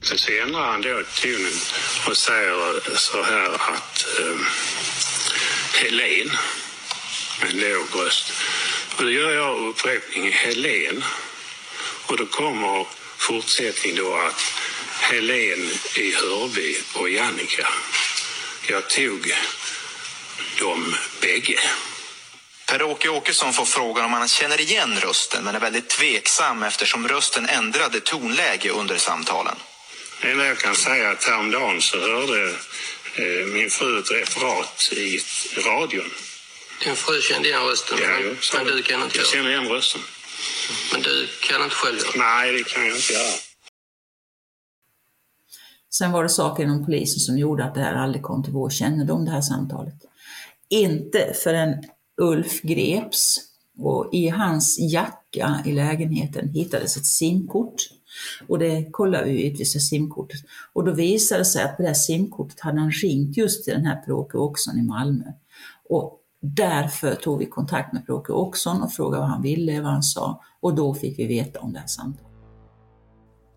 Men 0.00 0.18
så 0.18 0.32
ändrar 0.32 0.66
han 0.66 0.82
då 0.82 1.02
tonen 1.14 1.60
och 2.08 2.16
säger 2.16 2.96
så 2.96 3.22
här 3.22 3.54
att 3.54 4.06
eh, 4.18 4.38
Helen 5.72 6.32
med 7.40 7.50
en 7.50 7.60
låg 7.60 7.86
röst. 7.94 8.32
Och 8.96 9.04
då 9.04 9.10
gör 9.10 9.30
jag 9.30 9.68
upprepningen 9.68 10.32
Helen. 10.32 11.04
Och 12.06 12.16
då 12.16 12.26
kommer 12.26 12.86
fortsättning 13.16 13.96
då 13.96 14.14
att 14.14 14.42
Helen 15.00 15.70
i 15.96 16.14
Hörby 16.14 16.76
och 16.92 17.08
Jannica. 17.08 17.68
Jag 18.68 18.88
tog 18.88 19.34
dem 20.58 20.94
bägge. 21.20 21.60
Per-Åke 22.66 23.08
Åkesson 23.08 23.52
får 23.52 23.64
frågan 23.64 24.04
om 24.04 24.12
han 24.12 24.28
känner 24.28 24.60
igen 24.60 25.00
rösten 25.00 25.44
men 25.44 25.54
är 25.54 25.60
väldigt 25.60 25.88
tveksam 25.88 26.62
eftersom 26.62 27.08
rösten 27.08 27.48
ändrade 27.48 28.00
tonläge 28.00 28.70
under 28.70 28.96
samtalen. 28.96 29.56
Det 30.22 30.30
enda 30.30 30.46
jag 30.46 30.58
kan 30.58 30.74
säga 30.74 31.08
är 31.08 31.12
att 31.12 31.24
häromdagen 31.24 31.80
så 31.80 31.98
hörde 32.00 32.50
eh, 33.14 33.46
min 33.54 33.70
fru 33.70 33.98
ett 33.98 34.10
referat 34.10 34.92
i 34.92 35.18
radion. 35.60 36.10
Din 36.84 36.96
fru 36.96 37.20
kände 37.20 37.48
igen 37.48 37.62
rösten, 37.62 37.98
Ja, 38.00 38.08
men, 38.08 38.36
men 38.54 38.76
du 38.76 38.82
kan 38.82 39.02
inte 39.02 39.18
Jag 39.18 39.26
känner 39.26 39.50
igen 39.50 39.68
rösten. 39.68 40.00
Men 40.92 41.02
du 41.02 41.28
kan 41.40 41.62
inte 41.62 41.74
själv 41.74 41.98
göra 41.98 42.10
Nej, 42.16 42.52
det 42.52 42.64
kan 42.64 42.86
jag 42.86 42.96
inte 42.96 43.12
göra. 43.12 43.32
Sen 45.90 46.12
var 46.12 46.22
det 46.22 46.28
saker 46.28 46.62
inom 46.62 46.86
polisen 46.86 47.20
som 47.20 47.38
gjorde 47.38 47.64
att 47.64 47.74
det 47.74 47.80
här 47.80 47.94
aldrig 47.94 48.22
kom 48.22 48.42
till 48.42 48.52
vår 48.52 48.70
kännedom, 48.70 49.24
det 49.24 49.30
här 49.30 49.40
samtalet. 49.40 49.94
Inte 50.68 51.34
förrän 51.44 51.74
Ulf 52.20 52.62
greps 52.62 53.38
och 53.78 54.10
i 54.12 54.28
hans 54.28 54.78
jacka 54.78 55.62
i 55.66 55.72
lägenheten 55.72 56.48
hittades 56.48 56.96
ett 56.96 57.06
simkort. 57.06 57.76
Och 58.46 58.58
det 58.58 58.88
kollade 58.92 59.24
vi 59.24 59.42
givetvis 59.42 59.88
simkortet. 59.88 60.40
Och 60.72 60.84
då 60.84 60.92
visade 60.92 61.40
det 61.40 61.44
sig 61.44 61.64
att 61.64 61.76
på 61.76 61.82
det 61.82 61.88
här 61.88 61.94
simkortet 61.94 62.60
hade 62.60 62.80
han 62.80 62.90
ringt 62.90 63.36
just 63.36 63.64
till 63.64 63.74
den 63.74 63.86
här 63.86 63.96
Per-Åke 63.96 64.38
Åkesson 64.38 64.78
i 64.78 64.82
Malmö. 64.82 65.24
Och 65.88 66.20
därför 66.40 67.14
tog 67.14 67.38
vi 67.38 67.46
kontakt 67.46 67.92
med 67.92 68.06
Per-Åke 68.06 68.32
Åkesson 68.32 68.82
och 68.82 68.92
frågade 68.92 69.20
vad 69.20 69.30
han 69.30 69.42
ville, 69.42 69.80
vad 69.80 69.92
han 69.92 70.02
sa. 70.02 70.42
Och 70.60 70.74
då 70.74 70.94
fick 70.94 71.18
vi 71.18 71.26
veta 71.26 71.60
om 71.60 71.72
det 71.72 71.78
här 71.78 71.86
samtalet. 71.86 72.26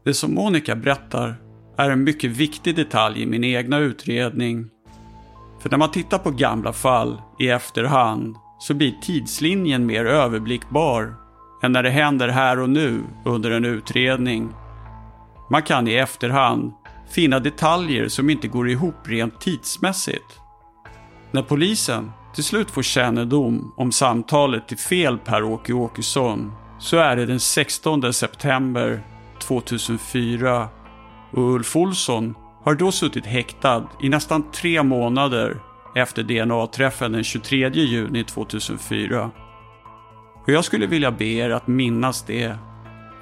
Det 0.04 0.14
som 0.14 0.34
Monica 0.34 0.76
berättar 0.76 1.42
är 1.78 1.90
en 1.90 2.04
mycket 2.04 2.32
viktig 2.32 2.76
detalj 2.76 3.22
i 3.22 3.26
min 3.26 3.44
egna 3.44 3.78
utredning. 3.78 4.70
För 5.60 5.70
när 5.70 5.78
man 5.78 5.92
tittar 5.92 6.18
på 6.18 6.32
gamla 6.32 6.74
fall 6.74 7.22
i 7.40 7.50
efterhand 7.50 8.36
så 8.60 8.74
blir 8.74 8.92
tidslinjen 9.02 9.86
mer 9.86 10.06
överblickbar 10.06 11.16
än 11.62 11.72
när 11.72 11.84
det 11.84 11.90
händer 11.90 12.28
här 12.28 12.60
och 12.60 12.70
nu 12.70 13.04
under 13.26 13.52
en 13.52 13.66
utredning. 13.66 14.50
Man 15.50 15.62
kan 15.62 15.88
i 15.88 15.94
efterhand 15.94 16.74
finna 17.10 17.40
detaljer 17.40 18.08
som 18.08 18.30
inte 18.30 18.48
går 18.48 18.70
ihop 18.70 18.96
rent 19.04 19.42
tidsmässigt. 19.42 20.40
När 21.32 21.42
polisen 21.42 22.12
till 22.36 22.44
slut 22.44 22.72
får 22.72 22.84
kännedom 22.84 23.74
om 23.78 23.92
samtalet 23.92 24.68
till 24.68 24.78
fel 24.78 25.18
Per-Åke 25.18 25.74
Åkesson 25.74 26.52
så 26.80 26.98
är 26.98 27.16
det 27.16 27.26
den 27.26 27.40
16 27.40 28.14
september 28.14 29.04
2004 29.40 30.68
och 31.32 31.54
Ulf 31.54 31.76
Olsson 31.76 32.36
har 32.64 32.76
då 32.76 32.92
suttit 32.92 33.26
häktad 33.26 33.88
i 34.02 34.10
nästan 34.10 34.52
tre 34.52 34.84
månader 34.84 35.58
efter 35.96 36.24
DNA-träffen 36.24 37.12
den 37.12 37.24
23 37.24 37.70
juni 37.70 38.24
2004. 38.24 39.32
Och 40.50 40.54
jag 40.54 40.66
skulle 40.66 40.88
vilja 40.88 41.12
be 41.12 41.26
er 41.26 41.50
att 41.50 41.68
minnas 41.68 42.24
det. 42.24 42.56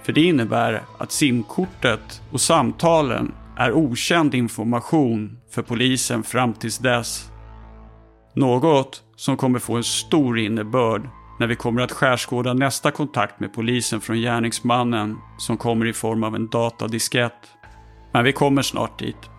För 0.03 0.13
det 0.13 0.21
innebär 0.21 0.83
att 0.97 1.11
simkortet 1.11 2.21
och 2.31 2.41
samtalen 2.41 3.31
är 3.57 3.71
okänd 3.71 4.35
information 4.35 5.37
för 5.51 5.61
polisen 5.61 6.23
fram 6.23 6.53
tills 6.53 6.77
dess. 6.77 7.31
Något 8.35 9.03
som 9.15 9.37
kommer 9.37 9.59
få 9.59 9.75
en 9.75 9.83
stor 9.83 10.39
innebörd 10.39 11.09
när 11.39 11.47
vi 11.47 11.55
kommer 11.55 11.81
att 11.81 11.91
skärskåda 11.91 12.53
nästa 12.53 12.91
kontakt 12.91 13.39
med 13.39 13.53
polisen 13.53 14.01
från 14.01 14.17
gärningsmannen 14.17 15.17
som 15.37 15.57
kommer 15.57 15.85
i 15.85 15.93
form 15.93 16.23
av 16.23 16.35
en 16.35 16.47
datadiskett. 16.47 17.47
Men 18.13 18.23
vi 18.23 18.33
kommer 18.33 18.61
snart 18.61 18.99
dit. 18.99 19.29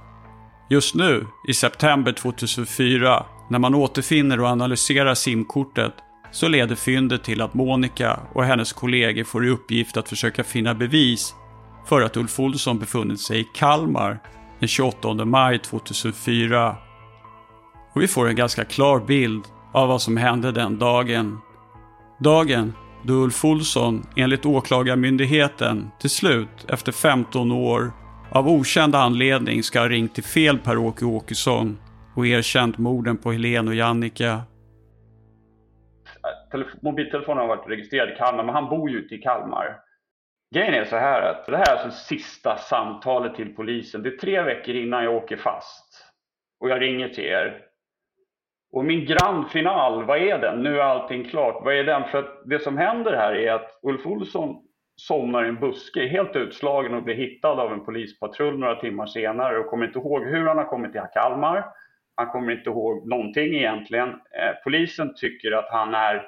Just 0.70 0.94
nu, 0.94 1.26
i 1.48 1.54
september 1.54 2.12
2004, 2.12 3.26
när 3.50 3.58
man 3.58 3.74
återfinner 3.74 4.40
och 4.40 4.48
analyserar 4.48 5.14
simkortet 5.14 5.94
så 6.30 6.48
leder 6.48 6.74
fyndet 6.74 7.24
till 7.24 7.40
att 7.40 7.54
Monica 7.54 8.20
och 8.32 8.44
hennes 8.44 8.72
kollegor 8.72 9.24
får 9.24 9.46
i 9.46 9.50
uppgift 9.50 9.96
att 9.96 10.08
försöka 10.08 10.44
finna 10.44 10.74
bevis 10.74 11.34
för 11.88 12.02
att 12.02 12.16
Ulf 12.16 12.40
Olsson 12.40 12.78
befunnit 12.78 13.20
sig 13.20 13.40
i 13.40 13.44
Kalmar 13.54 14.18
den 14.58 14.68
28 14.68 15.24
maj 15.24 15.58
2004. 15.58 16.76
Och 17.94 18.02
vi 18.02 18.08
får 18.08 18.28
en 18.28 18.36
ganska 18.36 18.64
klar 18.64 19.00
bild 19.00 19.44
av 19.72 19.88
vad 19.88 20.02
som 20.02 20.16
hände 20.16 20.52
den 20.52 20.78
dagen. 20.78 21.38
Dagen 22.20 22.72
då 23.02 23.12
Ulf 23.12 23.44
Olsson 23.44 24.06
enligt 24.16 24.46
Åklagarmyndigheten 24.46 25.90
till 26.00 26.10
slut, 26.10 26.66
efter 26.68 26.92
15 26.92 27.52
år, 27.52 27.92
av 28.30 28.48
okänd 28.48 28.94
anledning 28.94 29.62
ska 29.62 29.80
ha 29.80 29.88
ringt 29.88 30.14
till 30.14 30.24
fel 30.24 30.58
Per-Åke 30.58 31.04
Åkesson 31.04 31.78
och 32.14 32.26
erkänt 32.26 32.78
morden 32.78 33.16
på 33.16 33.32
Helen 33.32 33.68
och 33.68 33.74
Jannica. 33.74 34.42
Mobiltelefonen 36.82 37.38
har 37.38 37.56
varit 37.56 37.68
registrerad 37.68 38.10
i 38.10 38.14
Kalmar, 38.14 38.44
men 38.44 38.54
han 38.54 38.68
bor 38.68 38.90
ju 38.90 39.02
inte 39.02 39.14
i 39.14 39.18
Kalmar. 39.18 39.80
Grejen 40.54 40.74
är 40.74 40.84
så 40.84 40.96
här 40.96 41.22
att 41.22 41.46
det 41.46 41.56
här 41.56 41.68
är 41.68 41.72
alltså 41.72 41.90
sista 41.90 42.56
samtalet 42.56 43.34
till 43.34 43.54
polisen. 43.54 44.02
Det 44.02 44.08
är 44.08 44.16
tre 44.16 44.42
veckor 44.42 44.74
innan 44.74 45.04
jag 45.04 45.14
åker 45.14 45.36
fast. 45.36 46.04
Och 46.60 46.70
jag 46.70 46.80
ringer 46.80 47.08
till 47.08 47.24
er. 47.24 47.64
Och 48.72 48.84
min 48.84 49.06
grand 49.06 49.50
final, 49.50 50.04
vad 50.04 50.18
är 50.18 50.38
den? 50.38 50.62
Nu 50.62 50.78
är 50.78 50.82
allting 50.82 51.28
klart. 51.28 51.64
Vad 51.64 51.74
är 51.74 51.84
den? 51.84 52.04
För 52.04 52.18
att 52.18 52.42
det 52.44 52.58
som 52.58 52.78
händer 52.78 53.16
här 53.16 53.34
är 53.34 53.52
att 53.52 53.78
Ulf 53.82 54.06
Olsson 54.06 54.56
somnar 54.96 55.44
i 55.44 55.48
en 55.48 55.60
buske, 55.60 56.06
helt 56.06 56.36
utslagen 56.36 56.94
och 56.94 57.02
blir 57.02 57.14
hittad 57.14 57.60
av 57.60 57.72
en 57.72 57.84
polispatrull 57.84 58.58
några 58.58 58.80
timmar 58.80 59.06
senare 59.06 59.58
och 59.58 59.66
kommer 59.66 59.86
inte 59.86 59.98
ihåg 59.98 60.24
hur 60.24 60.46
han 60.46 60.58
har 60.58 60.64
kommit 60.64 60.92
till 60.92 61.02
Kalmar. 61.14 61.64
Han 62.18 62.26
kommer 62.28 62.52
inte 62.52 62.70
ihåg 62.70 63.08
någonting 63.08 63.54
egentligen. 63.54 64.08
Eh, 64.08 64.54
polisen 64.64 65.14
tycker 65.16 65.52
att 65.52 65.68
han 65.70 65.94
är 65.94 66.26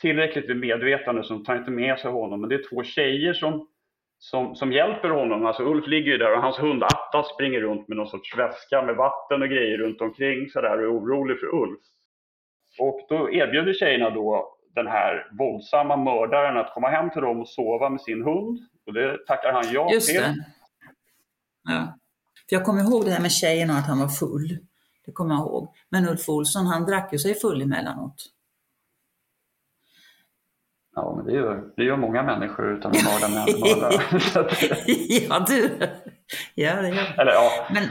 tillräckligt 0.00 0.48
vid 0.48 0.56
medvetande 0.56 1.24
så 1.24 1.32
de 1.34 1.44
tar 1.44 1.56
inte 1.56 1.70
med 1.70 1.98
sig 1.98 2.10
honom. 2.10 2.40
Men 2.40 2.50
det 2.50 2.54
är 2.54 2.68
två 2.70 2.82
tjejer 2.84 3.32
som, 3.32 3.68
som, 4.18 4.56
som 4.56 4.72
hjälper 4.72 5.08
honom. 5.08 5.46
Alltså 5.46 5.62
Ulf 5.62 5.86
ligger 5.86 6.12
ju 6.12 6.18
där 6.18 6.36
och 6.36 6.42
hans 6.42 6.58
hund 6.58 6.84
Atta 6.84 7.22
springer 7.22 7.60
runt 7.60 7.88
med 7.88 7.96
någon 7.96 8.06
sorts 8.06 8.38
väska 8.38 8.82
med 8.82 8.96
vatten 8.96 9.42
och 9.42 9.48
grejer 9.48 9.78
runt 9.78 10.00
omkring 10.00 10.48
sådär 10.48 10.76
och 10.76 10.82
är 10.82 10.98
orolig 10.98 11.40
för 11.40 11.54
Ulf. 11.54 11.80
Och 12.78 13.06
då 13.08 13.32
erbjuder 13.32 13.72
tjejerna 13.72 14.10
då 14.10 14.56
den 14.74 14.86
här 14.86 15.26
våldsamma 15.38 15.96
mördaren 15.96 16.56
att 16.56 16.74
komma 16.74 16.88
hem 16.88 17.10
till 17.10 17.22
dem 17.22 17.40
och 17.40 17.48
sova 17.48 17.88
med 17.88 18.00
sin 18.00 18.22
hund. 18.22 18.58
Och 18.86 18.92
det 18.92 19.26
tackar 19.26 19.52
han 19.52 19.64
ja 19.72 19.92
Just 19.92 20.08
till. 20.08 20.20
det. 20.20 20.34
Ja. 21.64 21.98
För 22.48 22.56
jag 22.56 22.64
kommer 22.64 22.80
ihåg 22.82 23.04
det 23.04 23.10
här 23.10 23.22
med 23.22 23.32
tjejerna 23.32 23.72
och 23.72 23.78
att 23.78 23.88
han 23.88 24.00
var 24.00 24.08
full. 24.08 24.58
Det 25.06 25.12
kommer 25.12 25.34
jag 25.34 25.40
ihåg. 25.40 25.68
Men 25.88 26.08
Ulf 26.08 26.28
Olsson 26.28 26.66
han 26.66 26.86
drack 26.86 27.12
ju 27.12 27.18
sig 27.18 27.34
full 27.34 27.62
emellanåt. 27.62 28.30
Ja, 30.96 31.14
men 31.16 31.26
det 31.26 31.32
gör, 31.32 31.64
det 31.76 31.84
gör 31.84 31.96
många 31.96 32.22
människor 32.22 32.76
utan 32.76 32.90
att 32.90 33.04
mörda 33.04 33.34
människor. 33.34 33.94
ja, 35.28 35.44
du. 35.48 35.70
Ja, 36.54 36.82
det 36.82 36.88
gör 36.88 37.20
Eller 37.20 37.32
ja. 37.32 37.50
Men 37.74 37.88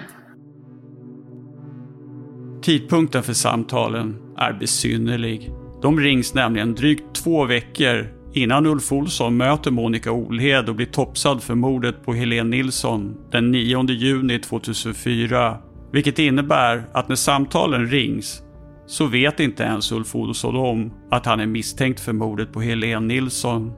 Tidpunkten 2.61 3.23
för 3.23 3.33
samtalen 3.33 4.35
är 4.37 4.53
besynnerlig. 4.53 5.51
De 5.81 5.99
rings 5.99 6.33
nämligen 6.33 6.75
drygt 6.75 7.15
två 7.15 7.45
veckor 7.45 8.07
innan 8.33 8.65
Ulf 8.65 8.91
Olsson 8.91 9.37
möter 9.37 9.71
Monica 9.71 10.11
Olhed 10.11 10.69
och 10.69 10.75
blir 10.75 10.85
topsad 10.85 11.43
för 11.43 11.55
mordet 11.55 12.05
på 12.05 12.13
Helene 12.13 12.49
Nilsson 12.49 13.17
den 13.31 13.51
9 13.51 13.83
juni 13.83 14.39
2004. 14.39 15.57
Vilket 15.93 16.19
innebär 16.19 16.83
att 16.93 17.07
när 17.07 17.15
samtalen 17.15 17.87
rings 17.87 18.41
så 18.85 19.05
vet 19.05 19.39
inte 19.39 19.63
ens 19.63 19.91
Ulf 19.91 20.15
Olsson 20.15 20.55
om 20.55 20.93
att 21.11 21.25
han 21.25 21.39
är 21.39 21.45
misstänkt 21.45 21.99
för 21.99 22.13
mordet 22.13 22.53
på 22.53 22.61
Helene 22.61 23.07
Nilsson. 23.07 23.73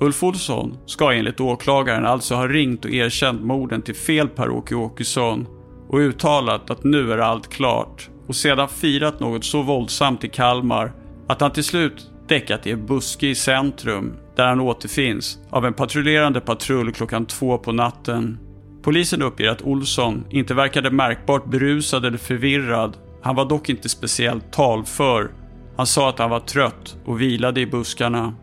Ulf 0.00 0.22
Olsson 0.22 0.78
ska 0.86 1.12
enligt 1.12 1.40
åklagaren 1.40 2.06
alltså 2.06 2.34
ha 2.34 2.48
ringt 2.48 2.84
och 2.84 2.90
erkänt 2.90 3.42
morden 3.42 3.82
till 3.82 3.94
fel 3.94 4.28
Per-Åke 4.28 4.74
Åkesson 4.74 5.46
och 5.88 5.98
uttalat 5.98 6.70
att 6.70 6.84
nu 6.84 7.12
är 7.12 7.18
allt 7.18 7.48
klart 7.48 8.10
och 8.26 8.36
sedan 8.36 8.68
firat 8.68 9.20
något 9.20 9.44
så 9.44 9.62
våldsamt 9.62 10.24
i 10.24 10.28
Kalmar 10.28 10.92
att 11.28 11.40
han 11.40 11.50
till 11.50 11.64
slut 11.64 12.10
däckat 12.28 12.66
i 12.66 12.70
en 12.70 12.86
buske 12.86 13.26
i 13.26 13.34
centrum 13.34 14.16
där 14.36 14.46
han 14.46 14.60
återfinns 14.60 15.38
av 15.50 15.66
en 15.66 15.74
patrullerande 15.74 16.40
patrull 16.40 16.92
klockan 16.92 17.26
två 17.26 17.58
på 17.58 17.72
natten. 17.72 18.38
Polisen 18.82 19.22
uppger 19.22 19.48
att 19.48 19.62
Olsson 19.62 20.24
inte 20.30 20.54
verkade 20.54 20.90
märkbart 20.90 21.44
berusad 21.44 22.04
eller 22.04 22.18
förvirrad. 22.18 22.96
Han 23.22 23.36
var 23.36 23.44
dock 23.44 23.68
inte 23.68 23.88
speciellt 23.88 24.52
talför. 24.52 25.30
Han 25.76 25.86
sa 25.86 26.08
att 26.08 26.18
han 26.18 26.30
var 26.30 26.40
trött 26.40 26.96
och 27.04 27.20
vilade 27.20 27.60
i 27.60 27.66
buskarna. 27.66 28.34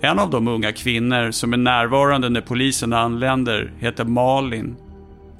En 0.00 0.18
av 0.18 0.30
de 0.30 0.48
unga 0.48 0.72
kvinnor 0.72 1.30
som 1.30 1.52
är 1.52 1.56
närvarande 1.56 2.28
när 2.28 2.40
polisen 2.40 2.92
anländer 2.92 3.72
heter 3.78 4.04
Malin. 4.04 4.76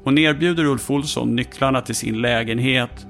Hon 0.04 0.18
erbjuder 0.18 0.64
Ulf 0.64 0.90
Olsson 0.90 1.36
nycklarna 1.36 1.80
till 1.80 1.94
sin 1.94 2.20
lägenhet. 2.20 3.06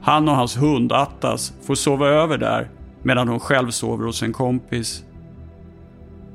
Han 0.00 0.28
och 0.28 0.36
hans 0.36 0.56
hund 0.56 0.92
Attas 0.92 1.52
får 1.66 1.74
sova 1.74 2.08
över 2.08 2.38
där 2.38 2.68
medan 3.02 3.28
hon 3.28 3.40
själv 3.40 3.70
sover 3.70 4.06
hos 4.06 4.22
en 4.22 4.32
kompis. 4.32 5.04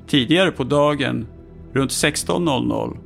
Tidigare 0.08 0.52
på 0.52 0.64
dagen, 0.64 1.28
runt 1.74 1.92
16.00, 1.92 2.98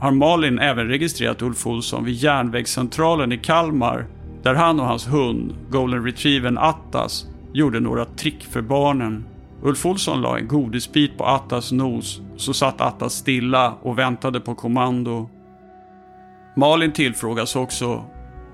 har 0.00 0.10
Malin 0.10 0.58
även 0.58 0.88
registrerat 0.88 1.42
Ulf 1.42 1.66
Olsson 1.66 2.04
vid 2.04 2.14
järnvägscentralen 2.14 3.32
i 3.32 3.38
Kalmar 3.38 4.06
där 4.42 4.54
han 4.54 4.80
och 4.80 4.86
hans 4.86 5.08
hund, 5.08 5.54
golden 5.70 6.04
retrievern 6.04 6.58
Attas, 6.58 7.26
gjorde 7.52 7.80
några 7.80 8.04
trick 8.04 8.44
för 8.44 8.62
barnen. 8.62 9.24
Ulf 9.62 9.86
Olsson 9.86 10.20
la 10.20 10.38
en 10.38 10.48
godisbit 10.48 11.18
på 11.18 11.24
Attas 11.24 11.72
nos, 11.72 12.20
så 12.36 12.54
satt 12.54 12.80
Attas 12.80 13.14
stilla 13.14 13.74
och 13.82 13.98
väntade 13.98 14.40
på 14.40 14.54
kommando. 14.54 15.30
Malin 16.56 16.92
tillfrågas 16.92 17.56
också 17.56 18.04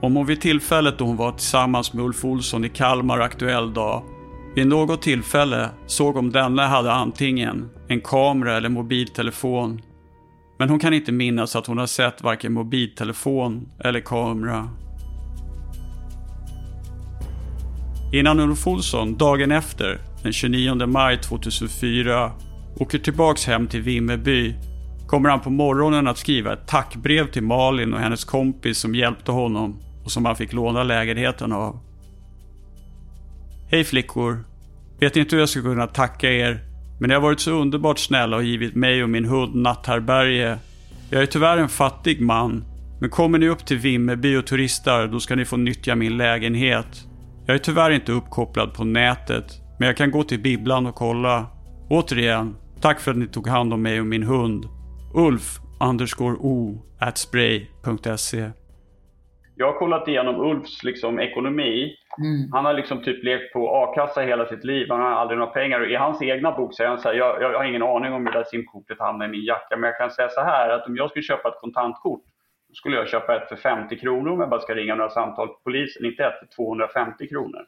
om 0.01 0.17
hon 0.17 0.27
vid 0.27 0.41
tillfället 0.41 0.99
då 0.99 1.05
hon 1.05 1.17
var 1.17 1.33
tillsammans 1.33 1.93
med 1.93 2.05
Ulf 2.05 2.25
Olsson 2.25 2.65
i 2.65 2.69
Kalmar 2.69 3.19
aktuell 3.19 3.75
dag 3.75 4.03
vid 4.55 4.67
något 4.67 5.03
tillfälle 5.03 5.71
såg 5.87 6.17
om 6.17 6.33
denne 6.33 6.63
hade 6.63 6.93
antingen 6.93 7.71
en 7.89 8.01
kamera 8.01 8.57
eller 8.57 8.69
mobiltelefon. 8.69 9.83
Men 10.63 10.71
hon 10.71 10.79
kan 10.79 10.95
inte 10.95 11.13
minnas 11.13 11.57
att 11.57 11.67
hon 11.67 11.79
har 11.79 11.87
sett 11.87 12.23
varken 12.23 12.53
mobiltelefon 12.53 13.69
eller 13.79 14.01
kamera. 14.01 14.69
Innan 18.13 18.41
Ulf 18.41 18.67
Olsson 18.67 19.19
dagen 19.19 19.53
efter, 19.53 19.99
den 20.23 20.33
29 20.33 20.87
maj 20.87 21.19
2004, 21.19 22.33
åker 22.77 22.99
tillbaks 22.99 23.47
hem 23.47 23.67
till 23.67 23.83
Vimmerby 23.83 24.55
kommer 25.07 25.29
han 25.29 25.41
på 25.41 25.51
morgonen 25.51 26.09
att 26.09 26.19
skriva 26.19 26.53
ett 26.53 26.67
tackbrev 26.67 27.31
till 27.31 27.43
Malin 27.43 27.95
och 27.95 28.01
hennes 28.01 28.25
kompis 28.25 28.79
som 28.79 28.95
hjälpte 28.95 29.33
honom 29.33 29.81
och 30.05 30.13
som 30.13 30.25
han 30.25 30.37
fick 30.37 30.53
låna 30.53 30.83
lägenheten 30.83 31.53
av. 31.53 31.81
Hej 33.71 33.85
flickor! 33.85 34.45
Vet 35.01 35.17
inte 35.17 35.37
hur 35.37 35.41
jag 35.41 35.49
ska 35.49 35.63
kunna 35.63 35.87
tacka 35.87 36.33
er, 36.33 36.72
men 37.03 37.09
ni 37.09 37.15
har 37.15 37.21
varit 37.21 37.41
så 37.41 37.51
underbart 37.51 37.99
snälla 37.99 38.37
och 38.37 38.45
givit 38.45 38.75
mig 38.75 39.03
och 39.03 39.11
min 39.11 39.25
hund 39.25 39.55
natthärbärge. 39.55 40.59
Jag 41.11 41.23
är 41.23 41.27
tyvärr 41.27 41.59
en 41.59 41.69
fattig 41.69 42.21
man, 42.21 42.65
men 43.01 43.11
kommer 43.11 43.39
ni 43.39 43.49
upp 43.49 43.67
till 43.67 43.79
Vimmerby 43.79 44.37
och 44.37 44.47
turistar, 44.47 45.07
då 45.07 45.21
ska 45.21 45.37
ni 45.37 45.45
få 45.45 45.57
nyttja 45.57 45.95
min 45.95 46.17
lägenhet. 46.17 47.07
Jag 47.47 47.55
är 47.55 47.59
tyvärr 47.59 47.91
inte 47.91 48.13
uppkopplad 48.13 48.75
på 48.75 48.85
nätet, 48.85 49.45
men 49.79 49.87
jag 49.87 49.97
kan 49.97 50.11
gå 50.11 50.23
till 50.23 50.43
bibblan 50.43 50.87
och 50.87 50.95
kolla. 50.95 51.47
Återigen, 51.91 52.57
tack 52.81 53.01
för 53.01 53.11
att 53.11 53.17
ni 53.17 53.27
tog 53.27 53.49
hand 53.49 53.73
om 53.73 53.83
mig 53.83 54.01
och 54.01 54.07
min 54.07 54.23
hund. 54.23 54.65
Ulf 55.15 55.59
underscore 55.81 56.37
o 56.41 56.83
at 56.99 57.19
spray.se 57.19 58.51
jag 59.63 59.73
har 59.73 59.79
kollat 59.79 60.09
igenom 60.09 60.41
Ulfs 60.41 60.83
liksom, 60.83 61.21
ekonomi. 61.21 61.97
Mm. 62.19 62.53
Han 62.53 62.65
har 62.65 62.73
liksom 62.73 63.03
typ 63.03 63.25
levt 63.25 63.53
på 63.53 63.75
a-kassa 63.75 64.21
hela 64.21 64.47
sitt 64.49 64.65
liv. 64.65 64.87
Han 64.91 65.01
har 65.01 65.11
aldrig 65.11 65.39
några 65.39 65.53
pengar. 65.53 65.81
Och 65.81 65.91
I 65.91 65.95
hans 65.95 66.23
egna 66.23 66.53
bok 66.53 66.75
säger 66.75 66.91
han 66.91 66.99
så 66.99 67.09
här, 67.09 67.15
jag, 67.15 67.43
jag 67.43 67.59
har 67.59 67.65
ingen 67.65 67.83
aning 67.83 68.13
om 68.13 68.27
hur 68.27 68.33
det 68.33 68.39
där 68.39 68.45
simkortet 68.45 68.99
hamnar 68.99 69.27
i 69.27 69.29
min 69.29 69.45
jacka. 69.45 69.77
Men 69.77 69.83
jag 69.83 69.99
kan 69.99 70.11
säga 70.11 70.29
så 70.29 70.41
här, 70.41 70.69
att 70.69 70.87
om 70.87 70.97
jag 70.97 71.11
skulle 71.11 71.23
köpa 71.23 71.49
ett 71.49 71.61
kontantkort, 71.61 72.23
då 72.69 72.75
skulle 72.75 72.97
jag 72.97 73.09
köpa 73.09 73.37
ett 73.37 73.49
för 73.49 73.57
50 73.57 73.99
kronor 73.99 74.33
om 74.33 74.41
jag 74.41 74.51
bara 74.51 74.61
ska 74.61 74.75
ringa 74.75 74.95
några 74.95 75.11
samtal 75.11 75.49
till 75.49 75.63
polisen. 75.65 76.05
Inte 76.05 76.25
ett 76.25 76.39
för 76.39 76.49
250 76.57 77.29
kronor. 77.29 77.63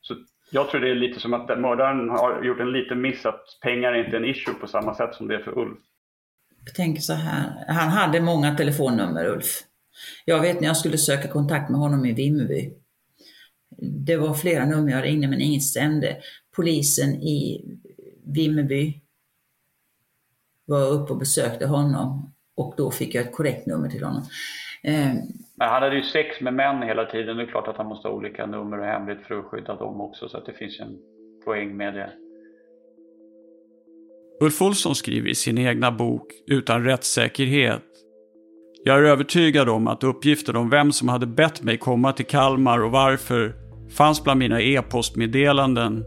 Så 0.00 0.14
jag 0.50 0.70
tror 0.70 0.80
det 0.80 0.90
är 0.90 0.94
lite 0.94 1.20
som 1.20 1.34
att 1.34 1.58
mördaren 1.58 2.10
har 2.10 2.42
gjort 2.42 2.60
en 2.60 2.72
liten 2.72 3.00
miss 3.00 3.26
att 3.26 3.44
pengar 3.62 3.92
är 3.92 4.04
inte 4.04 4.16
en 4.16 4.24
issue 4.24 4.54
på 4.54 4.66
samma 4.66 4.94
sätt 4.94 5.14
som 5.14 5.28
det 5.28 5.34
är 5.34 5.42
för 5.42 5.58
Ulf. 5.58 5.78
Jag 6.64 6.74
tänker 6.74 7.00
så 7.00 7.12
här, 7.12 7.64
han 7.68 7.88
hade 7.88 8.20
många 8.20 8.54
telefonnummer 8.54 9.26
Ulf. 9.26 9.69
Jag 10.24 10.40
vet 10.40 10.60
när 10.60 10.68
jag 10.68 10.76
skulle 10.76 10.98
söka 10.98 11.28
kontakt 11.28 11.70
med 11.70 11.80
honom 11.80 12.06
i 12.06 12.12
Vimmerby. 12.12 12.72
Det 14.06 14.16
var 14.16 14.34
flera 14.34 14.66
nummer 14.66 14.92
jag 14.92 15.04
ringde 15.04 15.28
men 15.28 15.40
inget 15.40 15.62
stämde. 15.62 16.16
Polisen 16.56 17.14
i 17.14 17.64
Vimmerby 18.26 19.00
var 20.66 20.88
uppe 20.88 21.12
och 21.12 21.18
besökte 21.18 21.66
honom 21.66 22.32
och 22.56 22.74
då 22.76 22.90
fick 22.90 23.14
jag 23.14 23.26
ett 23.26 23.34
korrekt 23.34 23.66
nummer 23.66 23.88
till 23.88 24.04
honom. 24.04 24.22
Eh, 24.82 25.14
Men 25.54 25.68
han 25.68 25.82
hade 25.82 25.96
ju 25.96 26.02
sex 26.02 26.40
med 26.40 26.54
män 26.54 26.82
hela 26.82 27.04
tiden. 27.04 27.36
Det 27.36 27.42
är 27.42 27.46
klart 27.46 27.68
att 27.68 27.76
han 27.76 27.86
måste 27.86 28.08
ha 28.08 28.14
olika 28.14 28.46
nummer 28.46 28.78
och 28.78 28.84
hemligt 28.86 29.26
för 29.26 29.38
att 29.38 29.44
skydda 29.44 29.76
dem 29.76 30.00
också. 30.00 30.28
Så 30.28 30.36
att 30.36 30.46
det 30.46 30.52
finns 30.52 30.80
en 30.80 30.98
poäng 31.44 31.76
med 31.76 31.94
det. 31.94 32.12
Ulf 34.40 34.62
Olsson 34.62 34.94
skriver 34.94 35.28
i 35.28 35.34
sin 35.34 35.58
egna 35.58 35.92
bok 35.92 36.32
Utan 36.46 36.84
rättssäkerhet. 36.84 37.82
Jag 38.84 38.98
är 38.98 39.02
övertygad 39.02 39.68
om 39.68 39.88
att 39.88 40.04
uppgifter 40.04 40.56
om 40.56 40.70
vem 40.70 40.92
som 40.92 41.08
hade 41.08 41.26
bett 41.26 41.62
mig 41.62 41.78
komma 41.78 42.12
till 42.12 42.26
Kalmar 42.26 42.82
och 42.82 42.90
varför 42.90 43.54
fanns 43.96 44.24
bland 44.24 44.38
mina 44.38 44.60
e-postmeddelanden. 44.60 46.04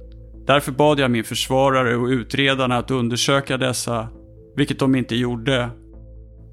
Därför 0.48 0.72
bad 0.72 1.00
jag 1.00 1.12
min 1.12 1.24
försvarare 1.24 1.96
och 1.96 2.08
utredarna 2.08 2.78
att 2.78 2.92
undersöka 2.92 3.58
dessa, 3.58 4.08
vilket 4.56 4.80
de 4.80 4.96
inte 4.96 5.16
gjorde. 5.16 5.70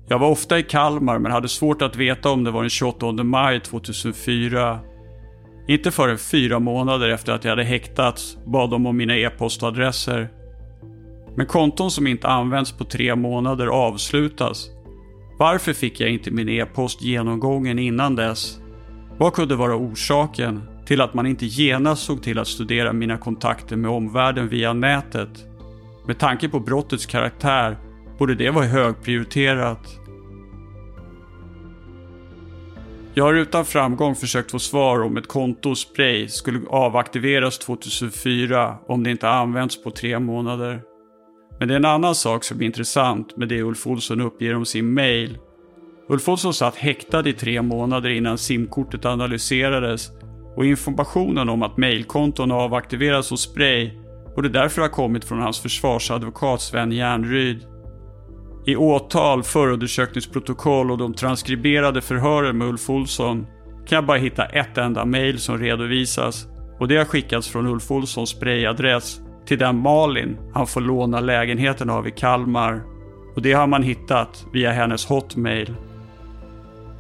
Jag 0.09 0.19
var 0.19 0.29
ofta 0.29 0.59
i 0.59 0.63
Kalmar 0.63 1.19
men 1.19 1.33
hade 1.33 1.49
svårt 1.49 1.83
att 1.83 1.97
veta 1.97 2.31
om 2.31 2.45
det 2.45 2.51
var 2.51 2.61
den 2.61 2.71
28 2.71 3.13
maj 3.13 3.61
2004. 3.61 4.79
Inte 5.69 5.91
förrän 5.91 6.19
fyra 6.19 6.59
månader 6.59 7.09
efter 7.09 7.33
att 7.33 7.45
jag 7.45 7.51
hade 7.51 7.65
häktats 7.65 8.39
bad 8.47 8.71
de 8.71 8.87
om 8.87 8.97
mina 8.97 9.17
e-postadresser. 9.17 10.29
Men 11.37 11.47
konton 11.47 11.91
som 11.91 12.07
inte 12.07 12.29
används 12.29 12.73
på 12.73 12.85
tre 12.85 13.15
månader 13.17 13.67
avslutas. 13.67 14.71
Varför 15.41 15.73
fick 15.73 16.01
jag 16.01 16.11
inte 16.11 16.31
min 16.31 16.49
e-post 16.49 17.03
genomgången 17.03 17.79
innan 17.79 18.17
dess? 18.17 18.59
Vad 19.19 19.33
kunde 19.33 19.57
vara 19.57 19.77
orsaken 19.77 20.63
till 20.87 21.01
att 21.01 21.15
man 21.15 21.27
inte 21.27 21.47
genast 21.47 22.03
såg 22.03 22.23
till 22.23 22.39
att 22.39 22.49
studera 22.49 22.93
mina 22.93 23.19
kontakter 23.19 23.77
med 23.77 23.91
omvärlden 23.91 24.49
via 24.49 24.73
nätet? 24.73 25.29
Med 26.07 26.19
tanke 26.19 26.49
på 26.49 26.61
brottets 26.61 27.07
karaktär 27.07 27.79
borde 28.19 28.35
det 28.35 28.51
vara 28.51 28.65
högprioriterat. 28.65 29.99
Jag 33.15 33.25
har 33.25 33.35
utan 33.35 33.65
framgång 33.65 34.15
försökt 34.15 34.51
få 34.51 34.59
svar 34.59 35.03
om 35.03 35.17
ett 35.17 35.29
konto 35.29 35.75
spray 35.75 36.29
skulle 36.29 36.61
avaktiveras 36.69 37.59
2004 37.59 38.77
om 38.87 39.03
det 39.03 39.11
inte 39.11 39.29
använts 39.29 39.83
på 39.83 39.91
tre 39.91 40.19
månader. 40.19 40.90
Men 41.61 41.69
det 41.69 41.75
är 41.75 41.77
en 41.77 41.85
annan 41.85 42.15
sak 42.15 42.45
som 42.45 42.61
är 42.61 42.67
intressant 42.67 43.37
med 43.37 43.49
det 43.49 43.63
Ulf 43.63 43.87
Olsson 43.87 44.21
uppger 44.21 44.57
om 44.57 44.67
sin 44.67 44.95
mail. 44.95 45.39
Ulf 46.09 46.29
Olsson 46.29 46.55
satt 46.55 46.77
häktad 46.77 47.29
i 47.29 47.33
tre 47.33 47.63
månader 47.63 48.11
innan 48.11 48.39
simkortet 48.39 49.05
analyserades 49.05 50.11
och 50.57 50.67
informationen 50.67 51.49
om 51.49 51.63
att 51.63 51.77
mailkonton 51.77 52.53
avaktiveras 52.53 53.31
hos 53.31 53.43
Spray 53.43 53.91
borde 54.35 54.49
därför 54.49 54.83
ha 54.83 54.89
kommit 54.89 55.25
från 55.25 55.41
hans 55.41 55.61
försvarsadvokat 55.61 56.61
Sven 56.61 56.93
Järnryd. 56.93 57.67
I 58.67 58.77
åtal, 58.77 59.43
förundersökningsprotokoll 59.43 60.91
och 60.91 60.99
de 60.99 61.15
transkriberade 61.15 62.01
förhören 62.01 62.59
med 62.59 62.69
Ulf 62.69 62.91
Olsson 62.91 63.47
kan 63.87 63.97
jag 63.97 64.07
bara 64.07 64.19
hitta 64.19 64.45
ett 64.45 64.79
enda 64.79 65.05
mail 65.05 65.39
som 65.39 65.59
redovisas 65.59 66.47
och 66.79 66.89
det 66.89 66.97
har 66.97 67.05
skickats 67.05 67.49
från 67.49 67.67
Ulf 67.67 67.91
Olssons 67.91 68.31
sprayadress 68.31 69.21
till 69.51 69.59
den 69.59 69.79
Malin 69.79 70.39
han 70.55 70.67
får 70.67 70.81
låna 70.81 71.21
lägenheten 71.21 71.91
av 71.91 72.09
i 72.09 72.11
Kalmar 72.11 72.81
och 73.35 73.43
det 73.43 73.53
har 73.53 73.67
man 73.67 73.83
hittat 73.83 74.47
via 74.53 74.71
hennes 74.71 75.07
hotmail. 75.07 75.75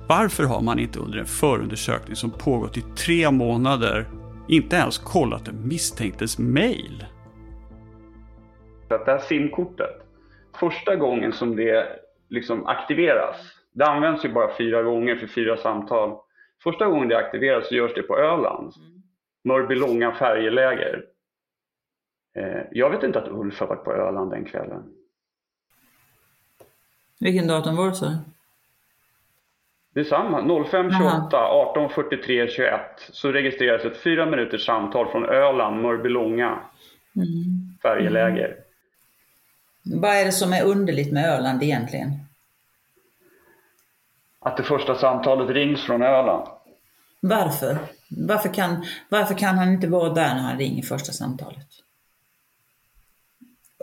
Varför 0.08 0.44
har 0.44 0.60
man 0.60 0.78
inte 0.78 0.98
under 0.98 1.18
en 1.18 1.26
förundersökning 1.26 2.16
som 2.16 2.30
pågått 2.30 2.76
i 2.76 2.80
tre 2.80 3.30
månader 3.30 4.06
inte 4.48 4.76
ens 4.76 4.98
kollat 4.98 5.44
den 5.44 5.68
misstänktes 5.68 6.38
mail? 6.38 7.04
Att 8.88 9.06
det 9.06 9.12
här 9.12 9.18
simkortet, 9.18 10.02
första 10.60 10.96
gången 10.96 11.32
som 11.32 11.56
det 11.56 11.86
liksom 12.28 12.66
aktiveras, 12.66 13.36
det 13.72 13.86
används 13.86 14.24
ju 14.24 14.32
bara 14.32 14.56
fyra 14.58 14.82
gånger 14.82 15.16
för 15.16 15.26
fyra 15.26 15.56
samtal. 15.56 16.16
Första 16.62 16.86
gången 16.86 17.08
det 17.08 17.18
aktiveras 17.18 17.68
så 17.68 17.74
görs 17.74 17.94
det 17.94 18.02
på 18.02 18.18
Öland, 18.18 18.72
Mörbylånga 19.44 20.12
färjeläger. 20.12 21.04
Eh, 22.34 22.62
jag 22.70 22.90
vet 22.90 23.02
inte 23.02 23.18
att 23.18 23.28
Ulf 23.28 23.60
har 23.60 23.66
varit 23.66 23.84
på 23.84 23.92
Öland 23.92 24.30
den 24.30 24.44
kvällen. 24.44 24.82
Vilken 27.20 27.46
datum 27.46 27.76
var 27.76 27.86
det 27.88 27.94
så? 27.94 28.16
Det 29.94 30.00
är 30.00 30.04
samma. 30.04 30.64
0528 30.64 31.36
18 31.36 31.90
43 31.90 32.48
21 32.48 32.80
så 32.98 33.32
registreras 33.32 33.84
ett 33.84 34.02
fyra 34.02 34.26
minuters 34.26 34.66
samtal 34.66 35.08
från 35.10 35.24
Öland, 35.24 35.82
Mörbylånga 35.82 36.58
Mm. 37.16 37.28
färjeläger. 37.82 38.56
Vad 39.84 40.10
är 40.16 40.24
det 40.24 40.32
som 40.32 40.52
är 40.52 40.64
underligt 40.64 41.12
med 41.12 41.24
Öland 41.30 41.62
egentligen? 41.62 42.10
Att 44.40 44.56
det 44.56 44.62
första 44.62 44.94
samtalet 44.94 45.50
rings 45.50 45.82
från 45.82 46.02
Öland. 46.02 46.48
Varför? 47.20 47.78
Varför 48.10 48.54
kan, 48.54 48.84
varför 49.08 49.34
kan 49.34 49.58
han 49.58 49.72
inte 49.72 49.86
vara 49.86 50.08
där 50.14 50.34
när 50.34 50.42
han 50.42 50.58
ringer 50.58 50.82
första 50.82 51.12
samtalet? 51.12 51.66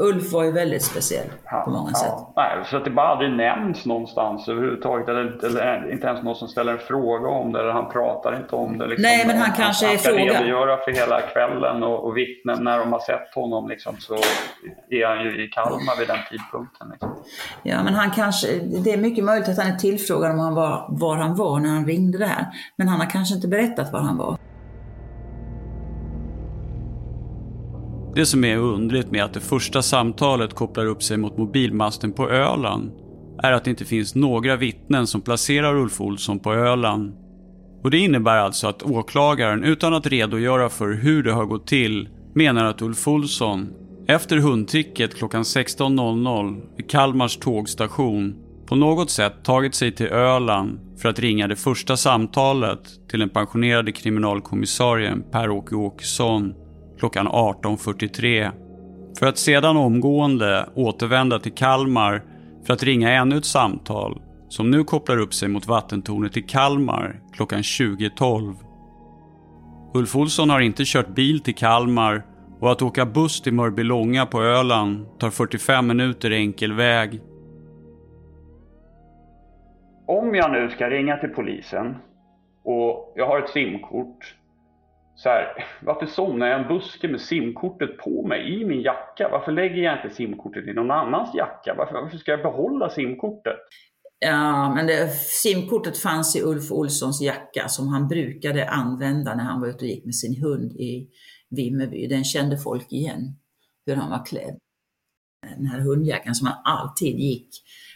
Ulf 0.01 0.33
var 0.33 0.43
ju 0.43 0.51
väldigt 0.51 0.83
speciell 0.83 1.27
på 1.65 1.69
många 1.69 1.93
sätt. 1.93 2.09
Ja, 2.11 2.33
nej, 2.35 2.65
så 2.65 2.77
att 2.77 2.83
det 2.83 2.89
bara 2.91 3.07
aldrig 3.07 3.31
nämns 3.31 3.85
någonstans 3.85 4.47
överhuvudtaget. 4.49 5.09
Eller, 5.09 5.21
eller 5.41 5.91
inte 5.91 6.07
ens 6.07 6.23
någon 6.23 6.35
som 6.35 6.47
ställer 6.47 6.71
en 6.71 6.79
fråga 6.79 7.29
om 7.29 7.53
det. 7.53 7.59
Eller 7.59 7.71
han 7.71 7.89
pratar 7.91 8.37
inte 8.41 8.55
om 8.55 8.77
det. 8.77 8.87
Liksom. 8.87 9.01
Nej, 9.01 9.27
men 9.27 9.37
han 9.37 9.51
kanske 9.57 9.85
är 9.85 9.89
Han 9.89 9.97
ska 9.99 10.09
frågan. 10.09 10.27
redogöra 10.27 10.77
för 10.77 10.91
hela 10.91 11.21
kvällen 11.21 11.83
och, 11.83 12.05
och 12.05 12.17
vittnen 12.17 12.63
när 12.63 12.79
de 12.79 12.91
har 12.91 12.99
sett 12.99 13.33
honom. 13.35 13.69
Liksom, 13.69 13.95
så 13.99 14.13
är 14.89 15.07
han 15.07 15.23
ju 15.25 15.43
i 15.45 15.47
Kalmar 15.47 15.99
vid 15.99 16.07
den 16.07 16.19
tidpunkten. 16.29 16.87
Liksom. 16.91 17.09
Ja, 17.63 17.83
men 17.83 17.93
han 17.93 18.11
kanske, 18.11 18.47
det 18.83 18.93
är 18.93 18.97
mycket 18.97 19.23
möjligt 19.23 19.49
att 19.49 19.57
han 19.57 19.67
är 19.73 19.77
tillfrågad 19.77 20.31
om 20.31 20.39
han 20.39 20.55
var, 20.55 20.85
var 20.89 21.15
han 21.15 21.35
var 21.35 21.59
när 21.59 21.69
han 21.69 21.85
ringde 21.85 22.17
där. 22.17 22.45
Men 22.75 22.87
han 22.87 22.99
har 22.99 23.09
kanske 23.09 23.35
inte 23.35 23.47
berättat 23.47 23.93
var 23.93 23.99
han 23.99 24.17
var. 24.17 24.37
Det 28.17 28.25
som 28.25 28.43
är 28.43 28.57
undligt 28.57 29.11
med 29.11 29.23
att 29.23 29.33
det 29.33 29.39
första 29.39 29.81
samtalet 29.81 30.53
kopplar 30.53 30.85
upp 30.85 31.03
sig 31.03 31.17
mot 31.17 31.37
mobilmasten 31.37 32.13
på 32.13 32.29
Öland 32.29 32.91
är 33.43 33.51
att 33.51 33.63
det 33.63 33.69
inte 33.69 33.85
finns 33.85 34.15
några 34.15 34.55
vittnen 34.55 35.07
som 35.07 35.21
placerar 35.21 35.75
Ulf 35.75 36.01
Olsson 36.01 36.39
på 36.39 36.53
Öland. 36.53 37.13
Och 37.83 37.91
det 37.91 37.97
innebär 37.97 38.37
alltså 38.37 38.67
att 38.67 38.83
åklagaren, 38.83 39.63
utan 39.63 39.93
att 39.93 40.07
redogöra 40.07 40.69
för 40.69 40.93
hur 40.93 41.23
det 41.23 41.31
har 41.31 41.45
gått 41.45 41.67
till, 41.67 42.09
menar 42.35 42.65
att 42.65 42.81
Ulf 42.81 43.07
Olsson, 43.07 43.69
efter 44.07 44.37
hundtricket 44.37 45.15
klockan 45.15 45.43
16.00 45.43 46.61
vid 46.77 46.89
Kalmars 46.89 47.37
tågstation, 47.37 48.35
på 48.67 48.75
något 48.75 49.09
sätt 49.09 49.33
tagit 49.43 49.75
sig 49.75 49.91
till 49.91 50.07
Öland 50.07 50.79
för 51.01 51.09
att 51.09 51.19
ringa 51.19 51.47
det 51.47 51.55
första 51.55 51.97
samtalet 51.97 52.79
till 53.09 53.19
den 53.19 53.29
pensionerade 53.29 53.91
kriminalkommissarien 53.91 55.23
Per-Åke 55.31 55.75
Åkesson 55.75 56.53
klockan 56.99 57.27
18.43 57.27 58.51
för 59.19 59.25
att 59.25 59.37
sedan 59.37 59.77
omgående 59.77 60.69
återvända 60.75 61.39
till 61.39 61.53
Kalmar 61.53 62.23
för 62.65 62.73
att 62.73 62.83
ringa 62.83 63.11
ännu 63.11 63.37
ett 63.37 63.45
samtal 63.45 64.21
som 64.49 64.71
nu 64.71 64.83
kopplar 64.83 65.17
upp 65.17 65.33
sig 65.33 65.49
mot 65.49 65.67
vattentornet 65.67 66.37
i 66.37 66.41
Kalmar 66.41 67.21
klockan 67.33 67.61
20.12. 67.61 68.55
Ulf 69.93 70.15
Olsson 70.15 70.49
har 70.49 70.59
inte 70.59 70.83
kört 70.85 71.07
bil 71.07 71.39
till 71.39 71.55
Kalmar 71.55 72.25
och 72.59 72.71
att 72.71 72.81
åka 72.81 73.05
buss 73.05 73.41
till 73.41 73.53
Mörbylånga 73.53 74.25
på 74.25 74.41
Öland 74.41 75.19
tar 75.19 75.29
45 75.29 75.87
minuter 75.87 76.31
enkel 76.31 76.73
väg. 76.73 77.21
Om 80.07 80.35
jag 80.35 80.51
nu 80.51 80.69
ska 80.69 80.89
ringa 80.89 81.17
till 81.17 81.29
polisen 81.29 81.95
och 82.63 83.13
jag 83.15 83.27
har 83.27 83.39
ett 83.39 83.49
simkort. 83.49 84.36
Så 85.17 85.29
här, 85.29 85.65
varför 85.81 86.05
somnar 86.05 86.47
jag 86.47 86.59
i 86.59 86.63
en 86.63 86.67
buske 86.67 87.07
med 87.07 87.21
simkortet 87.21 87.97
på 87.97 88.27
mig 88.27 88.61
i 88.61 88.65
min 88.65 88.81
jacka? 88.81 89.29
Varför 89.31 89.51
lägger 89.51 89.83
jag 89.83 89.97
inte 89.97 90.15
simkortet 90.15 90.67
i 90.67 90.73
någon 90.73 90.91
annans 90.91 91.35
jacka? 91.35 91.75
Varför, 91.77 91.93
varför 91.93 92.17
ska 92.17 92.31
jag 92.31 92.41
behålla 92.41 92.89
simkortet? 92.89 93.57
Ja, 94.19 94.75
men 94.75 94.87
det, 94.87 95.07
simkortet 95.15 95.97
fanns 95.97 96.35
i 96.35 96.41
Ulf 96.41 96.71
Olssons 96.71 97.21
jacka 97.21 97.67
som 97.67 97.87
han 97.87 98.07
brukade 98.07 98.69
använda 98.69 99.35
när 99.35 99.43
han 99.43 99.61
var 99.61 99.67
ute 99.67 99.85
och 99.85 99.89
gick 99.89 100.05
med 100.05 100.15
sin 100.15 100.41
hund 100.41 100.71
i 100.71 101.09
Vimmerby. 101.49 102.07
Den 102.07 102.23
kände 102.23 102.57
folk 102.57 102.91
igen, 102.91 103.35
hur 103.85 103.95
han 103.95 104.09
var 104.09 104.25
klädd. 104.25 104.57
Den 105.57 105.65
här 105.65 105.79
hundjackan 105.79 106.35
som 106.35 106.47
han 106.47 106.57
alltid 106.63 107.19
gick 107.19 107.49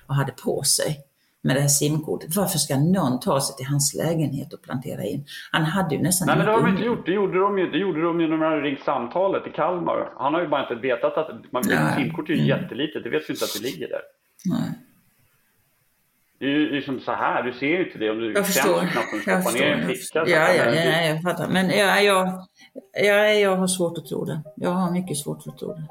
och 0.07 0.15
hade 0.15 0.32
på 0.32 0.63
sig 0.63 1.11
med 1.43 1.55
det 1.55 1.59
här 1.61 1.67
simkortet. 1.67 2.35
Varför 2.35 2.57
ska 2.57 2.75
någon 2.79 3.19
ta 3.19 3.41
sig 3.41 3.55
till 3.55 3.65
hans 3.65 3.93
lägenhet 3.93 4.53
och 4.53 4.61
plantera 4.61 5.03
in? 5.03 5.25
Han 5.51 5.63
hade 5.63 5.95
ju 5.95 6.01
nästan 6.01 6.25
Nej 6.27 6.37
men 6.37 6.45
det 6.45 6.51
har 6.51 6.61
de 6.61 6.69
inte 6.69 6.83
gjort. 6.83 7.05
Det 7.05 7.11
gjorde 7.11 7.39
de 7.39 7.57
ju, 7.59 7.71
det 7.71 7.77
gjorde 7.77 8.01
de 8.01 8.21
ju 8.21 8.27
när 8.27 8.37
de 8.37 8.41
hade 8.45 8.61
ringt 8.61 8.83
samtalet 8.85 9.47
i 9.47 9.49
Kalmar. 9.49 10.13
Han 10.17 10.33
har 10.33 10.41
ju 10.41 10.47
bara 10.47 10.61
inte 10.61 10.75
vetat 10.75 11.17
att 11.17 11.51
man, 11.51 11.63
Nej. 11.67 11.95
simkort 11.95 12.29
är 12.29 12.33
ju 12.33 12.47
jättelitet. 12.47 13.03
Det 13.03 13.09
vet 13.09 13.29
ju 13.29 13.33
inte 13.33 13.45
att 13.45 13.53
det 13.61 13.63
ligger 13.69 13.87
där. 13.89 14.01
Nej. 14.45 14.69
Det 16.39 16.45
är 16.45 16.49
ju 16.49 16.69
liksom 16.71 16.99
så 16.99 17.11
här. 17.11 17.43
Du 17.43 17.53
ser 17.53 17.65
ju 17.67 17.85
inte 17.85 17.97
det 17.97 18.09
om 18.11 18.17
du 18.17 18.33
Jag 18.33 18.45
förstår. 18.47 18.79
knappt 18.79 19.13
och 19.13 19.31
Jag 19.31 19.43
stoppar 19.43 19.59
ner 19.59 19.71
en 19.71 19.87
ficka. 19.87 20.19
Ja, 20.27 20.53
ja, 20.53 20.65
att- 20.69 20.75
ja, 20.75 21.01
jag 21.01 21.21
fattar. 21.21 21.47
Men 21.47 21.69
ja, 21.69 21.99
jag, 21.99 22.27
ja, 23.03 23.13
jag 23.27 23.55
har 23.55 23.67
svårt 23.67 23.97
att 23.97 24.05
tro 24.05 24.25
det. 24.25 24.41
Jag 24.55 24.69
har 24.69 24.91
mycket 24.91 25.17
svårt 25.17 25.47
att 25.47 25.57
tro 25.57 25.73
det. 25.73 25.83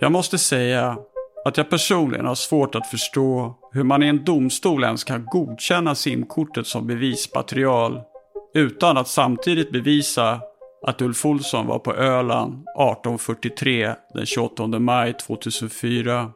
Jag 0.00 0.12
måste 0.12 0.38
säga 0.38 0.98
att 1.46 1.56
jag 1.56 1.70
personligen 1.70 2.26
har 2.26 2.34
svårt 2.34 2.74
att 2.74 2.86
förstå 2.86 3.54
hur 3.72 3.82
man 3.82 4.02
i 4.02 4.06
en 4.06 4.24
domstol 4.24 4.84
ens 4.84 5.04
kan 5.04 5.26
godkänna 5.26 5.94
simkortet 5.94 6.66
som 6.66 6.86
bevismaterial 6.86 8.00
utan 8.54 8.96
att 8.96 9.08
samtidigt 9.08 9.72
bevisa 9.72 10.40
att 10.86 11.02
Ulf 11.02 11.26
Olsson 11.26 11.66
var 11.66 11.78
på 11.78 11.94
Öland 11.94 12.52
1843 12.52 13.94
den 14.14 14.26
28 14.26 14.66
maj 14.66 15.12
2004. 15.12 16.30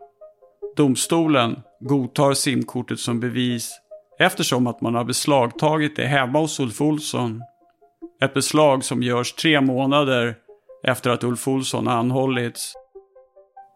Domstolen 0.77 1.63
godtar 1.81 2.35
simkortet 2.35 3.01
som 3.01 3.21
bevis 3.21 3.73
eftersom 4.19 4.67
att 4.67 4.81
man 4.81 4.95
har 4.95 5.05
beslagtagit 5.05 5.97
det 5.97 6.07
hemma 6.07 6.39
hos 6.39 6.61
Ulf 6.61 6.81
Olsson. 6.81 7.43
Ett 8.23 8.35
beslag 8.35 8.85
som 8.85 9.03
görs 9.03 9.33
tre 9.33 9.61
månader 9.61 10.35
efter 10.87 11.11
att 11.11 11.25
Ulf 11.25 11.49
Olsson 11.49 11.89
anhållits. 11.89 12.75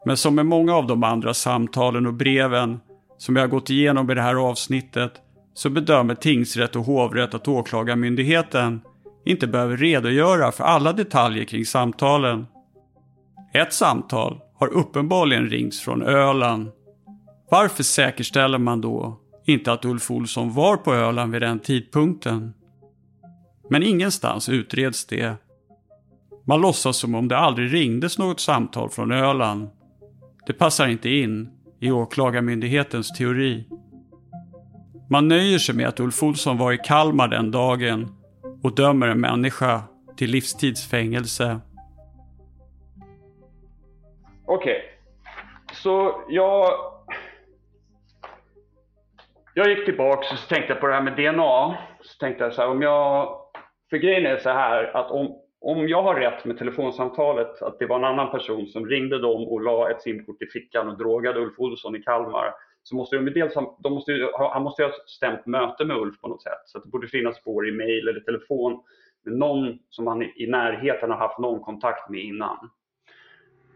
Men 0.04 0.16
som 0.16 0.34
med 0.34 0.46
många 0.46 0.74
av 0.74 0.86
de 0.86 1.04
andra 1.04 1.34
samtalen 1.34 2.06
och 2.06 2.14
breven 2.14 2.80
som 3.18 3.36
jag 3.36 3.42
har 3.42 3.48
gått 3.48 3.70
igenom 3.70 4.10
i 4.10 4.14
det 4.14 4.22
här 4.22 4.34
avsnittet 4.34 5.12
så 5.54 5.70
bedömer 5.70 6.14
tingsrätt 6.14 6.76
och 6.76 6.84
hovrätt 6.84 7.34
att 7.34 7.48
åklagarmyndigheten 7.48 8.80
inte 9.24 9.46
behöver 9.46 9.76
redogöra 9.76 10.52
för 10.52 10.64
alla 10.64 10.92
detaljer 10.92 11.44
kring 11.44 11.66
samtalen. 11.66 12.46
Ett 13.54 13.72
samtal 13.72 14.40
har 14.58 14.68
uppenbarligen 14.68 15.46
ringts 15.46 15.80
från 15.80 16.02
Öland. 16.02 16.70
Varför 17.50 17.82
säkerställer 17.82 18.58
man 18.58 18.80
då 18.80 19.20
inte 19.44 19.72
att 19.72 19.84
Ulf 19.84 20.10
Olsson 20.10 20.52
var 20.52 20.76
på 20.76 20.94
Öland 20.94 21.32
vid 21.32 21.42
den 21.42 21.60
tidpunkten? 21.60 22.54
Men 23.70 23.82
ingenstans 23.82 24.48
utreds 24.48 25.06
det. 25.06 25.36
Man 26.46 26.60
låtsas 26.60 26.96
som 26.96 27.14
om 27.14 27.28
det 27.28 27.38
aldrig 27.38 27.72
ringdes 27.72 28.18
något 28.18 28.40
samtal 28.40 28.90
från 28.90 29.12
Öland. 29.12 29.68
Det 30.46 30.52
passar 30.52 30.86
inte 30.88 31.08
in 31.08 31.50
i 31.80 31.90
åklagarmyndighetens 31.90 33.12
teori. 33.12 33.64
Man 35.10 35.28
nöjer 35.28 35.58
sig 35.58 35.74
med 35.74 35.88
att 35.88 36.00
Ulf 36.00 36.22
Olsson 36.22 36.58
var 36.58 36.72
i 36.72 36.78
Kalmar 36.78 37.28
den 37.28 37.50
dagen 37.50 38.08
och 38.62 38.74
dömer 38.74 39.08
en 39.08 39.20
människa 39.20 39.82
till 40.16 40.30
livstidsfängelse. 40.30 41.60
Okej. 44.46 44.82
Så 45.72 46.24
jag... 46.28 46.72
Jag 49.54 49.68
gick 49.68 49.84
tillbaka 49.84 50.18
och 50.32 50.38
så 50.38 50.48
tänkte 50.48 50.72
jag 50.72 50.80
på 50.80 50.86
det 50.86 50.94
här 50.94 51.02
med 51.02 51.16
DNA. 51.16 51.78
Så 52.02 52.18
tänkte 52.20 52.44
jag 52.44 52.52
så 52.52 52.62
här, 52.62 52.68
om 52.68 52.82
jag... 52.82 53.38
För 53.90 53.96
grejen 53.96 54.26
är 54.26 54.36
så 54.36 54.50
här 54.50 54.96
att 54.96 55.10
om, 55.10 55.36
om 55.64 55.88
jag 55.88 56.02
har 56.02 56.14
rätt 56.14 56.44
med 56.44 56.58
telefonsamtalet, 56.58 57.62
att 57.62 57.78
det 57.78 57.86
var 57.86 57.96
en 57.96 58.04
annan 58.04 58.30
person 58.30 58.66
som 58.66 58.86
ringde 58.86 59.18
dem 59.18 59.48
och 59.48 59.60
la 59.60 59.90
ett 59.90 60.02
simkort 60.02 60.42
i 60.42 60.46
fickan 60.46 60.88
och 60.88 60.98
drogade 60.98 61.40
Ulf 61.40 61.58
Olsson 61.58 61.96
i 61.96 62.02
Kalmar, 62.02 62.54
så 62.82 62.96
måste 62.96 63.16
de 63.16 63.30
dels 63.30 63.54
de 63.54 63.92
måste 63.92 64.12
ju, 64.12 64.28
han 64.52 64.62
måste 64.62 64.82
ha 64.82 64.90
stämt 65.06 65.46
möte 65.46 65.84
med 65.84 65.96
Ulf 65.96 66.20
på 66.20 66.28
något 66.28 66.42
sätt. 66.42 66.62
Så 66.64 66.78
det 66.78 66.88
borde 66.88 67.08
finnas 67.08 67.36
spår 67.36 67.68
i 67.68 67.72
mail 67.72 68.08
eller 68.08 68.20
telefon 68.20 68.82
med 69.24 69.34
någon 69.38 69.78
som 69.90 70.06
han 70.06 70.22
i 70.22 70.46
närheten 70.46 71.10
har 71.10 71.18
haft 71.18 71.38
någon 71.38 71.60
kontakt 71.60 72.10
med 72.10 72.20
innan. 72.20 72.70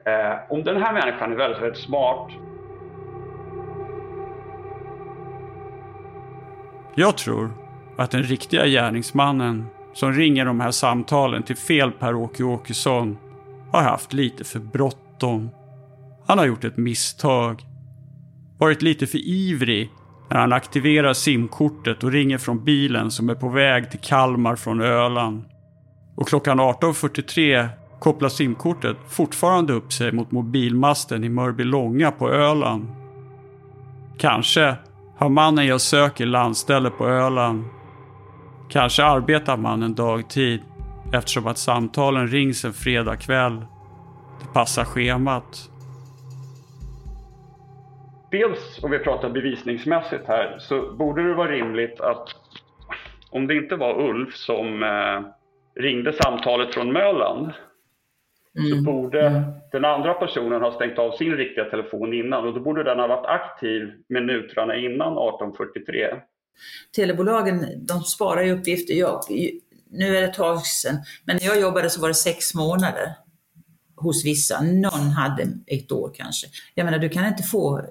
Eh, 0.04 0.52
om 0.52 0.64
den 0.64 0.82
här 0.82 0.92
människan 0.92 1.32
är 1.32 1.36
väldigt, 1.36 1.62
väldigt 1.62 1.82
smart. 1.82 2.30
Jag 6.94 7.18
tror 7.18 7.50
att 7.96 8.10
den 8.10 8.22
riktiga 8.22 8.66
gärningsmannen 8.66 9.64
som 9.94 10.12
ringer 10.12 10.44
de 10.44 10.60
här 10.60 10.70
samtalen 10.70 11.42
till 11.42 11.56
fel 11.56 11.92
Per-Åke 11.92 12.44
Åkesson 12.44 13.18
har 13.72 13.82
haft 13.82 14.12
lite 14.12 14.44
för 14.44 14.58
bråttom. 14.58 15.50
Han 16.26 16.38
har 16.38 16.46
gjort 16.46 16.64
ett 16.64 16.76
misstag. 16.76 17.62
Varit 18.58 18.82
lite 18.82 19.06
för 19.06 19.18
ivrig 19.18 19.90
när 20.30 20.38
han 20.38 20.52
aktiverar 20.52 21.12
simkortet 21.12 22.04
och 22.04 22.12
ringer 22.12 22.38
från 22.38 22.64
bilen 22.64 23.10
som 23.10 23.28
är 23.28 23.34
på 23.34 23.48
väg 23.48 23.90
till 23.90 24.00
Kalmar 24.00 24.56
från 24.56 24.80
Öland. 24.80 25.44
Och 26.16 26.28
klockan 26.28 26.60
18.43 26.60 27.68
kopplar 28.00 28.28
simkortet 28.28 28.96
fortfarande 29.08 29.72
upp 29.72 29.92
sig 29.92 30.12
mot 30.12 30.30
mobilmasten 30.30 31.24
i 31.24 31.28
Mörbylånga 31.28 32.10
på 32.10 32.30
Öland. 32.30 32.86
Kanske 34.18 34.76
har 35.18 35.28
mannen 35.28 35.66
jag 35.66 35.80
söker 35.80 36.26
landställe 36.26 36.90
på 36.90 37.08
Öland. 37.08 37.64
Kanske 38.70 39.04
arbetar 39.04 39.56
mannen 39.56 39.94
dagtid 39.94 40.60
eftersom 41.12 41.46
att 41.46 41.58
samtalen 41.58 42.28
rings 42.28 42.64
en 42.64 42.72
fredagkväll. 42.72 43.56
Det 44.40 44.54
passar 44.54 44.84
schemat. 44.84 45.70
Dels 48.30 48.82
om 48.82 48.90
vi 48.90 48.98
pratar 48.98 49.30
bevisningsmässigt 49.30 50.26
här 50.26 50.56
så 50.58 50.92
borde 50.92 51.28
det 51.28 51.34
vara 51.34 51.50
rimligt 51.50 52.00
att 52.00 52.28
om 53.30 53.46
det 53.46 53.56
inte 53.56 53.76
var 53.76 54.02
Ulf 54.02 54.34
som 54.34 54.82
eh, 54.82 55.20
ringde 55.82 56.12
samtalet 56.12 56.74
från 56.74 56.92
Möland 56.92 57.52
mm. 58.58 58.70
så 58.70 58.82
borde 58.84 59.26
mm. 59.26 59.42
den 59.72 59.84
andra 59.84 60.14
personen 60.14 60.62
ha 60.62 60.72
stängt 60.72 60.98
av 60.98 61.10
sin 61.10 61.36
riktiga 61.36 61.64
telefon 61.64 62.12
innan 62.12 62.46
och 62.46 62.54
då 62.54 62.60
borde 62.60 62.82
den 62.82 62.98
ha 62.98 63.06
varit 63.06 63.26
aktiv 63.26 63.92
minuterna 64.08 64.76
innan 64.76 65.12
1843. 65.12 66.14
Telebolagen 66.92 67.66
de 67.76 68.02
sparar 68.02 68.42
ju 68.42 68.52
uppgifter. 68.52 68.94
Jag, 68.94 69.20
nu 69.90 70.16
är 70.16 70.20
det 70.22 70.28
ett 70.28 70.34
tag 70.34 70.66
sedan, 70.66 70.96
men 71.24 71.36
när 71.36 71.44
jag 71.44 71.60
jobbade 71.60 71.90
så 71.90 72.00
var 72.00 72.08
det 72.08 72.14
sex 72.14 72.54
månader 72.54 73.14
hos 73.96 74.24
vissa. 74.24 74.62
Någon 74.62 75.10
hade 75.10 75.48
ett 75.66 75.92
år 75.92 76.10
kanske. 76.14 76.46
Jag 76.74 76.84
menar, 76.84 76.98
du 76.98 77.08
kan 77.08 77.26
inte 77.26 77.42
få 77.42 77.82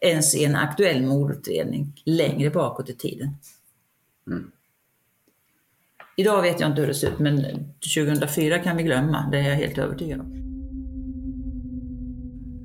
ens 0.00 0.34
en 0.34 0.56
aktuell 0.56 1.02
mordutredning 1.02 1.92
längre 2.04 2.50
bakåt 2.50 2.90
i 2.90 2.94
tiden. 2.94 3.28
Mm. 4.26 4.50
Idag 6.16 6.42
vet 6.42 6.60
jag 6.60 6.70
inte 6.70 6.80
hur 6.80 6.88
det 6.88 6.94
ser 6.94 7.08
ut, 7.08 7.18
men 7.18 7.44
2004 7.94 8.58
kan 8.58 8.76
vi 8.76 8.82
glömma. 8.82 9.28
Det 9.32 9.38
är 9.38 9.48
jag 9.48 9.56
helt 9.56 9.78
övertygad 9.78 10.20
om. 10.20 10.32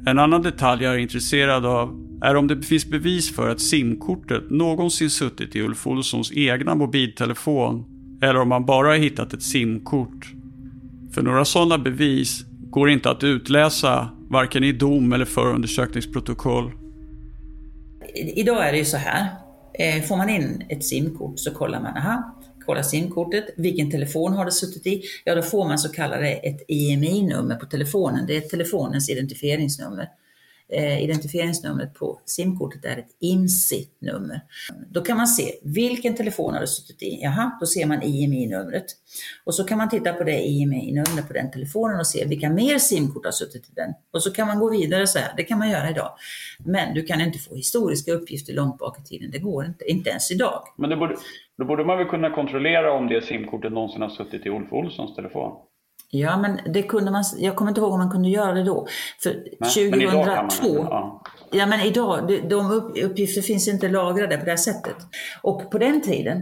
En 0.08 0.20
annan 0.20 0.42
detalj 0.42 0.84
jag 0.84 0.94
är 0.94 0.98
intresserad 0.98 1.66
av 1.66 2.11
är 2.22 2.36
om 2.36 2.48
det 2.48 2.62
finns 2.62 2.86
bevis 2.86 3.36
för 3.36 3.50
att 3.50 3.62
simkortet 3.62 4.50
någonsin 4.50 5.10
suttit 5.10 5.56
i 5.56 5.62
Ulf 5.62 5.88
Olssons 5.88 6.32
egna 6.32 6.76
mobiltelefon 6.76 7.86
eller 8.22 8.42
om 8.42 8.50
man 8.50 8.66
bara 8.66 8.88
har 8.88 8.96
hittat 8.96 9.34
ett 9.34 9.44
simkort. 9.44 10.34
För 11.12 11.22
några 11.22 11.46
sådana 11.46 11.78
bevis 11.78 12.46
går 12.70 12.90
inte 12.90 13.10
att 13.10 13.24
utläsa 13.24 14.10
varken 14.30 14.64
i 14.64 14.72
dom 14.72 15.14
eller 15.14 15.26
förundersökningsprotokoll. 15.26 16.72
Idag 18.16 18.68
är 18.68 18.72
det 18.72 18.78
ju 18.78 18.86
så 18.86 18.98
här. 18.98 19.28
Eh, 19.74 20.04
får 20.04 20.18
man 20.18 20.30
in 20.30 20.64
ett 20.70 20.86
simkort 20.86 21.40
så 21.40 21.52
kollar 21.52 21.82
man, 21.82 21.98
aha, 21.98 22.36
kolla 22.66 22.84
simkortet, 22.84 23.46
vilken 23.58 23.92
telefon 23.92 24.34
har 24.34 24.46
det 24.46 24.52
suttit 24.52 24.88
i? 24.88 25.02
Ja, 25.24 25.36
då 25.36 25.42
får 25.42 25.68
man 25.68 25.80
så 25.80 25.90
kallade 25.90 26.28
ett 26.28 26.66
IMI-nummer 26.68 27.56
på 27.56 27.66
telefonen. 27.66 28.26
Det 28.28 28.38
är 28.38 28.42
telefonens 28.42 29.10
identifieringsnummer 29.10 30.08
Eh, 30.74 31.04
identifieringsnumret 31.04 31.94
på 31.94 32.20
simkortet 32.26 32.86
är 32.86 32.98
ett 32.98 33.10
IMSI-nummer. 33.20 34.42
Då 34.90 35.02
kan 35.02 35.18
man 35.18 35.28
se 35.28 35.52
vilken 35.64 36.16
telefon 36.16 36.54
har 36.54 36.62
det 36.62 36.68
suttit 36.68 37.04
i. 37.04 37.20
Jaha, 37.22 37.58
då 37.60 37.66
ser 37.66 37.86
man 37.86 38.04
IMI-numret. 38.04 38.86
Och 39.46 39.56
så 39.56 39.64
kan 39.64 39.78
man 39.78 39.90
titta 39.90 40.14
på 40.14 40.24
det 40.24 40.42
IMI-numret 40.42 41.28
på 41.28 41.34
den 41.34 41.52
telefonen 41.52 42.00
och 42.00 42.08
se 42.08 42.26
vilka 42.26 42.50
mer 42.50 42.78
simkort 42.78 43.26
har 43.26 43.32
suttit 43.32 43.70
i 43.70 43.74
den. 43.76 43.94
Och 44.14 44.24
så 44.24 44.34
kan 44.34 44.48
man 44.48 44.60
gå 44.60 44.70
vidare 44.70 45.08
så 45.08 45.20
här, 45.20 45.34
det 45.38 45.44
kan 45.44 45.60
man 45.60 45.70
göra 45.70 45.90
idag. 45.90 46.12
Men 46.66 46.94
du 46.94 47.04
kan 47.04 47.22
inte 47.22 47.40
få 47.40 47.56
historiska 47.56 48.12
uppgifter 48.12 48.54
långt 48.54 48.78
bak 48.78 49.00
i 49.00 49.04
tiden, 49.04 49.32
det 49.32 49.40
går 49.40 49.66
inte, 49.66 49.92
inte 49.92 50.10
ens 50.10 50.32
idag. 50.32 50.64
Men 50.78 50.90
det 50.90 50.96
borde, 50.96 51.16
då 51.58 51.66
borde 51.66 51.86
man 51.86 51.98
väl 51.98 52.08
kunna 52.08 52.30
kontrollera 52.30 52.94
om 52.94 53.08
det 53.08 53.22
simkortet 53.24 53.72
någonsin 53.72 54.02
har 54.02 54.10
suttit 54.10 54.46
i 54.46 54.50
Ulf 54.50 54.74
Olssons 54.74 55.16
telefon? 55.16 55.52
Ja, 56.14 56.38
men 56.38 56.74
det 56.74 56.84
kunde 56.84 57.12
man, 57.12 57.24
jag 57.38 57.56
kommer 57.56 57.72
inte 57.72 57.82
ihåg 57.82 57.94
om 57.94 58.00
man 58.00 58.12
kunde 58.12 58.30
göra 58.30 58.54
det 58.54 58.64
då. 58.64 58.88
För 59.24 59.44
Nej, 59.60 59.92
2002, 59.92 60.68
ja. 60.68 61.24
ja. 61.52 61.66
men 61.66 61.80
idag, 61.80 62.50
de 62.50 62.72
uppgifter 63.04 63.42
finns 63.42 63.68
inte 63.68 63.90
lagrade 63.90 64.38
på 64.38 64.46
det 64.46 64.52
här 64.52 64.58
sättet. 64.58 64.96
Och 65.42 65.72
på 65.72 65.78
den 65.78 66.02
tiden 66.02 66.42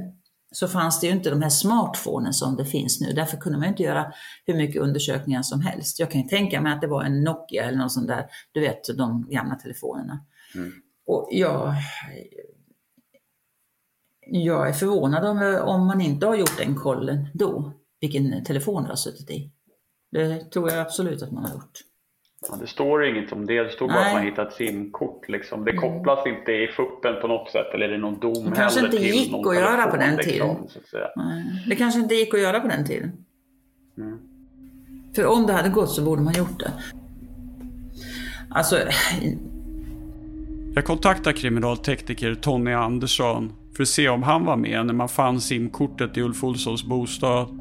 så 0.51 0.67
fanns 0.67 0.99
det 0.99 1.07
ju 1.07 1.13
inte 1.13 1.30
de 1.30 1.41
här 1.41 1.49
smartphonen 1.49 2.34
som 2.34 2.55
det 2.55 2.65
finns 2.65 3.01
nu. 3.01 3.13
Därför 3.13 3.38
kunde 3.38 3.59
man 3.59 3.67
inte 3.67 3.84
göra 3.84 4.13
hur 4.45 4.53
mycket 4.53 4.82
undersökningar 4.82 5.41
som 5.41 5.61
helst. 5.61 5.99
Jag 5.99 6.11
kan 6.11 6.22
ju 6.22 6.28
tänka 6.28 6.61
mig 6.61 6.74
att 6.74 6.82
det 6.82 6.88
var 6.88 7.03
en 7.03 7.24
Nokia 7.24 7.63
eller 7.63 7.78
något 7.78 7.91
sånt 7.91 8.07
där, 8.07 8.26
du 8.51 8.59
vet 8.59 8.97
de 8.97 9.28
gamla 9.30 9.55
telefonerna. 9.55 10.26
Mm. 10.55 10.72
Och 11.05 11.28
jag, 11.32 11.74
jag 14.22 14.70
är 14.70 14.74
förvånad 14.74 15.26
om, 15.26 15.61
om 15.61 15.88
man 15.88 16.01
inte 16.01 16.26
har 16.26 16.36
gjort 16.36 16.57
den 16.57 16.76
kollen 16.76 17.28
då, 17.34 17.74
vilken 18.01 18.43
telefon 18.43 18.84
det 18.84 18.89
har 18.89 18.95
suttit 18.95 19.30
i. 19.30 19.51
Det 20.12 20.51
tror 20.51 20.70
jag 20.70 20.80
absolut 20.80 21.22
att 21.22 21.32
man 21.32 21.45
har 21.45 21.53
gjort. 21.53 21.80
Ja, 22.49 22.55
det 22.62 22.68
står 22.68 23.05
inget 23.05 23.32
om 23.32 23.45
det. 23.45 23.64
Det 23.64 23.70
står 23.70 23.88
bara 23.88 24.05
att 24.05 24.14
man 24.14 24.24
hittat 24.24 24.53
simkort. 24.53 25.30
Liksom. 25.30 25.66
Det 25.66 25.72
mm. 25.72 25.82
kopplas 25.82 26.26
mm. 26.26 26.39
inte 26.39 26.51
i 26.51 26.68
fuppen 26.68 27.22
på 27.22 27.28
något 27.28 27.51
sätt 27.51 27.74
eller 27.74 27.86
är 27.86 27.91
det 27.91 27.97
någon 27.97 28.20
dom 28.20 28.49
Det 28.49 28.55
kanske 28.55 28.86
inte 28.86 28.97
gick 28.97 29.34
att 29.47 29.55
göra 29.55 29.88
på 29.88 29.97
den 29.97 30.16
liksom, 30.16 30.34
tiden. 30.34 30.57
Det 31.68 31.76
kanske 31.76 31.99
inte 31.99 32.16
gick 32.16 32.34
att 32.34 32.39
göra 32.39 32.60
på 32.60 32.68
den 32.68 32.86
tiden. 32.86 33.12
Mm. 33.97 34.20
För 35.16 35.26
om 35.26 35.47
det 35.47 35.53
hade 35.53 35.70
gått 35.70 35.89
så 35.89 36.01
borde 36.03 36.22
man 36.22 36.34
gjort 36.34 36.60
det. 36.60 36.72
Alltså... 38.49 38.78
Jag 40.76 40.86
kontaktar 40.86 41.32
kriminaltekniker 41.32 42.36
Tony 42.36 42.74
Andersson 42.74 43.53
för 43.76 43.84
att 43.84 43.89
se 43.89 44.10
om 44.10 44.24
han 44.24 44.45
var 44.45 44.55
med 44.55 44.86
när 44.86 44.93
man 44.93 45.10
fann 45.10 45.41
simkortet 45.41 46.18
i 46.18 46.22
Ulf 46.22 46.43
Olssons 46.43 46.84
bostad. 46.84 47.59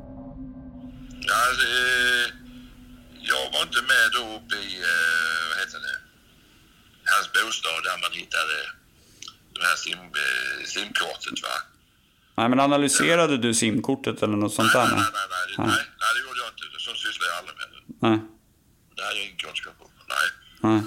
Ja, 1.21 1.53
det 1.61 2.33
jag 3.33 3.53
var 3.53 3.63
inte 3.63 3.83
med 3.93 4.07
då 4.13 4.23
uppe 4.37 4.57
i, 4.57 4.73
eh, 4.93 5.49
vad 5.49 5.59
heter 5.63 5.81
det, 5.87 5.97
hans 7.13 7.27
bostad 7.33 7.85
där 7.85 7.99
man 8.05 8.13
hittade 8.13 8.57
det 9.55 9.65
här 9.69 9.77
sim, 9.77 9.99
eh, 9.99 10.65
simkortet 10.67 11.43
va. 11.43 11.57
Nej, 12.39 12.49
men 12.49 12.61
analyserade 12.61 13.37
du 13.45 13.55
simkortet 13.55 14.23
eller 14.23 14.37
något 14.43 14.55
sånt 14.55 14.75
nej, 14.75 14.83
där? 14.83 14.97
Nej, 14.97 15.05
nej, 15.19 15.27
nej, 15.35 15.45
nej, 15.59 15.67
nej, 15.75 15.85
nej, 16.01 16.11
det 16.15 16.21
gjorde 16.25 16.41
jag 16.45 16.51
inte. 16.53 16.65
Sånt 16.87 16.99
sysslar 17.07 17.27
jag 17.31 17.37
aldrig 17.41 17.57
med. 17.61 17.69
Nej. 18.07 18.19
Det 18.95 19.03
hade 19.07 19.17
jag 19.19 19.25
ingen 19.27 19.41
kunskap 19.47 19.77
om. 19.85 19.91
Nej. 20.15 20.29
nej. 20.69 20.81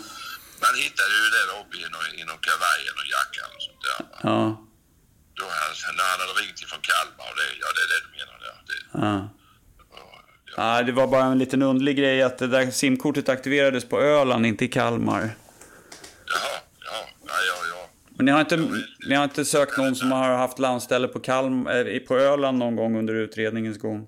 Man 0.63 0.73
hittade 0.86 1.11
ju 1.17 1.23
det 1.27 1.34
där 1.39 1.47
uppe 1.61 1.75
i 1.84 1.86
någon, 1.95 2.07
i 2.19 2.23
någon 2.29 2.41
kavaj 2.47 2.82
och 2.97 3.05
jacka 3.15 3.43
och 3.55 3.61
sånt 3.67 3.82
där. 3.88 3.97
Va? 4.11 4.17
Ja. 4.29 4.41
Då 5.38 5.45
han, 5.59 5.71
när 5.97 6.07
han 6.11 6.19
hade 6.23 6.36
ringt 6.41 6.59
ifrån 6.63 6.82
Kalmar 6.89 7.25
och 7.32 7.38
det, 7.39 7.47
ja 7.63 7.67
det 7.75 7.82
är 7.86 7.89
det 7.93 7.99
du 8.05 8.09
menar 8.19 8.38
där. 8.45 8.57
Det, 8.69 8.79
ja. 9.05 9.15
Ja, 10.58 10.84
det 10.84 10.91
var 10.91 11.08
bara 11.08 11.24
en 11.24 11.38
liten 11.38 11.62
underlig 11.62 11.97
grej 11.97 12.22
att 12.22 12.38
det 12.38 12.47
där 12.47 12.72
simkortet 12.72 13.30
aktiverades 13.30 13.89
på 13.89 13.99
Öland, 13.99 14.45
inte 14.45 14.66
i 14.66 14.68
Kalmar. 14.68 15.20
Jaha, 15.20 15.30
ja, 16.86 17.08
ja, 17.26 17.34
ja. 17.47 17.56
ja. 17.72 17.89
Men 18.10 18.26
ni 18.26 18.32
har, 18.32 18.39
inte, 18.39 18.68
ni 19.10 19.16
har 19.16 19.24
inte 19.24 19.45
sökt 19.45 19.78
någon 19.78 19.95
som 19.95 20.12
har 20.12 20.30
haft 20.30 20.60
landställe 20.60 21.08
på, 21.08 21.20
Kalm, 21.20 21.68
äh, 21.68 21.99
på 22.08 22.18
Öland 22.18 22.58
någon 22.58 22.76
gång 22.76 22.97
under 22.97 23.14
utredningens 23.14 23.78
gång? 23.78 24.08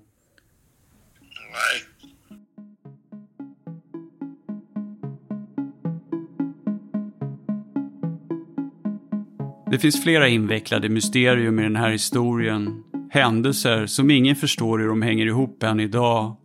Nej. 1.20 1.84
Det 9.70 9.78
finns 9.78 10.02
flera 10.02 10.28
invecklade 10.28 10.88
mysterium 10.88 11.58
i 11.58 11.62
den 11.62 11.76
här 11.76 11.90
historien 11.90 12.84
Händelser 13.14 13.86
som 13.86 14.10
ingen 14.10 14.36
förstår 14.36 14.78
hur 14.78 14.88
de 14.88 15.02
hänger 15.02 15.26
ihop 15.26 15.62
än 15.62 15.80
idag. 15.80 16.36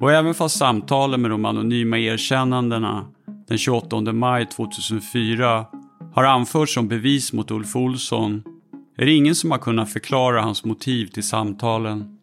Och 0.00 0.12
även 0.12 0.34
fast 0.34 0.58
samtalen 0.58 1.22
med 1.22 1.30
de 1.30 1.44
anonyma 1.44 1.98
erkännandena 1.98 3.06
den 3.48 3.58
28 3.58 4.12
maj 4.12 4.46
2004 4.46 5.66
har 6.14 6.24
anförts 6.24 6.74
som 6.74 6.88
bevis 6.88 7.32
mot 7.32 7.50
Ulf 7.50 7.76
Olsson 7.76 8.42
är 8.96 9.06
det 9.06 9.12
ingen 9.12 9.34
som 9.34 9.50
har 9.50 9.58
kunnat 9.58 9.92
förklara 9.92 10.42
hans 10.42 10.64
motiv 10.64 11.06
till 11.06 11.22
samtalen. 11.22 12.18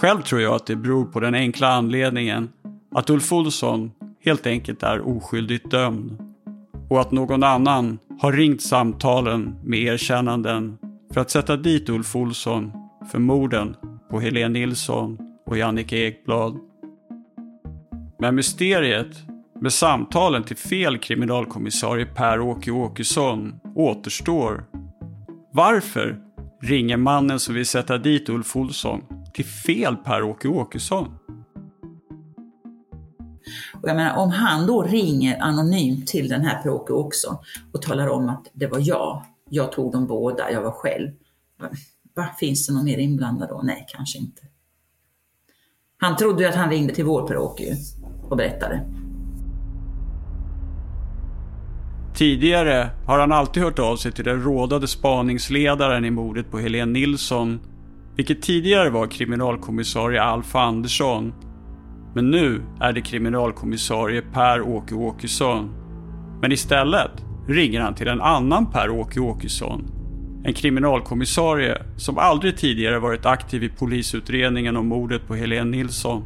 Själv 0.00 0.22
tror 0.22 0.40
jag 0.40 0.54
att 0.54 0.66
det 0.66 0.76
beror 0.76 1.04
på 1.04 1.20
den 1.20 1.34
enkla 1.34 1.68
anledningen 1.68 2.48
att 2.94 3.10
Ulf 3.10 3.32
Olsson 3.32 3.90
helt 4.24 4.46
enkelt 4.46 4.82
är 4.82 5.08
oskyldigt 5.08 5.70
dömd 5.70 6.18
och 6.90 7.00
att 7.00 7.12
någon 7.12 7.42
annan 7.42 7.98
har 8.20 8.32
ringt 8.32 8.62
samtalen 8.62 9.56
med 9.64 9.78
erkännanden 9.78 10.78
för 11.12 11.20
att 11.20 11.30
sätta 11.30 11.56
dit 11.56 11.88
Ulf 11.88 12.16
Olsson 12.16 12.72
för 13.10 13.18
morden 13.18 13.76
på 14.10 14.20
Helene 14.20 14.48
Nilsson 14.48 15.18
och 15.46 15.58
Jannike 15.58 15.96
Ekblad. 15.96 16.58
Men 18.18 18.34
mysteriet 18.34 19.16
med 19.60 19.72
samtalen 19.72 20.44
till 20.44 20.56
fel 20.56 20.98
kriminalkommissarie 20.98 22.06
Per-Åke 22.06 22.70
Åkesson 22.70 23.54
återstår. 23.74 24.64
Varför 25.52 26.18
ringer 26.62 26.96
mannen 26.96 27.40
som 27.40 27.54
vill 27.54 27.66
sätta 27.66 27.98
dit 27.98 28.28
Ulf 28.28 28.56
Olsson 28.56 29.02
till 29.34 29.44
fel 29.44 29.96
Per-Åke 29.96 30.48
Åkesson? 30.48 31.18
Och 33.82 33.88
jag 33.88 33.96
menar, 33.96 34.16
om 34.16 34.30
han 34.30 34.66
då 34.66 34.82
ringer 34.82 35.42
anonymt 35.42 36.06
till 36.06 36.28
den 36.28 36.40
här 36.40 36.62
Per-Åke 36.62 36.92
Åkesson 36.92 37.36
och 37.72 37.82
talar 37.82 38.08
om 38.08 38.28
att 38.28 38.50
det 38.52 38.66
var 38.66 38.80
jag, 38.82 39.24
jag 39.54 39.72
tog 39.72 39.92
dem 39.92 40.06
båda, 40.06 40.50
jag 40.50 40.62
var 40.62 40.70
själv. 40.70 41.10
Va, 42.14 42.26
finns 42.40 42.66
det 42.66 42.74
någon 42.74 42.84
mer 42.84 42.98
inblandad 42.98 43.48
då? 43.48 43.62
Nej, 43.64 43.86
kanske 43.88 44.18
inte. 44.18 44.42
Han 45.98 46.16
trodde 46.16 46.42
ju 46.42 46.48
att 46.48 46.54
han 46.54 46.70
ringde 46.70 46.94
till 46.94 47.04
vår 47.04 47.28
Per-Åke 47.28 47.76
och 48.30 48.36
berättade. 48.36 48.80
Tidigare 52.14 52.90
har 53.06 53.18
han 53.18 53.32
alltid 53.32 53.62
hört 53.62 53.78
av 53.78 53.96
sig 53.96 54.12
till 54.12 54.24
den 54.24 54.42
rådade 54.42 54.88
spaningsledaren 54.88 56.04
i 56.04 56.10
mordet 56.10 56.50
på 56.50 56.58
Helene 56.58 56.92
Nilsson, 56.92 57.60
vilket 58.16 58.42
tidigare 58.42 58.90
var 58.90 59.06
kriminalkommissarie 59.06 60.22
Alf 60.22 60.54
Andersson. 60.54 61.34
Men 62.14 62.30
nu 62.30 62.62
är 62.80 62.92
det 62.92 63.00
kriminalkommissarie 63.00 64.22
Per-Åke 64.22 64.94
Åkesson. 64.94 65.74
Men 66.40 66.52
istället 66.52 67.31
ringer 67.48 67.80
han 67.80 67.94
till 67.94 68.08
en 68.08 68.20
annan 68.20 68.70
Per-Åke 68.70 69.20
Åkesson. 69.20 69.90
En 70.44 70.54
kriminalkommissarie 70.54 71.82
som 71.96 72.18
aldrig 72.18 72.56
tidigare 72.56 72.98
varit 72.98 73.26
aktiv 73.26 73.64
i 73.64 73.68
polisutredningen 73.68 74.76
om 74.76 74.88
mordet 74.88 75.26
på 75.26 75.34
Helene 75.34 75.70
Nilsson. 75.70 76.24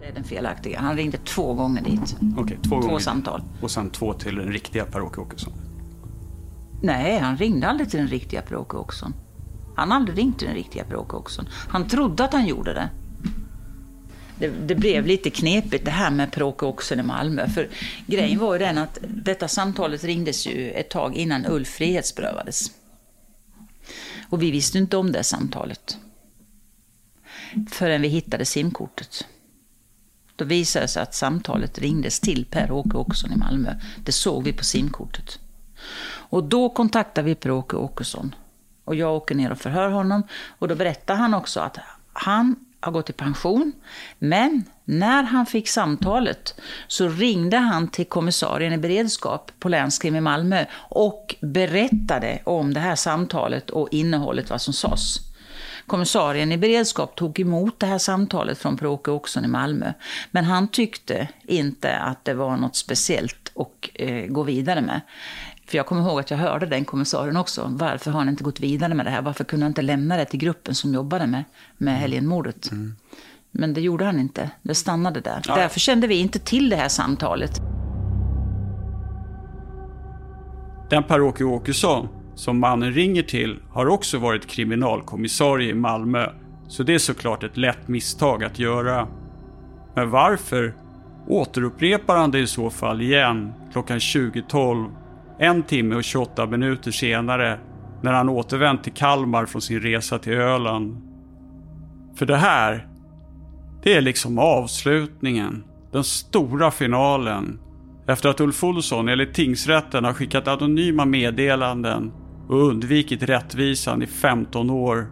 Det 0.00 0.06
är 0.06 0.14
den 0.14 0.24
felaktiga. 0.24 0.80
Han 0.80 0.96
ringde 0.96 1.18
två 1.18 1.54
gånger 1.54 1.82
dit. 1.82 2.16
Okej, 2.36 2.58
två, 2.62 2.80
två 2.80 2.86
gånger. 2.86 2.98
samtal. 2.98 3.42
Och 3.62 3.70
sen 3.70 3.90
två 3.90 4.12
till 4.12 4.36
den 4.36 4.52
riktiga 4.52 4.84
Per-Åke 4.84 5.20
Åkesson. 5.20 5.52
Nej, 6.82 7.18
han 7.18 7.36
ringde 7.36 7.68
aldrig 7.68 7.90
till 7.90 7.98
den 7.98 8.08
riktiga 8.08 8.42
Per-Åke 8.42 8.76
Åkesson. 8.76 9.14
Han 9.76 9.90
har 9.90 9.96
aldrig 9.96 10.18
ringt 10.18 10.38
till 10.38 10.48
den 10.48 10.56
riktiga 10.56 10.84
Per-Åke 10.84 11.16
Åkesson. 11.16 11.44
Han 11.68 11.88
trodde 11.88 12.24
att 12.24 12.32
han 12.32 12.46
gjorde 12.46 12.74
det 12.74 12.90
det. 14.38 14.48
Det 14.48 14.74
blev 14.74 15.06
lite 15.06 15.30
knepigt 15.30 15.84
det 15.84 15.90
här 15.90 16.10
med 16.10 16.32
Per-Åke 16.32 16.66
Åkesson 16.66 17.00
i 17.00 17.02
Malmö. 17.02 17.48
För 17.48 17.68
grejen 18.06 18.38
var 18.38 18.52
ju 18.52 18.58
den 18.58 18.78
att 18.78 18.98
detta 19.02 19.48
samtalet 19.48 20.04
ringdes 20.04 20.46
ju 20.46 20.70
ett 20.70 20.90
tag 20.90 21.14
innan 21.14 21.46
Ulf 21.46 21.68
frihetsberövades. 21.68 22.70
Och 24.28 24.42
vi 24.42 24.50
visste 24.50 24.78
inte 24.78 24.96
om 24.96 25.12
det 25.12 25.22
samtalet. 25.22 25.98
Förrän 27.70 28.02
vi 28.02 28.08
hittade 28.08 28.44
simkortet. 28.44 29.26
Då 30.36 30.44
visade 30.44 30.84
det 30.84 30.88
sig 30.88 31.02
att 31.02 31.14
samtalet 31.14 31.78
ringdes 31.78 32.20
till 32.20 32.44
Per-Åke 32.44 32.96
Åkesson 32.96 33.32
i 33.32 33.36
Malmö. 33.36 33.74
Det 34.04 34.12
såg 34.12 34.44
vi 34.44 34.52
på 34.52 34.64
simkortet. 34.64 35.38
Och 36.08 36.44
då 36.44 36.68
kontaktade 36.68 37.26
vi 37.26 37.34
Per-Åke 37.34 37.76
Åkesson. 37.76 38.34
Och 38.84 38.94
jag 38.94 39.16
åker 39.16 39.34
ner 39.34 39.52
och 39.52 39.58
förhör 39.58 39.90
honom. 39.90 40.22
Och 40.58 40.68
då 40.68 40.74
berättar 40.74 41.14
han 41.14 41.34
också 41.34 41.60
att 41.60 41.78
han 42.12 42.65
har 42.86 42.92
gått 42.92 43.10
i 43.10 43.12
pension. 43.12 43.72
Men 44.18 44.64
när 44.84 45.22
han 45.22 45.46
fick 45.46 45.68
samtalet 45.68 46.60
så 46.86 47.08
ringde 47.08 47.56
han 47.56 47.88
till 47.88 48.06
kommissarien 48.06 48.72
i 48.72 48.78
beredskap 48.78 49.52
på 49.58 49.68
länskrim 49.68 50.16
i 50.16 50.20
Malmö 50.20 50.64
och 50.74 51.34
berättade 51.40 52.38
om 52.44 52.74
det 52.74 52.80
här 52.80 52.96
samtalet 52.96 53.70
och 53.70 53.88
innehållet, 53.90 54.50
vad 54.50 54.60
som 54.60 54.74
sades. 54.74 55.16
Kommissarien 55.86 56.52
i 56.52 56.58
beredskap 56.58 57.16
tog 57.16 57.40
emot 57.40 57.80
det 57.80 57.86
här 57.86 57.98
samtalet 57.98 58.58
från 58.58 58.76
Per-Åke 58.76 59.10
Åkesson 59.10 59.44
i 59.44 59.48
Malmö. 59.48 59.92
Men 60.30 60.44
han 60.44 60.68
tyckte 60.68 61.28
inte 61.44 61.96
att 61.96 62.24
det 62.24 62.34
var 62.34 62.56
något 62.56 62.76
speciellt 62.76 63.52
att 63.54 63.90
eh, 63.94 64.26
gå 64.26 64.42
vidare 64.42 64.80
med. 64.80 65.00
För 65.66 65.76
jag 65.76 65.86
kommer 65.86 66.02
ihåg 66.02 66.20
att 66.20 66.30
jag 66.30 66.38
hörde 66.38 66.66
den 66.66 66.84
kommissarien 66.84 67.36
också. 67.36 67.68
Varför 67.70 68.10
har 68.10 68.18
han 68.18 68.28
inte 68.28 68.44
gått 68.44 68.60
vidare 68.60 68.94
med 68.94 69.06
det 69.06 69.10
här? 69.10 69.22
Varför 69.22 69.44
kunde 69.44 69.64
han 69.64 69.70
inte 69.70 69.82
lämna 69.82 70.16
det 70.16 70.24
till 70.24 70.40
gruppen 70.40 70.74
som 70.74 70.94
jobbade 70.94 71.26
med, 71.26 71.44
med 71.76 71.98
Helénmordet? 71.98 72.70
Mm. 72.70 72.96
Men 73.50 73.74
det 73.74 73.80
gjorde 73.80 74.04
han 74.04 74.20
inte. 74.20 74.50
Det 74.62 74.74
stannade 74.74 75.20
där. 75.20 75.42
Ja. 75.44 75.56
Därför 75.56 75.80
kände 75.80 76.06
vi 76.06 76.14
inte 76.14 76.38
till 76.38 76.70
det 76.70 76.76
här 76.76 76.88
samtalet. 76.88 77.60
Den 80.90 81.02
Per-Åke 81.02 81.44
Åkesson 81.44 82.08
som 82.34 82.60
mannen 82.60 82.92
ringer 82.92 83.22
till 83.22 83.58
har 83.70 83.86
också 83.86 84.18
varit 84.18 84.46
kriminalkommissarie 84.46 85.70
i 85.70 85.74
Malmö. 85.74 86.30
Så 86.68 86.82
det 86.82 86.94
är 86.94 86.98
såklart 86.98 87.44
ett 87.44 87.56
lätt 87.56 87.88
misstag 87.88 88.44
att 88.44 88.58
göra. 88.58 89.08
Men 89.94 90.10
varför 90.10 90.74
återupprepar 91.28 92.16
han 92.16 92.30
det 92.30 92.38
i 92.38 92.46
så 92.46 92.70
fall 92.70 93.02
igen 93.02 93.52
klockan 93.72 93.98
20.12 93.98 94.90
en 95.38 95.62
timme 95.62 95.94
och 95.94 96.04
28 96.04 96.46
minuter 96.46 96.90
senare 96.90 97.58
när 98.02 98.12
han 98.12 98.28
återvänt 98.28 98.84
till 98.84 98.92
Kalmar 98.92 99.46
från 99.46 99.62
sin 99.62 99.80
resa 99.80 100.18
till 100.18 100.32
Öland. 100.32 101.02
För 102.16 102.26
det 102.26 102.36
här, 102.36 102.88
det 103.82 103.94
är 103.94 104.00
liksom 104.00 104.38
avslutningen. 104.38 105.64
Den 105.92 106.04
stora 106.04 106.70
finalen. 106.70 107.60
Efter 108.08 108.28
att 108.28 108.40
Ulf 108.40 108.64
Olsson 108.64 109.08
enligt 109.08 109.34
tingsrätten 109.34 110.04
har 110.04 110.12
skickat 110.12 110.48
anonyma 110.48 111.04
meddelanden 111.04 112.12
och 112.48 112.62
undvikit 112.62 113.22
rättvisan 113.22 114.02
i 114.02 114.06
15 114.06 114.70
år. 114.70 115.06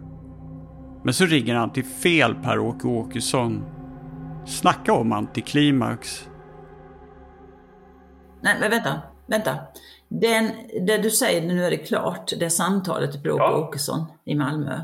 Men 1.03 1.13
så 1.13 1.25
ringer 1.25 1.55
han 1.55 1.73
till 1.73 1.85
fel 1.85 2.35
Per-Åke 2.35 2.87
Åkesson. 2.87 3.63
Snacka 4.45 4.93
om 4.93 5.11
antiklimax. 5.11 6.27
Nej, 8.41 8.57
men 8.59 8.69
vänta, 8.69 9.01
vänta. 9.27 9.55
Den, 10.07 10.51
det 10.87 10.97
du 10.97 11.09
säger, 11.09 11.41
nu 11.41 11.65
är 11.65 11.71
det 11.71 11.77
klart, 11.77 12.31
det 12.39 12.49
samtalet 12.49 13.23
Per-Åke 13.23 13.43
ja. 13.43 13.57
Åkesson 13.57 14.05
i 14.25 14.35
Malmö. 14.35 14.79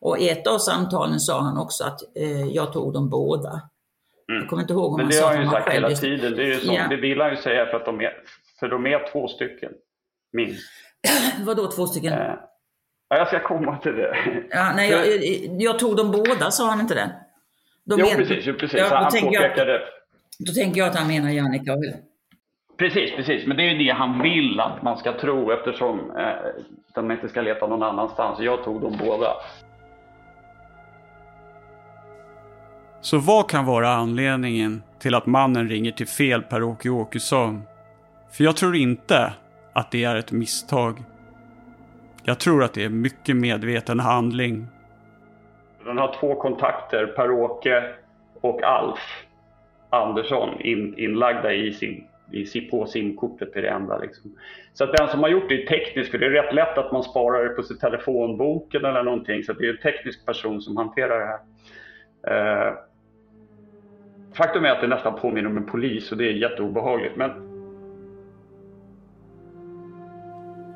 Och 0.00 0.18
i 0.18 0.28
ett 0.28 0.46
av 0.46 0.58
samtalen 0.58 1.20
sa 1.20 1.40
han 1.40 1.58
också 1.58 1.84
att 1.84 2.16
eh, 2.16 2.46
jag 2.46 2.72
tog 2.72 2.92
dem 2.92 3.10
båda. 3.10 3.62
Mm. 4.28 4.40
Jag 4.40 4.48
kommer 4.48 4.62
inte 4.62 4.72
ihåg 4.72 4.92
om 4.92 4.96
Men 4.96 5.04
han 5.04 5.10
det 5.10 5.16
sa 5.16 5.26
har 5.26 5.34
han 5.34 5.44
ju 5.44 5.50
sagt 5.50 5.72
hela 5.72 5.90
tiden. 5.90 6.36
Det, 6.36 6.42
är 6.42 6.46
ju 6.46 6.60
så, 6.60 6.72
ja. 6.72 6.86
det 6.88 6.96
vill 6.96 7.20
han 7.20 7.30
ju 7.30 7.36
säga 7.36 7.66
för 7.66 7.76
att 7.76 7.84
de 7.84 8.00
är, 8.00 8.12
för 8.60 8.68
de 8.68 8.86
är 8.86 9.12
två 9.12 9.28
stycken, 9.28 9.72
minst. 10.32 10.62
Vadå 11.46 11.70
två 11.70 11.86
stycken? 11.86 12.12
Eh, 12.12 12.34
jag 13.08 13.28
ska 13.28 13.42
komma 13.42 13.78
till 13.78 13.92
det. 13.96 14.16
Ja, 14.50 14.72
nej, 14.76 14.90
jag, 14.90 15.62
jag, 15.62 15.78
tog 15.78 15.96
dem 15.96 16.10
båda, 16.10 16.50
sa 16.50 16.68
han 16.70 16.80
inte 16.80 16.94
det? 16.94 17.10
De 17.84 18.00
jo, 18.00 18.06
men, 18.06 18.16
precis. 18.16 18.44
Jo, 18.46 18.54
precis. 18.54 18.80
Ja, 18.80 18.86
han 18.86 19.04
påpekade... 19.04 19.72
Jag, 19.72 19.80
då 20.38 20.52
tänker 20.52 20.80
jag 20.80 20.88
att 20.88 20.96
han 20.96 21.08
menar 21.08 21.30
Jannica 21.30 21.72
och 21.72 21.84
Precis, 22.76 23.16
precis. 23.16 23.46
Men 23.46 23.56
det 23.56 23.62
är 23.62 23.70
ju 23.72 23.84
det 23.84 23.90
han 23.90 24.22
vill 24.22 24.60
att 24.60 24.82
man 24.82 24.96
ska 24.96 25.12
tro 25.12 25.50
eftersom 25.50 26.10
eh, 26.10 26.26
de 26.94 27.10
inte 27.10 27.28
ska 27.28 27.40
leta 27.40 27.66
någon 27.66 27.82
annanstans. 27.82 28.40
Jag 28.40 28.64
tog 28.64 28.80
dem 28.80 28.96
båda. 29.04 29.32
Så 33.00 33.18
vad 33.18 33.48
kan 33.50 33.64
vara 33.64 33.88
anledningen 33.88 34.82
till 34.98 35.14
att 35.14 35.26
mannen 35.26 35.68
ringer 35.68 35.92
till 35.92 36.08
fel 36.08 36.42
Per-Åke 36.42 36.88
Åkesson? 36.90 37.62
För 38.30 38.44
jag 38.44 38.56
tror 38.56 38.76
inte 38.76 39.32
att 39.72 39.90
det 39.90 40.04
är 40.04 40.16
ett 40.16 40.32
misstag. 40.32 41.02
Jag 42.24 42.38
tror 42.38 42.64
att 42.64 42.74
det 42.74 42.84
är 42.84 42.88
mycket 42.88 43.36
medveten 43.36 44.00
handling. 44.00 44.66
Den 45.84 45.98
har 45.98 46.16
två 46.20 46.34
kontakter, 46.34 47.06
Per-Åke 47.06 47.84
och 48.40 48.62
Alf 48.62 49.24
Andersson, 49.90 50.60
in, 50.60 50.94
inlagda 50.98 51.52
i 51.52 51.72
sin, 51.72 52.04
i, 52.32 52.60
på 52.60 52.86
simkortet. 52.86 53.56
Är 53.56 53.62
det 53.62 53.68
enda, 53.68 53.98
liksom. 53.98 54.30
Så 54.72 54.84
att 54.84 54.96
den 54.96 55.08
som 55.08 55.20
har 55.20 55.28
gjort 55.28 55.48
det 55.48 55.62
är 55.62 55.66
teknisk, 55.66 56.10
för 56.10 56.18
det 56.18 56.26
är 56.26 56.30
rätt 56.30 56.54
lätt 56.54 56.78
att 56.78 56.92
man 56.92 57.02
sparar 57.02 57.44
det 57.44 57.50
på 57.50 57.62
sin 57.62 57.78
telefonboken 57.78 58.84
eller 58.84 59.02
någonting. 59.02 59.44
Så 59.44 59.52
det 59.52 59.66
är 59.66 59.70
en 59.70 59.92
teknisk 59.92 60.26
person 60.26 60.62
som 60.62 60.76
hanterar 60.76 61.20
det 61.20 61.26
här. 61.26 61.38
Eh, 62.68 62.74
faktum 64.34 64.64
är 64.64 64.70
att 64.70 64.80
det 64.80 64.86
nästan 64.86 65.20
påminner 65.20 65.50
om 65.50 65.56
en 65.56 65.66
polis 65.66 66.12
och 66.12 66.18
det 66.18 66.24
är 66.24 66.32
jätteobehagligt. 66.32 67.16
Men 67.16 67.30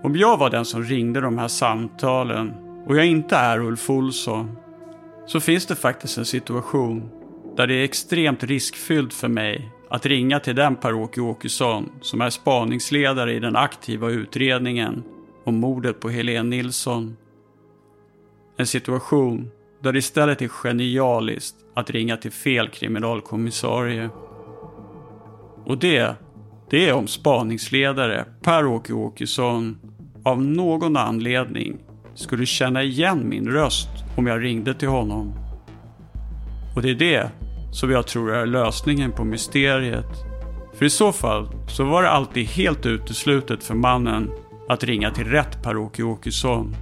Om 0.03 0.16
jag 0.16 0.38
var 0.38 0.51
den 0.51 0.64
som 0.64 0.82
ringde 0.82 1.20
de 1.20 1.38
här 1.38 1.48
samtalen 1.48 2.55
och 2.86 2.96
jag 2.96 3.07
inte 3.07 3.36
är 3.36 3.59
Ulf 3.59 3.90
Olsson 3.90 4.57
så 5.26 5.40
finns 5.40 5.66
det 5.66 5.76
faktiskt 5.76 6.18
en 6.18 6.24
situation 6.24 7.11
där 7.57 7.66
det 7.66 7.74
är 7.74 7.84
extremt 7.84 8.44
riskfyllt 8.44 9.14
för 9.14 9.28
mig 9.28 9.70
att 9.91 10.07
ringa 10.07 10.41
till 10.41 10.57
den 10.57 10.76
Per-Åke 10.76 11.20
Åkesson 11.20 11.93
som 12.01 12.20
är 12.20 12.30
spaningsledare 12.30 13.34
i 13.34 13.41
den 13.41 13.57
aktiva 13.57 14.11
utredningen 14.11 15.03
om 15.45 15.57
mordet 15.57 16.01
på 16.01 16.09
Helene 16.09 16.49
Nilsson. 16.57 17.16
En 18.57 18.66
situation 18.66 19.51
där 19.82 19.93
det 19.93 19.99
istället 19.99 20.43
är 20.43 20.49
genialiskt 20.49 21.57
att 21.74 21.91
ringa 21.91 22.16
till 22.16 22.30
fel 22.30 22.68
kriminalkommissarie. 22.68 24.11
Och 25.64 25.78
det, 25.78 26.14
det 26.70 26.88
är 26.88 26.93
om 26.93 27.07
spaningsledare 27.07 28.24
Per-Åke 28.43 28.93
Åkesson 28.93 29.78
av 30.24 30.43
någon 30.43 30.97
anledning 30.97 31.78
skulle 32.14 32.47
känna 32.47 32.82
igen 32.82 33.28
min 33.28 33.49
röst 33.49 33.88
om 34.16 34.26
jag 34.26 34.43
ringde 34.43 34.74
till 34.74 34.88
honom. 34.88 35.32
Och 36.76 36.82
det 36.82 36.91
är 36.91 36.95
det 36.95 37.30
som 37.72 37.90
jag 37.90 38.06
tror 38.06 38.34
är 38.34 38.46
lösningen 38.46 39.12
på 39.12 39.24
mysteriet. 39.24 40.24
För 40.74 40.84
i 40.84 40.90
så 40.90 41.12
fall 41.12 41.48
så 41.68 41.84
var 41.84 42.02
det 42.02 42.10
alltid 42.10 42.46
helt 42.46 42.86
uteslutet 42.86 43.64
för 43.64 43.74
mannen 43.74 44.30
att 44.68 44.84
ringa 44.84 45.10
till 45.10 45.26
rätt 45.26 45.62
Per-Åke 45.62 46.02
Åkesson. 46.02 46.76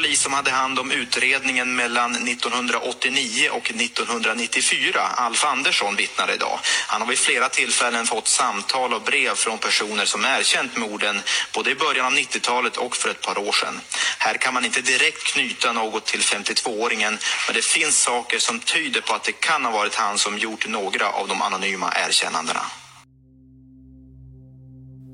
Polis 0.00 0.22
som 0.22 0.32
hade 0.32 0.50
hand 0.50 0.78
om 0.78 0.90
utredningen 0.90 1.76
mellan 1.76 2.10
1989 2.14 3.48
och 3.52 3.70
1994, 3.70 5.00
Alf 5.16 5.44
Andersson, 5.44 5.96
vittnar 5.96 6.34
idag. 6.34 6.58
Han 6.88 7.00
har 7.00 7.08
vid 7.08 7.18
flera 7.18 7.48
tillfällen 7.48 8.06
fått 8.06 8.28
samtal 8.28 8.92
och 8.92 9.02
brev 9.02 9.34
från 9.34 9.58
personer 9.58 10.04
som 10.04 10.24
erkänt 10.24 10.76
morden 10.76 11.16
både 11.54 11.70
i 11.70 11.74
början 11.74 12.06
av 12.06 12.12
90-talet 12.12 12.76
och 12.76 12.96
för 12.96 13.08
ett 13.10 13.22
par 13.26 13.38
år 13.38 13.52
sedan. 13.52 13.80
Här 14.18 14.34
kan 14.34 14.54
man 14.54 14.64
inte 14.64 14.80
direkt 14.80 15.22
knyta 15.32 15.72
något 15.72 16.04
till 16.06 16.20
52-åringen, 16.20 17.14
men 17.46 17.54
det 17.54 17.64
finns 17.64 18.02
saker 18.02 18.38
som 18.38 18.60
tyder 18.60 19.00
på 19.00 19.14
att 19.14 19.24
det 19.24 19.32
kan 19.32 19.64
ha 19.64 19.72
varit 19.72 19.94
han 19.94 20.18
som 20.18 20.38
gjort 20.38 20.68
några 20.68 21.06
av 21.10 21.28
de 21.28 21.42
anonyma 21.42 21.92
erkännandena. 22.06 22.62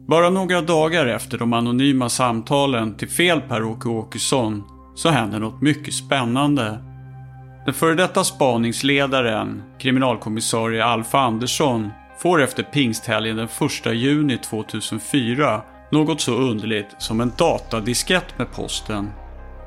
Bara 0.09 0.31
några 0.31 0.61
dagar 0.63 1.07
efter 1.07 1.39
de 1.39 1.53
anonyma 1.53 2.09
samtalen 2.09 2.97
till 2.97 3.09
fel 3.09 3.41
Per-Åke 3.41 3.89
Åkesson 3.89 4.76
så 4.97 5.09
händer 5.09 5.39
något 5.39 5.63
mycket 5.63 5.95
spännande. 5.95 6.79
Den 7.65 7.75
före 7.75 7.95
detta 7.95 8.25
spaningsledaren, 8.25 9.63
kriminalkommissarie 9.79 10.85
Alf 10.85 11.15
Andersson, 11.15 11.91
får 12.19 12.43
efter 12.43 12.63
pingsthelgen 12.63 13.37
den 13.37 13.49
1 13.87 13.95
juni 13.95 14.39
2004 14.39 15.63
något 15.91 16.21
så 16.21 16.35
underligt 16.35 16.95
som 16.99 17.21
en 17.21 17.33
datadiskett 17.39 18.39
med 18.39 18.53
posten. 18.53 19.11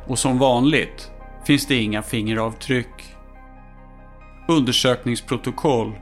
Och 0.07 0.19
som 0.19 0.39
vanligt 0.39 1.11
finns 1.45 1.67
det 1.67 1.75
inga 1.75 2.01
fingeravtryck. 2.01 3.15
Undersökningsprotokoll 4.47 5.95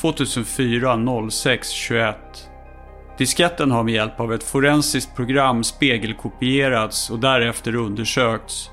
2004 0.00 1.30
06 1.30 1.70
21 1.70 2.16
Disketten 3.18 3.70
har 3.70 3.82
med 3.82 3.94
hjälp 3.94 4.20
av 4.20 4.32
ett 4.32 4.44
forensiskt 4.44 5.16
program 5.16 5.64
spegelkopierats 5.64 7.10
och 7.10 7.18
därefter 7.18 7.74
undersökts. 7.74 8.71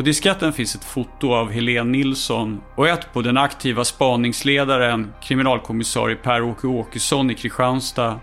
På 0.00 0.04
disketten 0.04 0.52
finns 0.52 0.74
ett 0.74 0.84
foto 0.84 1.32
av 1.32 1.50
Helene 1.50 1.90
Nilsson 1.90 2.60
och 2.76 2.88
ett 2.88 3.12
på 3.12 3.22
den 3.22 3.36
aktiva 3.36 3.84
spaningsledaren, 3.84 5.12
kriminalkommissarie 5.22 6.16
Per-Åke 6.16 6.66
Åkesson 6.66 7.30
i 7.30 7.34
Kristianstad. 7.34 8.20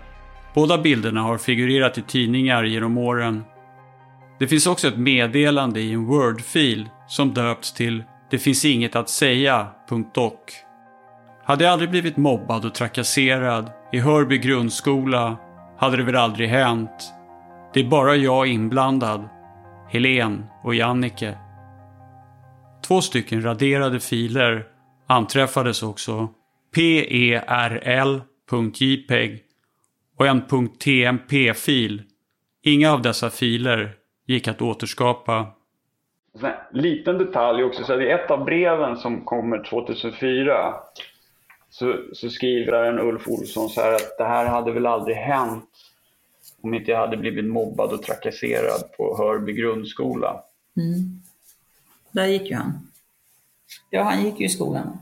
Båda 0.54 0.78
bilderna 0.78 1.22
har 1.22 1.38
figurerat 1.38 1.98
i 1.98 2.02
tidningar 2.02 2.64
genom 2.64 2.98
åren. 2.98 3.44
Det 4.38 4.48
finns 4.48 4.66
också 4.66 4.88
ett 4.88 4.98
meddelande 4.98 5.80
i 5.80 5.92
en 5.92 6.06
Word-fil 6.06 6.88
som 7.08 7.34
döpts 7.34 7.72
till 7.72 8.04
“Det 8.30 8.38
finns 8.38 8.64
inget 8.64 8.96
att 8.96 9.08
säga.doc”. 9.08 10.32
Hade 11.44 11.64
jag 11.64 11.72
aldrig 11.72 11.90
blivit 11.90 12.16
mobbad 12.16 12.64
och 12.64 12.74
trakasserad 12.74 13.70
i 13.92 13.98
Hörby 13.98 14.38
grundskola 14.38 15.36
hade 15.78 15.96
det 15.96 16.02
väl 16.02 16.16
aldrig 16.16 16.48
hänt. 16.48 17.12
Det 17.74 17.80
är 17.80 17.88
bara 17.88 18.16
jag 18.16 18.46
inblandad. 18.46 19.28
Helen 19.90 20.46
och 20.62 20.74
Jannike. 20.74 21.38
Två 22.88 23.00
stycken 23.00 23.42
raderade 23.42 24.00
filer 24.00 24.66
anträffades 25.06 25.82
också. 25.82 26.28
perl.jpeg 26.74 28.24
och 30.16 30.26
en 30.26 30.42
.tmp-fil. 30.78 32.02
Inga 32.62 32.92
av 32.92 33.02
dessa 33.02 33.30
filer 33.30 33.94
gick 34.26 34.48
att 34.48 34.62
återskapa. 34.62 35.46
En 36.42 36.80
liten 36.80 37.18
detalj 37.18 37.64
också, 37.64 37.84
så 37.84 38.00
i 38.00 38.10
ett 38.10 38.30
av 38.30 38.44
breven 38.44 38.96
som 38.96 39.24
kommer 39.24 39.64
2004 39.64 40.74
så, 41.70 41.96
så 42.12 42.30
skriver 42.30 42.84
en 42.84 42.98
Ulf 42.98 43.28
Olsson 43.28 43.68
så 43.68 43.80
här 43.80 43.94
att 43.94 44.18
det 44.18 44.24
här 44.24 44.46
hade 44.46 44.72
väl 44.72 44.86
aldrig 44.86 45.16
hänt 45.16 45.70
om 46.62 46.74
inte 46.74 46.90
jag 46.90 46.98
hade 46.98 47.16
blivit 47.16 47.44
mobbad 47.44 47.92
och 47.92 48.02
trakasserad 48.02 48.92
på 48.96 49.16
Hörby 49.18 49.52
grundskola. 49.52 50.42
Mm. 50.76 51.22
Där 52.12 52.26
gick 52.26 52.50
ju 52.50 52.56
han. 52.56 52.88
Ja, 53.90 54.02
han 54.02 54.24
gick 54.24 54.40
ju 54.40 54.46
i 54.46 54.48
skolan. 54.48 54.98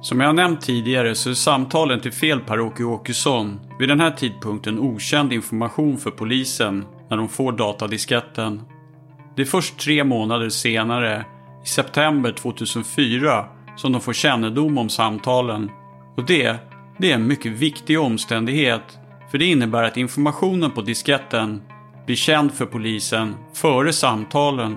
Som 0.00 0.20
jag 0.20 0.34
nämnt 0.34 0.60
tidigare 0.60 1.14
så 1.14 1.30
är 1.30 1.34
samtalen 1.34 2.00
till 2.00 2.12
fel 2.12 2.40
Per-Åke 2.40 2.84
Åkesson 2.84 3.60
vid 3.78 3.88
den 3.88 4.00
här 4.00 4.10
tidpunkten 4.10 4.78
okänd 4.78 5.32
information 5.32 5.98
för 5.98 6.10
polisen 6.10 6.84
när 7.10 7.16
de 7.16 7.28
får 7.28 7.52
datadisketten. 7.52 8.62
Det 9.36 9.42
är 9.42 9.46
först 9.46 9.78
tre 9.78 10.04
månader 10.04 10.48
senare, 10.48 11.24
i 11.64 11.68
september 11.68 12.32
2004, 12.32 13.46
som 13.76 13.92
de 13.92 14.00
får 14.00 14.12
kännedom 14.12 14.78
om 14.78 14.88
samtalen. 14.88 15.70
Och 16.16 16.26
det, 16.26 16.56
det 16.98 17.10
är 17.10 17.14
en 17.14 17.26
mycket 17.26 17.52
viktig 17.52 18.00
omständighet 18.00 18.98
för 19.30 19.38
det 19.38 19.44
innebär 19.44 19.82
att 19.82 19.96
informationen 19.96 20.70
på 20.70 20.82
disketten 20.82 21.62
blir 22.06 22.16
känd 22.16 22.52
för 22.52 22.66
polisen 22.66 23.34
före 23.54 23.92
samtalen. 23.92 24.76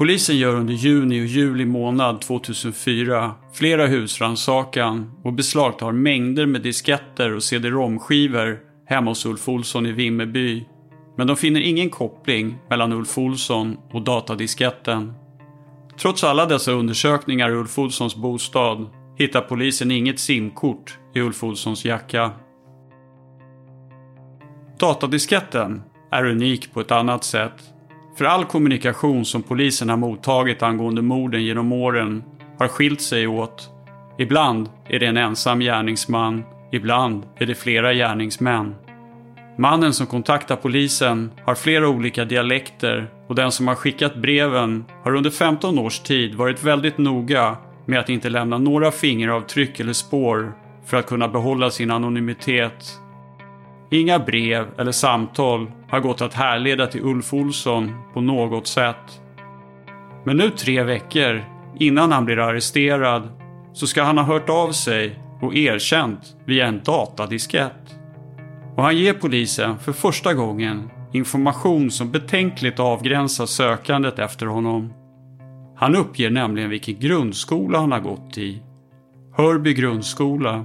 Polisen 0.00 0.38
gör 0.38 0.54
under 0.54 0.74
juni 0.74 1.20
och 1.22 1.26
juli 1.26 1.64
månad 1.64 2.20
2004 2.20 3.34
flera 3.52 3.86
husrannsakan 3.86 5.12
och 5.24 5.32
beslagtar 5.32 5.92
mängder 5.92 6.46
med 6.46 6.62
disketter 6.62 7.34
och 7.34 7.42
cd-romskivor 7.42 8.58
hemma 8.86 9.10
hos 9.10 9.26
Ulf 9.26 9.48
Olsson 9.48 9.86
i 9.86 9.92
Vimmerby. 9.92 10.64
Men 11.16 11.26
de 11.26 11.36
finner 11.36 11.60
ingen 11.60 11.90
koppling 11.90 12.58
mellan 12.70 12.92
Ulf 12.92 13.18
Olsson 13.18 13.76
och 13.92 14.02
datadisketten. 14.02 15.12
Trots 16.00 16.24
alla 16.24 16.46
dessa 16.46 16.72
undersökningar 16.72 17.50
i 17.50 17.54
Ulf 17.54 17.78
Olssons 17.78 18.16
bostad 18.16 18.86
hittar 19.18 19.40
polisen 19.40 19.90
inget 19.90 20.18
simkort 20.18 20.98
i 21.14 21.20
Ulf 21.20 21.44
Olssons 21.44 21.84
jacka. 21.84 22.30
Datadisketten 24.78 25.82
är 26.10 26.24
unik 26.24 26.72
på 26.72 26.80
ett 26.80 26.90
annat 26.90 27.24
sätt. 27.24 27.74
För 28.20 28.24
all 28.24 28.44
kommunikation 28.44 29.24
som 29.24 29.42
polisen 29.42 29.88
har 29.88 29.96
mottagit 29.96 30.62
angående 30.62 31.02
morden 31.02 31.44
genom 31.44 31.72
åren 31.72 32.24
har 32.58 32.68
skilt 32.68 33.00
sig 33.00 33.26
åt. 33.26 33.70
Ibland 34.18 34.68
är 34.88 34.98
det 34.98 35.06
en 35.06 35.16
ensam 35.16 35.60
gärningsman, 35.60 36.44
ibland 36.72 37.24
är 37.36 37.46
det 37.46 37.54
flera 37.54 37.94
gärningsmän. 37.94 38.74
Mannen 39.58 39.92
som 39.92 40.06
kontaktar 40.06 40.56
polisen 40.56 41.30
har 41.44 41.54
flera 41.54 41.88
olika 41.88 42.24
dialekter 42.24 43.10
och 43.28 43.34
den 43.34 43.52
som 43.52 43.68
har 43.68 43.74
skickat 43.74 44.16
breven 44.16 44.84
har 45.04 45.14
under 45.14 45.30
15 45.30 45.78
års 45.78 45.98
tid 45.98 46.34
varit 46.34 46.64
väldigt 46.64 46.98
noga 46.98 47.56
med 47.86 48.00
att 48.00 48.08
inte 48.08 48.28
lämna 48.28 48.58
några 48.58 48.90
fingeravtryck 48.90 49.80
eller 49.80 49.92
spår 49.92 50.52
för 50.86 50.96
att 50.96 51.06
kunna 51.06 51.28
behålla 51.28 51.70
sin 51.70 51.90
anonymitet. 51.90 52.98
Inga 53.90 54.18
brev 54.18 54.66
eller 54.78 54.92
samtal 54.92 55.70
har 55.90 56.00
gått 56.00 56.20
att 56.20 56.34
härleda 56.34 56.86
till 56.86 57.04
Ulf 57.04 57.34
Olsson 57.34 57.94
på 58.14 58.20
något 58.20 58.66
sätt. 58.66 59.20
Men 60.24 60.36
nu 60.36 60.50
tre 60.50 60.82
veckor 60.82 61.44
innan 61.78 62.12
han 62.12 62.24
blir 62.24 62.38
arresterad 62.38 63.28
så 63.72 63.86
ska 63.86 64.02
han 64.02 64.18
ha 64.18 64.24
hört 64.24 64.48
av 64.48 64.72
sig 64.72 65.18
och 65.40 65.54
erkänt 65.54 66.36
via 66.44 66.66
en 66.66 66.80
datadiskett. 66.84 67.96
Och 68.76 68.82
han 68.82 68.96
ger 68.96 69.12
polisen 69.12 69.78
för 69.78 69.92
första 69.92 70.34
gången 70.34 70.90
information 71.12 71.90
som 71.90 72.10
betänkligt 72.10 72.80
avgränsar 72.80 73.46
sökandet 73.46 74.18
efter 74.18 74.46
honom. 74.46 74.92
Han 75.76 75.96
uppger 75.96 76.30
nämligen 76.30 76.70
vilken 76.70 77.00
grundskola 77.00 77.78
han 77.78 77.92
har 77.92 78.00
gått 78.00 78.38
i. 78.38 78.62
Hörby 79.36 79.74
grundskola. 79.74 80.64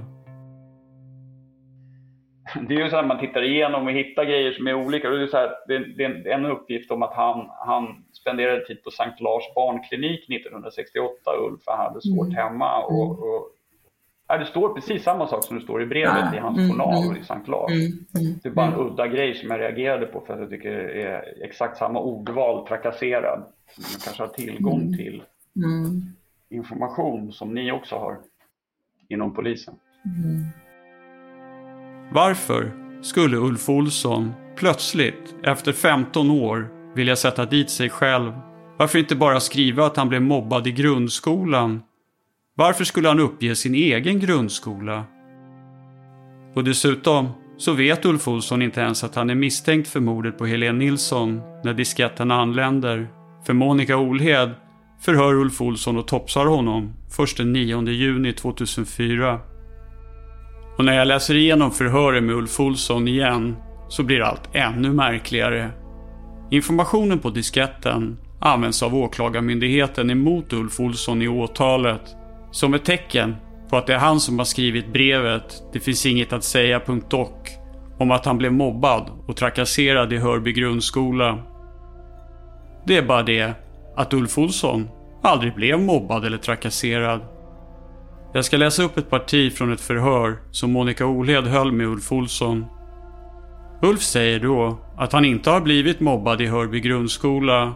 Det 2.68 2.74
är 2.74 2.84
ju 2.84 2.90
så 2.90 2.96
att 2.96 3.06
man 3.06 3.18
tittar 3.18 3.42
igenom 3.42 3.86
och 3.86 3.92
hittar 3.92 4.24
grejer 4.24 4.52
som 4.52 4.66
är 4.66 4.74
olika. 4.74 5.10
Det 5.10 5.22
är, 5.22 5.26
så 5.26 5.36
här, 5.36 5.50
det 5.96 6.04
är 6.04 6.28
en 6.28 6.46
uppgift 6.46 6.90
om 6.90 7.02
att 7.02 7.14
han, 7.14 7.50
han 7.66 8.04
spenderade 8.12 8.66
tid 8.66 8.82
på 8.84 8.90
Sankt 8.90 9.20
Lars 9.20 9.54
barnklinik 9.54 10.30
1968, 10.30 11.30
Ulf, 11.40 11.60
han 11.66 11.78
hade 11.78 12.00
svårt 12.00 12.26
mm. 12.26 12.36
hemma. 12.36 12.84
Och, 12.84 13.10
och 13.10 13.52
Ja, 14.28 14.38
det 14.38 14.46
står 14.46 14.74
precis 14.74 15.02
samma 15.02 15.26
sak 15.26 15.44
som 15.44 15.56
det 15.56 15.62
står 15.62 15.82
i 15.82 15.86
brevet 15.86 16.24
ah, 16.32 16.34
i 16.34 16.38
hans 16.38 16.58
mm, 16.58 16.70
journal 16.70 17.04
mm, 17.04 17.16
i 17.16 17.24
Sankt 17.24 17.48
Lars. 17.48 17.72
Mm, 17.72 17.86
mm, 17.86 18.38
det 18.42 18.48
är 18.48 18.52
bara 18.52 18.66
en 18.66 18.72
mm. 18.72 18.86
udda 18.86 19.06
grej 19.06 19.34
som 19.34 19.50
jag 19.50 19.60
reagerade 19.60 20.06
på 20.06 20.20
för 20.20 20.34
att 20.34 20.40
jag 20.40 20.50
tycker 20.50 20.70
det 20.70 21.02
är 21.02 21.44
exakt 21.44 21.76
samma 21.76 22.00
ordval, 22.00 22.66
trakasserad. 22.66 23.38
Man 23.38 24.00
kanske 24.04 24.22
har 24.22 24.28
tillgång 24.28 24.80
mm. 24.80 24.92
till 24.92 25.22
information 26.48 27.32
som 27.32 27.54
ni 27.54 27.72
också 27.72 27.96
har 27.96 28.18
inom 29.08 29.34
polisen. 29.34 29.74
Varför 32.12 32.72
skulle 33.02 33.36
Ulf 33.36 33.68
Olsson 33.68 34.32
plötsligt, 34.56 35.34
efter 35.42 35.72
15 35.72 36.30
år, 36.30 36.68
vilja 36.94 37.16
sätta 37.16 37.46
dit 37.46 37.70
sig 37.70 37.90
själv? 37.90 38.32
Varför 38.78 38.98
inte 38.98 39.16
bara 39.16 39.40
skriva 39.40 39.86
att 39.86 39.96
han 39.96 40.08
blev 40.08 40.22
mobbad 40.22 40.66
i 40.66 40.72
grundskolan? 40.72 41.82
Varför 42.56 42.84
skulle 42.84 43.08
han 43.08 43.20
uppge 43.20 43.56
sin 43.56 43.74
egen 43.74 44.20
grundskola? 44.20 45.04
Och 46.54 46.64
dessutom 46.64 47.28
så 47.56 47.72
vet 47.72 48.04
Ulf 48.04 48.28
Olsson 48.28 48.62
inte 48.62 48.80
ens 48.80 49.04
att 49.04 49.14
han 49.14 49.30
är 49.30 49.34
misstänkt 49.34 49.88
för 49.88 50.00
mordet 50.00 50.38
på 50.38 50.46
Helene 50.46 50.78
Nilsson 50.78 51.40
när 51.64 51.74
disketten 51.74 52.30
anländer. 52.30 53.08
För 53.46 53.52
Monica 53.52 53.96
Olhed 53.96 54.50
förhör 55.00 55.34
Ulf 55.34 55.60
Olsson 55.60 55.96
och 55.96 56.08
topsar 56.08 56.46
honom 56.46 56.92
först 57.16 57.36
den 57.36 57.52
9 57.52 57.88
juni 57.88 58.32
2004. 58.32 59.40
Och 60.78 60.84
när 60.84 60.92
jag 60.94 61.08
läser 61.08 61.34
igenom 61.34 61.70
förhören 61.70 62.26
med 62.26 62.34
Ulf 62.34 62.60
Olsson 62.60 63.08
igen 63.08 63.56
så 63.88 64.02
blir 64.02 64.20
allt 64.20 64.48
ännu 64.52 64.92
märkligare. 64.92 65.70
Informationen 66.50 67.18
på 67.18 67.30
disketten 67.30 68.18
används 68.40 68.82
av 68.82 68.94
Åklagarmyndigheten 68.94 70.10
emot 70.10 70.52
Ulf 70.52 70.80
Olsson 70.80 71.22
i 71.22 71.28
åtalet 71.28 72.16
som 72.50 72.74
ett 72.74 72.84
tecken 72.84 73.36
på 73.70 73.76
att 73.76 73.86
det 73.86 73.94
är 73.94 73.98
han 73.98 74.20
som 74.20 74.38
har 74.38 74.46
skrivit 74.46 74.92
brevet 74.92 75.62
“Det 75.72 75.80
finns 75.80 76.06
inget 76.06 76.32
att 76.32 76.44
säga.doc” 76.44 77.28
om 77.98 78.10
att 78.10 78.26
han 78.26 78.38
blev 78.38 78.52
mobbad 78.52 79.10
och 79.26 79.36
trakasserad 79.36 80.12
i 80.12 80.16
Hörby 80.16 80.52
grundskola. 80.52 81.38
Det 82.86 82.96
är 82.96 83.02
bara 83.02 83.22
det 83.22 83.52
att 83.96 84.14
Ulf 84.14 84.38
Olsson 84.38 84.88
aldrig 85.22 85.54
blev 85.54 85.80
mobbad 85.80 86.24
eller 86.24 86.38
trakasserad. 86.38 87.20
Jag 88.36 88.44
ska 88.44 88.56
läsa 88.56 88.82
upp 88.82 88.98
ett 88.98 89.10
parti 89.10 89.52
från 89.52 89.72
ett 89.72 89.80
förhör 89.80 90.38
som 90.50 90.72
Monica 90.72 91.06
Olhed 91.06 91.44
höll 91.44 91.72
med 91.72 91.86
Ulf 91.86 92.12
Olsson. 92.12 92.64
Ulf 93.82 94.02
säger 94.02 94.40
då 94.40 94.78
att 94.96 95.12
han 95.12 95.24
inte 95.24 95.50
har 95.50 95.60
blivit 95.60 96.00
mobbad 96.00 96.40
i 96.40 96.46
Hörby 96.46 96.80
grundskola. 96.80 97.74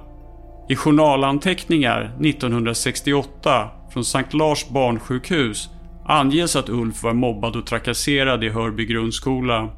I 0.69 0.77
journalanteckningar 0.77 2.17
1968 2.25 3.71
från 3.93 4.05
Sankt 4.05 4.35
Lars 4.35 4.69
barnsjukhus 4.69 5.69
anges 6.07 6.57
att 6.57 6.69
Ulf 6.69 7.03
var 7.03 7.15
mobbad 7.15 7.57
och 7.57 7.67
trakasserad 7.67 8.45
i 8.45 8.49
Hörby 8.49 8.87
grundskola. 8.87 9.69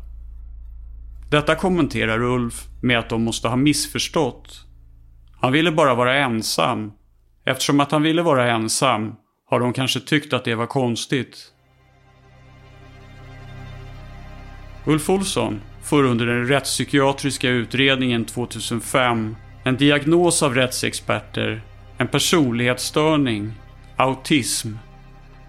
Detta 1.31 1.55
kommenterar 1.55 2.23
Ulf 2.23 2.67
med 2.83 2.99
att 2.99 3.11
de 3.11 3.25
måste 3.25 3.49
ha 3.49 3.57
missförstått. 3.57 4.67
Han 5.41 5.53
ville 5.53 5.73
bara 5.73 5.95
vara 5.95 6.17
ensam. 6.17 6.93
Eftersom 7.45 7.81
att 7.81 7.93
han 7.93 8.03
ville 8.03 8.23
vara 8.23 8.51
ensam 8.51 9.15
har 9.53 9.61
de 9.61 9.73
kanske 9.73 10.01
tyckt 10.01 10.33
att 10.33 10.45
det 10.45 10.55
var 10.55 10.67
konstigt. 10.67 11.53
Ulf 14.85 15.11
Olsson 15.11 15.61
får 15.83 16.05
under 16.05 16.27
den 16.27 16.47
rättspsykiatriska 16.47 17.49
utredningen 17.49 18.25
2005 18.25 19.37
en 19.65 19.77
diagnos 19.77 20.43
av 20.43 20.55
rättsexperter, 20.55 21.63
en 21.99 22.09
personlighetsstörning, 22.09 23.53
autism. 23.97 24.69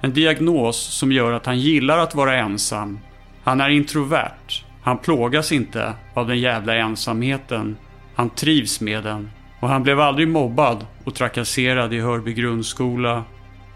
En 0.02 0.14
diagnos 0.14 0.78
som 0.78 1.12
gör 1.12 1.32
att 1.32 1.46
han 1.46 1.60
gillar 1.60 1.98
att 1.98 2.16
vara 2.16 2.38
ensam. 2.38 3.00
Han 3.44 3.62
är 3.62 3.70
introvert. 3.70 4.64
Han 4.82 4.98
plågas 4.98 5.52
inte 5.52 5.94
av 6.14 6.28
den 6.28 6.40
jävla 6.40 6.76
ensamheten. 6.76 7.78
Han 8.16 8.30
trivs 8.30 8.82
med 8.82 9.04
den. 9.04 9.32
Och 9.60 9.70
han 9.70 9.84
blev 9.84 10.00
aldrig 10.00 10.28
mobbad 10.28 10.86
och 11.04 11.16
trakasserad 11.16 11.94
i 11.94 12.00
Hörby 12.00 12.34
grundskola. 12.34 13.24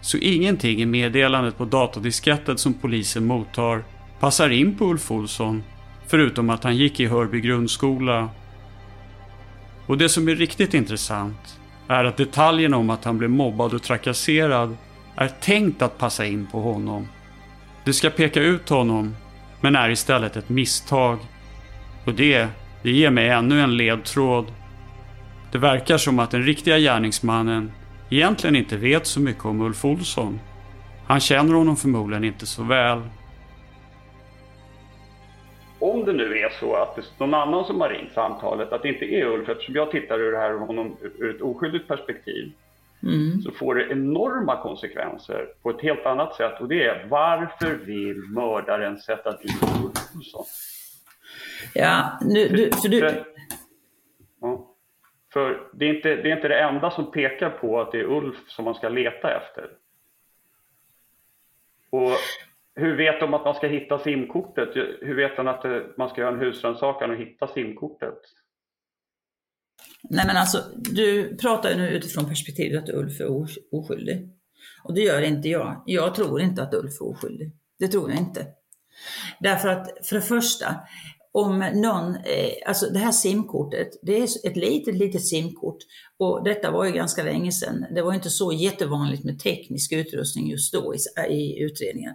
Så 0.00 0.18
ingenting 0.18 0.82
i 0.82 0.86
meddelandet 0.86 1.58
på 1.58 1.64
datadisketten 1.64 2.58
som 2.58 2.74
polisen 2.74 3.26
mottar 3.26 3.84
passar 4.20 4.50
in 4.50 4.78
på 4.78 4.84
Ulf 4.84 5.10
Olsson. 5.10 5.62
Förutom 6.06 6.50
att 6.50 6.64
han 6.64 6.76
gick 6.76 7.00
i 7.00 7.06
Hörby 7.06 7.40
grundskola. 7.40 8.30
Och 9.86 9.98
det 9.98 10.08
som 10.08 10.28
är 10.28 10.34
riktigt 10.34 10.74
intressant 10.74 11.58
är 11.88 12.04
att 12.04 12.16
detaljerna 12.16 12.76
om 12.76 12.90
att 12.90 13.04
han 13.04 13.18
blev 13.18 13.30
mobbad 13.30 13.74
och 13.74 13.82
trakasserad 13.82 14.76
är 15.16 15.28
tänkt 15.28 15.82
att 15.82 15.98
passa 15.98 16.26
in 16.26 16.46
på 16.46 16.60
honom. 16.60 17.08
Det 17.84 17.92
ska 17.92 18.10
peka 18.10 18.40
ut 18.40 18.68
honom, 18.68 19.16
men 19.60 19.76
är 19.76 19.90
istället 19.90 20.36
ett 20.36 20.48
misstag. 20.48 21.18
Och 22.04 22.14
det, 22.14 22.48
det 22.82 22.90
ger 22.90 23.10
mig 23.10 23.28
ännu 23.28 23.60
en 23.60 23.76
ledtråd. 23.76 24.52
Det 25.52 25.58
verkar 25.58 25.98
som 25.98 26.18
att 26.18 26.30
den 26.30 26.42
riktiga 26.42 26.78
gärningsmannen 26.78 27.72
egentligen 28.10 28.56
inte 28.56 28.76
vet 28.76 29.06
så 29.06 29.20
mycket 29.20 29.44
om 29.44 29.60
Ulf 29.60 29.84
Olsson. 29.84 30.40
Han 31.06 31.20
känner 31.20 31.54
honom 31.54 31.76
förmodligen 31.76 32.24
inte 32.24 32.46
så 32.46 32.62
väl. 32.62 33.02
Om 35.80 36.04
det 36.04 36.12
nu 36.12 36.38
är 36.38 36.50
så 36.60 36.74
att 36.76 36.96
det 36.96 37.00
är 37.00 37.06
någon 37.26 37.34
annan 37.34 37.64
som 37.64 37.80
har 37.80 37.88
ringt 37.88 38.12
samtalet, 38.14 38.72
att 38.72 38.82
det 38.82 38.88
inte 38.88 39.04
är 39.04 39.26
Ulf, 39.26 39.48
eftersom 39.48 39.74
jag 39.74 39.90
tittar 39.90 40.20
ur 40.20 40.32
det 40.32 40.38
här 40.38 40.58
honom 40.58 40.96
ur 41.18 41.34
ett 41.36 41.42
oskyldigt 41.42 41.88
perspektiv, 41.88 42.52
Mm. 43.02 43.42
så 43.42 43.50
får 43.50 43.74
det 43.74 43.86
enorma 43.90 44.62
konsekvenser 44.62 45.46
på 45.62 45.70
ett 45.70 45.80
helt 45.82 46.06
annat 46.06 46.34
sätt. 46.34 46.60
Och 46.60 46.68
det 46.68 46.84
är 46.84 47.06
varför 47.10 47.74
vill 47.74 48.16
mördaren 48.16 48.98
sätta 48.98 49.30
dit 49.30 49.62
Ulf 49.62 50.16
Olsson? 50.16 50.44
Ja, 51.74 52.18
nu, 52.20 52.48
du, 52.48 52.70
för 52.72 52.88
du, 52.88 53.24
för 55.38 55.70
det, 55.72 55.84
är 55.84 55.94
inte, 55.94 56.08
det 56.08 56.30
är 56.30 56.36
inte 56.36 56.48
det 56.48 56.60
enda 56.60 56.90
som 56.90 57.10
pekar 57.10 57.50
på 57.50 57.80
att 57.80 57.92
det 57.92 57.98
är 57.98 58.04
Ulf 58.04 58.36
som 58.48 58.64
man 58.64 58.74
ska 58.74 58.88
leta 58.88 59.36
efter. 59.36 59.70
Och 61.90 62.10
hur 62.74 62.96
vet 62.96 63.20
de 63.20 63.34
att 63.34 63.44
man 63.44 63.54
ska 63.54 63.66
hitta 63.66 63.98
simkortet? 63.98 64.68
Hur 65.00 65.16
vet 65.16 65.36
de 65.36 65.48
att 65.48 65.64
man 65.96 66.08
ska 66.08 66.20
göra 66.20 66.34
en 66.34 66.40
husrannsakan 66.40 67.10
och 67.10 67.16
hitta 67.16 67.48
simkortet? 67.48 68.18
nej 70.10 70.24
men 70.26 70.36
alltså, 70.36 70.58
du 70.76 71.36
pratar 71.36 71.70
ju 71.70 71.76
nu 71.76 71.88
utifrån 71.88 72.28
perspektivet 72.28 72.82
att 72.82 72.94
Ulf 72.94 73.20
är 73.20 73.46
oskyldig. 73.72 74.28
Och 74.84 74.94
det 74.94 75.00
gör 75.00 75.22
inte 75.22 75.48
jag. 75.48 75.82
Jag 75.86 76.14
tror 76.14 76.40
inte 76.40 76.62
att 76.62 76.74
Ulf 76.74 77.00
är 77.00 77.08
oskyldig. 77.08 77.52
Det 77.78 77.88
tror 77.88 78.10
jag 78.10 78.18
inte. 78.18 78.46
Därför 79.40 79.68
att 79.68 80.06
för 80.06 80.16
det 80.16 80.22
första, 80.22 80.66
om 81.38 81.58
någon, 81.58 82.14
eh, 82.14 82.52
alltså 82.66 82.86
det 82.86 82.98
här 82.98 83.12
simkortet, 83.12 83.88
det 84.02 84.18
är 84.18 84.24
ett 84.46 84.56
litet, 84.56 84.94
litet 84.94 85.26
simkort 85.26 85.78
och 86.18 86.44
detta 86.44 86.70
var 86.70 86.84
ju 86.84 86.92
ganska 86.92 87.22
länge 87.22 87.52
sedan. 87.52 87.86
Det 87.94 88.02
var 88.02 88.14
inte 88.14 88.30
så 88.30 88.52
jättevanligt 88.52 89.24
med 89.24 89.38
teknisk 89.38 89.92
utrustning 89.92 90.50
just 90.50 90.72
då 90.72 90.94
i, 90.94 90.98
i 91.34 91.62
utredningen. 91.62 92.14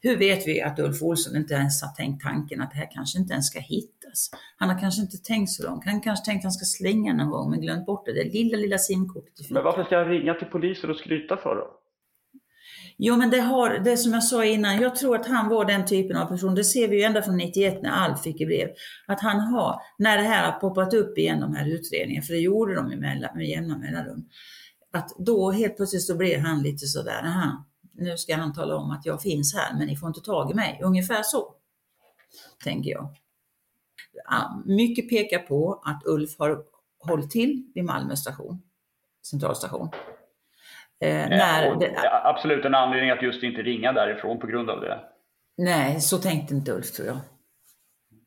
Hur 0.00 0.16
vet 0.16 0.46
vi 0.46 0.62
att 0.62 0.78
Ulf 0.78 1.02
Olsson 1.02 1.36
inte 1.36 1.54
ens 1.54 1.82
har 1.82 1.90
tänkt 1.90 2.22
tanken 2.24 2.60
att 2.60 2.70
det 2.70 2.76
här 2.76 2.90
kanske 2.90 3.18
inte 3.18 3.32
ens 3.32 3.46
ska 3.46 3.58
hittas? 3.60 4.30
Han 4.56 4.68
har 4.68 4.78
kanske 4.80 5.02
inte 5.02 5.16
tänkt 5.16 5.50
så 5.50 5.62
långt. 5.62 5.84
Han 5.84 6.00
kanske 6.00 6.24
tänkt 6.24 6.40
att 6.40 6.44
han 6.44 6.52
ska 6.52 6.64
slänga 6.64 7.12
någon 7.14 7.30
gång 7.30 7.50
men 7.50 7.60
glömt 7.60 7.86
bort 7.86 8.06
det. 8.06 8.12
Det 8.12 8.24
lilla, 8.24 8.56
lilla 8.56 8.78
simkortet. 8.78 9.50
Men 9.50 9.64
varför 9.64 9.84
ska 9.84 9.94
jag 9.94 10.10
ringa 10.10 10.34
till 10.34 10.46
polisen 10.46 10.90
och 10.90 10.96
skryta 10.96 11.36
för 11.36 11.56
dem? 11.56 11.68
Jo 12.96 13.16
men 13.16 13.30
det 13.30 13.40
har, 13.40 13.78
det 13.78 13.96
som 13.96 14.12
jag 14.12 14.24
sa 14.24 14.44
innan, 14.44 14.80
jag 14.80 14.96
tror 14.96 15.16
att 15.16 15.26
han 15.26 15.48
var 15.48 15.64
den 15.64 15.86
typen 15.86 16.16
av 16.16 16.26
person, 16.26 16.54
det 16.54 16.64
ser 16.64 16.88
vi 16.88 16.96
ju 16.96 17.02
ända 17.02 17.22
från 17.22 17.36
91 17.36 17.82
när 17.82 17.90
Alf 17.90 18.22
fick 18.22 18.40
i 18.40 18.46
brev, 18.46 18.68
att 19.06 19.20
han 19.20 19.40
har, 19.40 19.80
när 19.98 20.16
det 20.16 20.22
här 20.22 20.52
har 20.52 20.60
poppat 20.60 20.94
upp 20.94 21.18
igen 21.18 21.40
de 21.40 21.54
här 21.54 21.68
utredningarna, 21.68 22.26
för 22.26 22.32
det 22.32 22.40
gjorde 22.40 22.74
de 22.74 22.88
med, 22.88 23.30
med 23.34 23.48
jämna 23.48 23.78
mellanrum, 23.78 24.28
att 24.92 25.14
då 25.18 25.50
helt 25.50 25.76
plötsligt 25.76 26.02
så 26.02 26.16
blir 26.16 26.38
han 26.38 26.62
lite 26.62 26.86
sådär, 26.86 27.22
aha, 27.24 27.66
nu 27.92 28.16
ska 28.16 28.36
han 28.36 28.52
tala 28.52 28.76
om 28.76 28.90
att 28.90 29.06
jag 29.06 29.22
finns 29.22 29.54
här 29.54 29.78
men 29.78 29.86
ni 29.86 29.96
får 29.96 30.08
inte 30.08 30.20
tag 30.20 30.50
i 30.50 30.54
mig, 30.54 30.80
ungefär 30.82 31.22
så, 31.22 31.54
tänker 32.64 32.90
jag. 32.90 33.16
Mycket 34.64 35.08
pekar 35.08 35.38
på 35.38 35.82
att 35.84 36.02
Ulf 36.06 36.38
har 36.38 36.64
hållit 36.98 37.30
till 37.30 37.70
vid 37.74 37.84
Malmö 37.84 38.16
station, 38.16 38.62
centralstation. 39.22 39.88
Eh, 41.04 41.28
när 41.28 41.70
och, 41.70 41.80
det, 41.80 41.92
absolut 42.24 42.64
en 42.64 42.74
anledning 42.74 43.10
att 43.10 43.22
just 43.22 43.42
inte 43.42 43.62
ringa 43.62 43.92
därifrån 43.92 44.38
på 44.38 44.46
grund 44.46 44.70
av 44.70 44.80
det. 44.80 44.98
Nej, 45.58 46.00
så 46.00 46.18
tänkte 46.18 46.54
inte 46.54 46.72
Ulf 46.72 46.92
tror 46.92 47.08
jag. 47.08 47.18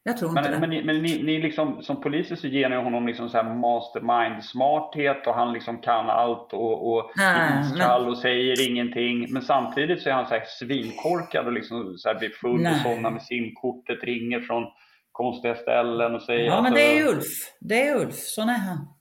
Jag 0.03 0.17
tror 0.17 0.29
inte 0.29 0.41
Men, 0.41 0.51
det. 0.51 0.59
men, 0.59 0.69
ni, 0.69 0.83
men 0.83 1.01
ni, 1.01 1.23
ni 1.23 1.41
liksom, 1.41 1.81
som 1.81 2.01
poliser 2.01 2.35
så 2.35 2.47
ger 2.47 2.69
ni 2.69 2.75
honom 2.75 3.07
liksom 3.07 3.29
så 3.29 3.37
här 3.37 3.43
mastermind-smarthet 3.43 5.27
och 5.27 5.35
han 5.35 5.53
liksom 5.53 5.81
kan 5.81 6.09
allt 6.09 6.53
och, 6.53 6.93
och 6.93 7.19
är 7.19 7.61
iskall 7.61 8.09
och 8.09 8.17
säger 8.17 8.69
ingenting. 8.69 9.33
Men 9.33 9.41
samtidigt 9.41 10.01
så 10.01 10.09
är 10.09 10.13
han 10.13 10.25
så 10.25 10.33
här 10.33 10.43
svinkorkad 10.59 11.45
och 11.45 11.53
liksom 11.53 11.97
så 11.97 12.09
här 12.09 12.19
blir 12.19 12.29
full 12.29 12.61
Nej. 12.61 12.73
och 12.73 12.77
somnar 12.77 13.11
med 13.11 13.21
simkortet, 13.21 14.03
ringer 14.03 14.39
från 14.39 14.63
konstiga 15.11 15.55
ställen 15.55 16.15
och 16.15 16.21
säger 16.21 16.45
Ja, 16.45 16.61
men 16.61 16.73
det 16.73 16.99
är 16.99 17.07
Ulf. 17.07 17.53
Det 17.59 17.87
är 17.87 17.95
Ulf. 17.95 18.15
Sån 18.15 18.49
är 18.49 18.57
han. 18.57 18.96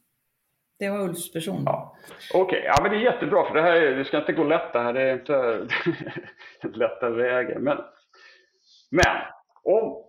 Det 0.78 0.90
var 0.90 1.04
Ulfs 1.04 1.32
person. 1.32 1.62
Ja. 1.66 1.96
Okej, 2.34 2.62
ja 2.64 2.82
men 2.82 2.90
det 2.90 2.96
är 2.96 3.00
jättebra 3.00 3.44
för 3.46 3.54
det 3.54 3.62
här 3.62 3.72
är, 3.72 3.96
det 3.96 4.04
ska 4.04 4.18
inte 4.18 4.32
gå 4.32 4.44
lätt 4.44 4.72
det 4.72 4.78
här. 4.78 4.92
Det 4.92 5.02
är 5.02 5.14
inte 5.14 5.66
lätta 6.78 7.10
vägen. 7.10 7.62
Men, 7.62 7.78
men 8.90 9.16
om, 9.62 10.04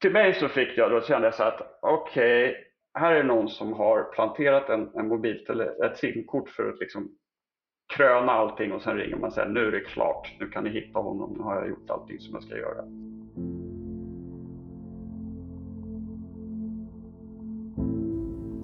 till 0.00 0.12
mig 0.12 0.34
så 0.34 0.48
fick 0.48 0.78
jag 0.78 0.90
då 0.90 1.00
kände 1.00 1.26
jag 1.26 1.34
så 1.34 1.42
att 1.42 1.78
okej, 1.82 2.56
här 2.98 3.12
är 3.12 3.24
någon 3.24 3.48
som 3.48 3.72
har 3.72 4.02
planterat 4.02 4.68
en, 4.68 4.90
en 4.94 5.08
mobiltele, 5.08 5.86
ett 5.86 5.98
simkort 5.98 6.48
för 6.48 6.68
att 6.68 6.78
liksom 6.78 7.08
kröna 7.96 8.32
allting 8.32 8.72
och 8.72 8.82
sen 8.82 8.96
ringer 8.96 9.16
man 9.16 9.28
och 9.28 9.32
säger 9.32 9.48
nu 9.48 9.66
är 9.66 9.72
det 9.72 9.80
klart, 9.80 10.32
nu 10.40 10.48
kan 10.48 10.64
ni 10.64 10.70
hitta 10.70 10.98
honom, 10.98 11.34
nu 11.38 11.42
har 11.42 11.56
jag 11.56 11.68
gjort 11.68 11.90
allting 11.90 12.20
som 12.20 12.34
jag 12.34 12.42
ska 12.42 12.56
göra. 12.56 12.82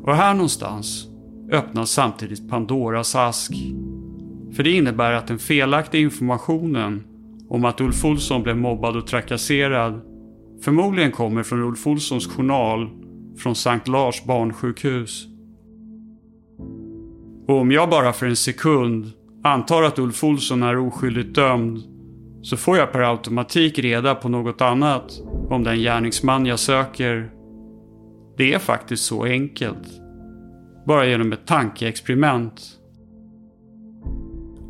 Och 0.04 0.14
här 0.14 0.34
någonstans 0.34 1.11
öppnas 1.52 1.90
samtidigt 1.90 2.50
Pandoras 2.50 3.16
ask. 3.16 3.52
För 4.56 4.62
det 4.62 4.70
innebär 4.70 5.12
att 5.12 5.26
den 5.26 5.38
felaktiga 5.38 6.00
informationen 6.00 7.04
om 7.48 7.64
att 7.64 7.80
Ulf 7.80 8.04
Olsson 8.04 8.42
blev 8.42 8.56
mobbad 8.56 8.96
och 8.96 9.06
trakasserad 9.06 10.00
förmodligen 10.64 11.12
kommer 11.12 11.42
från 11.42 11.62
Ulf 11.62 11.86
Olssons 11.86 12.26
journal 12.26 12.90
från 13.38 13.54
Sankt 13.54 13.88
Lars 13.88 14.24
barnsjukhus. 14.24 15.26
Och 17.48 17.56
om 17.56 17.70
jag 17.70 17.90
bara 17.90 18.12
för 18.12 18.26
en 18.26 18.36
sekund 18.36 19.12
antar 19.44 19.82
att 19.82 19.98
Ulf 19.98 20.24
Olsson 20.24 20.62
är 20.62 20.78
oskyldigt 20.78 21.34
dömd 21.34 21.78
så 22.42 22.56
får 22.56 22.76
jag 22.76 22.92
per 22.92 23.10
automatik 23.10 23.78
reda 23.78 24.14
på 24.14 24.28
något 24.28 24.60
annat 24.60 25.22
om 25.50 25.64
den 25.64 25.78
gärningsman 25.78 26.46
jag 26.46 26.58
söker. 26.58 27.30
Det 28.36 28.54
är 28.54 28.58
faktiskt 28.58 29.04
så 29.04 29.24
enkelt. 29.24 30.01
Bara 30.86 31.06
genom 31.06 31.32
ett 31.32 31.46
tankeexperiment. 31.46 32.78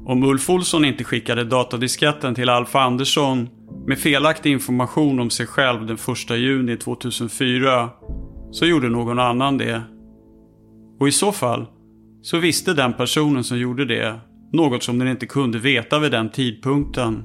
Om 0.06 0.24
Ulf 0.24 0.50
Olsson 0.50 0.84
inte 0.84 1.04
skickade 1.04 1.44
datadisketten 1.44 2.34
till 2.34 2.48
Alf 2.48 2.76
Andersson 2.76 3.48
med 3.86 3.98
felaktig 3.98 4.52
information 4.52 5.20
om 5.20 5.30
sig 5.30 5.46
själv 5.46 5.86
den 5.86 5.96
1 6.30 6.30
juni 6.30 6.76
2004 6.76 7.90
så 8.50 8.66
gjorde 8.66 8.88
någon 8.88 9.18
annan 9.18 9.58
det. 9.58 9.82
Och 11.00 11.08
i 11.08 11.12
så 11.12 11.32
fall 11.32 11.66
så 12.22 12.38
visste 12.38 12.74
den 12.74 12.92
personen 12.92 13.44
som 13.44 13.58
gjorde 13.58 13.84
det 13.84 14.20
något 14.52 14.82
som 14.82 14.98
den 14.98 15.08
inte 15.08 15.26
kunde 15.26 15.58
veta 15.58 15.98
vid 15.98 16.10
den 16.10 16.30
tidpunkten. 16.30 17.24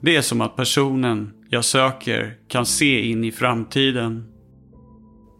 Det 0.00 0.16
är 0.16 0.22
som 0.22 0.40
att 0.40 0.56
personen 0.56 1.32
jag 1.48 1.64
söker 1.64 2.34
kan 2.48 2.66
se 2.66 3.10
in 3.10 3.24
i 3.24 3.32
framtiden. 3.32 4.24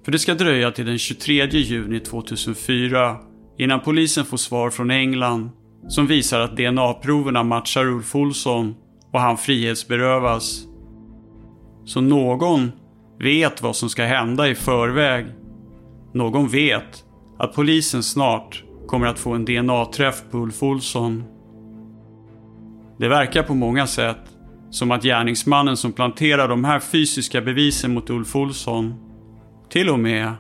För 0.05 0.13
det 0.13 0.19
ska 0.19 0.35
dröja 0.35 0.71
till 0.71 0.87
den 0.87 0.99
23 0.99 1.47
juni 1.47 2.01
2004 2.01 3.17
innan 3.59 3.81
polisen 3.81 4.25
får 4.25 4.37
svar 4.37 4.71
från 4.71 4.91
England 4.91 5.51
som 5.89 6.07
visar 6.07 6.41
att 6.41 6.57
DNA-proverna 6.57 7.43
matchar 7.43 7.87
Ulf 7.87 8.15
Olsson 8.15 8.75
och 9.13 9.21
han 9.21 9.37
frihetsberövas. 9.37 10.65
Så 11.85 12.01
någon 12.01 12.73
vet 13.19 13.63
vad 13.63 13.77
som 13.77 13.89
ska 13.89 14.05
hända 14.05 14.49
i 14.49 14.55
förväg. 14.55 15.27
Någon 16.15 16.49
vet 16.49 17.05
att 17.39 17.55
polisen 17.55 18.03
snart 18.03 18.65
kommer 18.87 19.07
att 19.07 19.19
få 19.19 19.33
en 19.33 19.45
DNA-träff 19.45 20.23
på 20.31 20.39
Ulf 20.39 20.63
Olsson. 20.63 21.25
Det 22.99 23.09
verkar 23.09 23.43
på 23.43 23.55
många 23.55 23.87
sätt 23.87 24.21
som 24.71 24.91
att 24.91 25.03
gärningsmannen 25.03 25.77
som 25.77 25.93
planterar 25.93 26.49
de 26.49 26.65
här 26.65 26.81
fysiska 26.81 27.41
bevisen 27.41 27.95
mot 27.95 28.11
Ulf 28.11 28.37
Olsson 28.37 29.10
till 29.71 29.91
och 29.91 29.99
med 29.99 30.35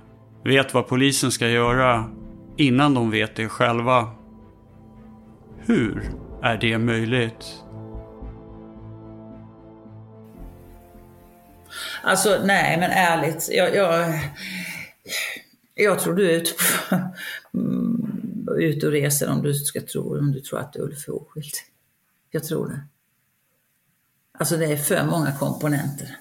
vet 0.44 0.74
vad 0.74 0.88
polisen 0.88 1.32
ska 1.32 1.48
göra 1.48 2.10
innan 2.56 2.94
de 2.94 3.10
vet 3.10 3.36
det 3.36 3.48
själva. 3.48 4.08
Hur 5.58 6.12
är 6.42 6.56
det 6.56 6.78
möjligt? 6.78 7.64
Alltså 12.02 12.40
nej 12.44 12.78
men 12.78 12.90
ärligt, 12.90 13.48
jag, 13.52 13.74
jag, 13.74 14.20
jag 15.74 15.98
tror 15.98 16.14
du 16.14 16.30
är 16.30 16.34
ute, 16.34 16.50
på, 16.52 16.96
ute 18.60 18.86
och 18.86 18.92
reser 18.92 19.30
om 19.30 19.42
du 19.42 19.54
ska 19.54 19.80
tro, 19.80 20.18
om 20.18 20.32
du 20.32 20.40
tror 20.40 20.58
att 20.58 20.76
Ulf 20.76 21.08
är 21.08 21.14
oskyldig. 21.14 21.52
Jag 22.30 22.44
tror 22.44 22.68
det. 22.68 22.80
Alltså 24.38 24.56
det 24.56 24.66
är 24.66 24.76
för 24.76 25.04
många 25.04 25.32
komponenter. 25.32 26.16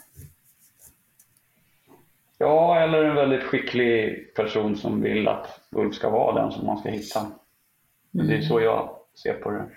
Ja, 2.42 2.80
eller 2.80 3.04
en 3.04 3.16
väldigt 3.16 3.44
skicklig 3.44 4.34
person 4.36 4.78
som 4.78 5.02
vill 5.02 5.28
att 5.28 5.60
Ulf 5.72 5.96
ska 5.96 6.10
vara 6.10 6.42
den 6.42 6.52
som 6.52 6.66
man 6.66 6.80
ska 6.80 6.90
hitta. 6.90 7.20
Mm. 8.14 8.28
Det 8.28 8.36
är 8.36 8.42
så 8.42 8.62
jag 8.62 8.90
ser 9.24 9.34
på 9.34 9.52
det. 9.52 9.70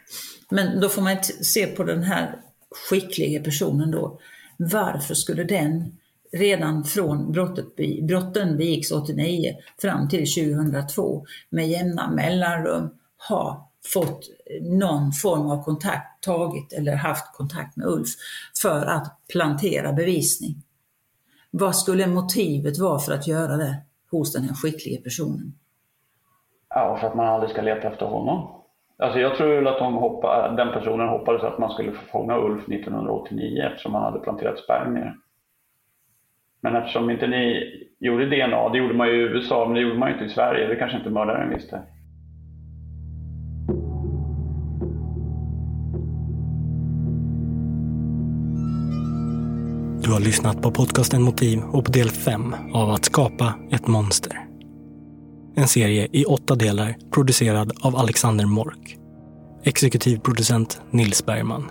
Men 0.50 0.80
då 0.80 0.88
får 0.88 1.02
man 1.02 1.16
se 1.22 1.66
på 1.66 1.84
den 1.84 2.02
här 2.02 2.40
skickliga 2.90 3.42
personen 3.42 3.90
då. 3.90 4.18
Varför 4.56 5.14
skulle 5.14 5.44
den 5.44 5.98
redan 6.32 6.84
från 6.84 7.32
brottet, 7.32 7.66
brotten 8.02 8.56
begicks 8.56 8.92
89 8.92 9.54
fram 9.80 10.08
till 10.08 10.34
2002 10.34 11.26
med 11.50 11.68
jämna 11.68 12.10
mellanrum 12.10 12.90
ha 13.28 13.72
fått 13.92 14.28
någon 14.60 15.12
form 15.12 15.50
av 15.50 15.64
kontakt, 15.64 16.22
tagit 16.22 16.72
eller 16.72 16.94
haft 16.94 17.36
kontakt 17.36 17.76
med 17.76 17.86
Ulf 17.86 18.08
för 18.62 18.86
att 18.86 19.18
plantera 19.32 19.92
bevisning. 19.92 20.62
Vad 21.54 21.76
skulle 21.76 22.06
motivet 22.06 22.78
vara 22.78 22.98
för 22.98 23.12
att 23.12 23.28
göra 23.28 23.56
det 23.56 23.74
hos 24.10 24.32
den 24.32 24.42
här 24.42 24.54
skickliga 24.54 25.00
personen? 25.02 25.52
Ja, 26.68 26.98
för 27.00 27.06
att 27.06 27.14
man 27.14 27.26
aldrig 27.26 27.50
ska 27.50 27.62
leta 27.62 27.88
efter 27.88 28.06
honom. 28.06 28.62
Alltså 28.98 29.18
jag 29.18 29.36
tror 29.36 29.66
att 29.66 29.78
de 29.78 29.94
hoppa, 29.94 30.54
den 30.56 30.72
personen 30.72 31.08
hoppades 31.08 31.42
att 31.42 31.58
man 31.58 31.70
skulle 31.70 31.92
få 31.92 32.06
fånga 32.06 32.38
Ulf 32.38 32.68
1989 32.68 33.62
eftersom 33.62 33.94
han 33.94 34.02
hade 34.02 34.18
planterat 34.18 34.58
spermier. 34.58 35.14
Men 36.60 36.76
eftersom 36.76 37.10
inte 37.10 37.26
ni 37.26 37.64
gjorde 37.98 38.26
DNA, 38.26 38.68
det 38.68 38.78
gjorde 38.78 38.94
man 38.94 39.08
ju 39.08 39.14
i 39.14 39.30
USA, 39.30 39.64
men 39.64 39.74
det 39.74 39.80
gjorde 39.80 39.98
man 39.98 40.08
ju 40.08 40.14
inte 40.14 40.26
i 40.26 40.34
Sverige, 40.34 40.66
det 40.66 40.76
kanske 40.76 40.98
inte 40.98 41.10
mördaren 41.10 41.54
visste. 41.54 41.82
Du 50.02 50.10
har 50.10 50.20
lyssnat 50.20 50.62
på 50.62 50.70
podcasten 50.70 51.22
Motiv 51.22 51.62
och 51.72 51.84
på 51.84 51.92
del 51.92 52.10
5 52.10 52.54
av 52.72 52.90
Att 52.90 53.04
skapa 53.04 53.54
ett 53.70 53.86
monster. 53.86 54.46
En 55.56 55.68
serie 55.68 56.08
i 56.12 56.24
åtta 56.24 56.54
delar 56.54 56.96
producerad 57.14 57.72
av 57.80 57.96
Alexander 57.96 58.46
Mork. 58.46 58.96
Exekutiv 59.64 60.18
producent 60.18 60.80
Nils 60.90 61.26
Bergman. 61.26 61.70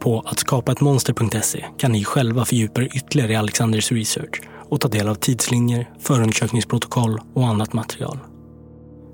På 0.00 0.20
attskapaettmonster.se 0.20 1.64
kan 1.78 1.92
ni 1.92 2.04
själva 2.04 2.44
fördjupa 2.44 2.82
er 2.82 2.96
ytterligare 2.96 3.32
i 3.32 3.36
Alexanders 3.36 3.92
research 3.92 4.42
och 4.68 4.80
ta 4.80 4.88
del 4.88 5.08
av 5.08 5.14
tidslinjer, 5.14 5.90
förundersökningsprotokoll 5.98 7.20
och 7.34 7.46
annat 7.46 7.72
material. 7.72 8.18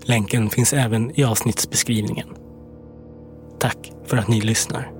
Länken 0.02 0.50
finns 0.50 0.72
även 0.72 1.20
i 1.20 1.24
avsnittsbeskrivningen. 1.24 2.28
Tack 3.58 3.92
för 4.06 4.16
att 4.16 4.28
ni 4.28 4.40
lyssnar. 4.40 4.99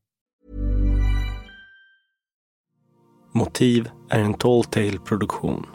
Motiv 3.33 3.89
är 4.09 4.19
en 4.19 4.33
Tall 4.33 4.63
Tale 4.63 4.99
produktion. 4.99 5.65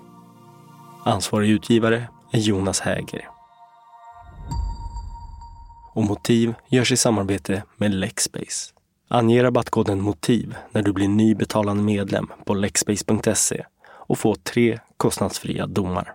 Ansvarig 1.04 1.50
utgivare 1.50 2.08
är 2.32 2.38
Jonas 2.38 2.80
Häger. 2.80 3.28
Och 5.94 6.04
Motiv 6.04 6.54
görs 6.68 6.92
i 6.92 6.96
samarbete 6.96 7.62
med 7.76 7.94
Lexbase. 7.94 8.72
Ange 9.08 9.42
rabattkoden 9.42 10.00
MOTIV 10.00 10.54
när 10.72 10.82
du 10.82 10.92
blir 10.92 11.08
ny 11.08 11.34
betalande 11.34 11.82
medlem 11.82 12.28
på 12.44 12.54
lexbase.se 12.54 13.64
och 13.82 14.18
få 14.18 14.34
tre 14.34 14.78
kostnadsfria 14.96 15.66
domar. 15.66 16.14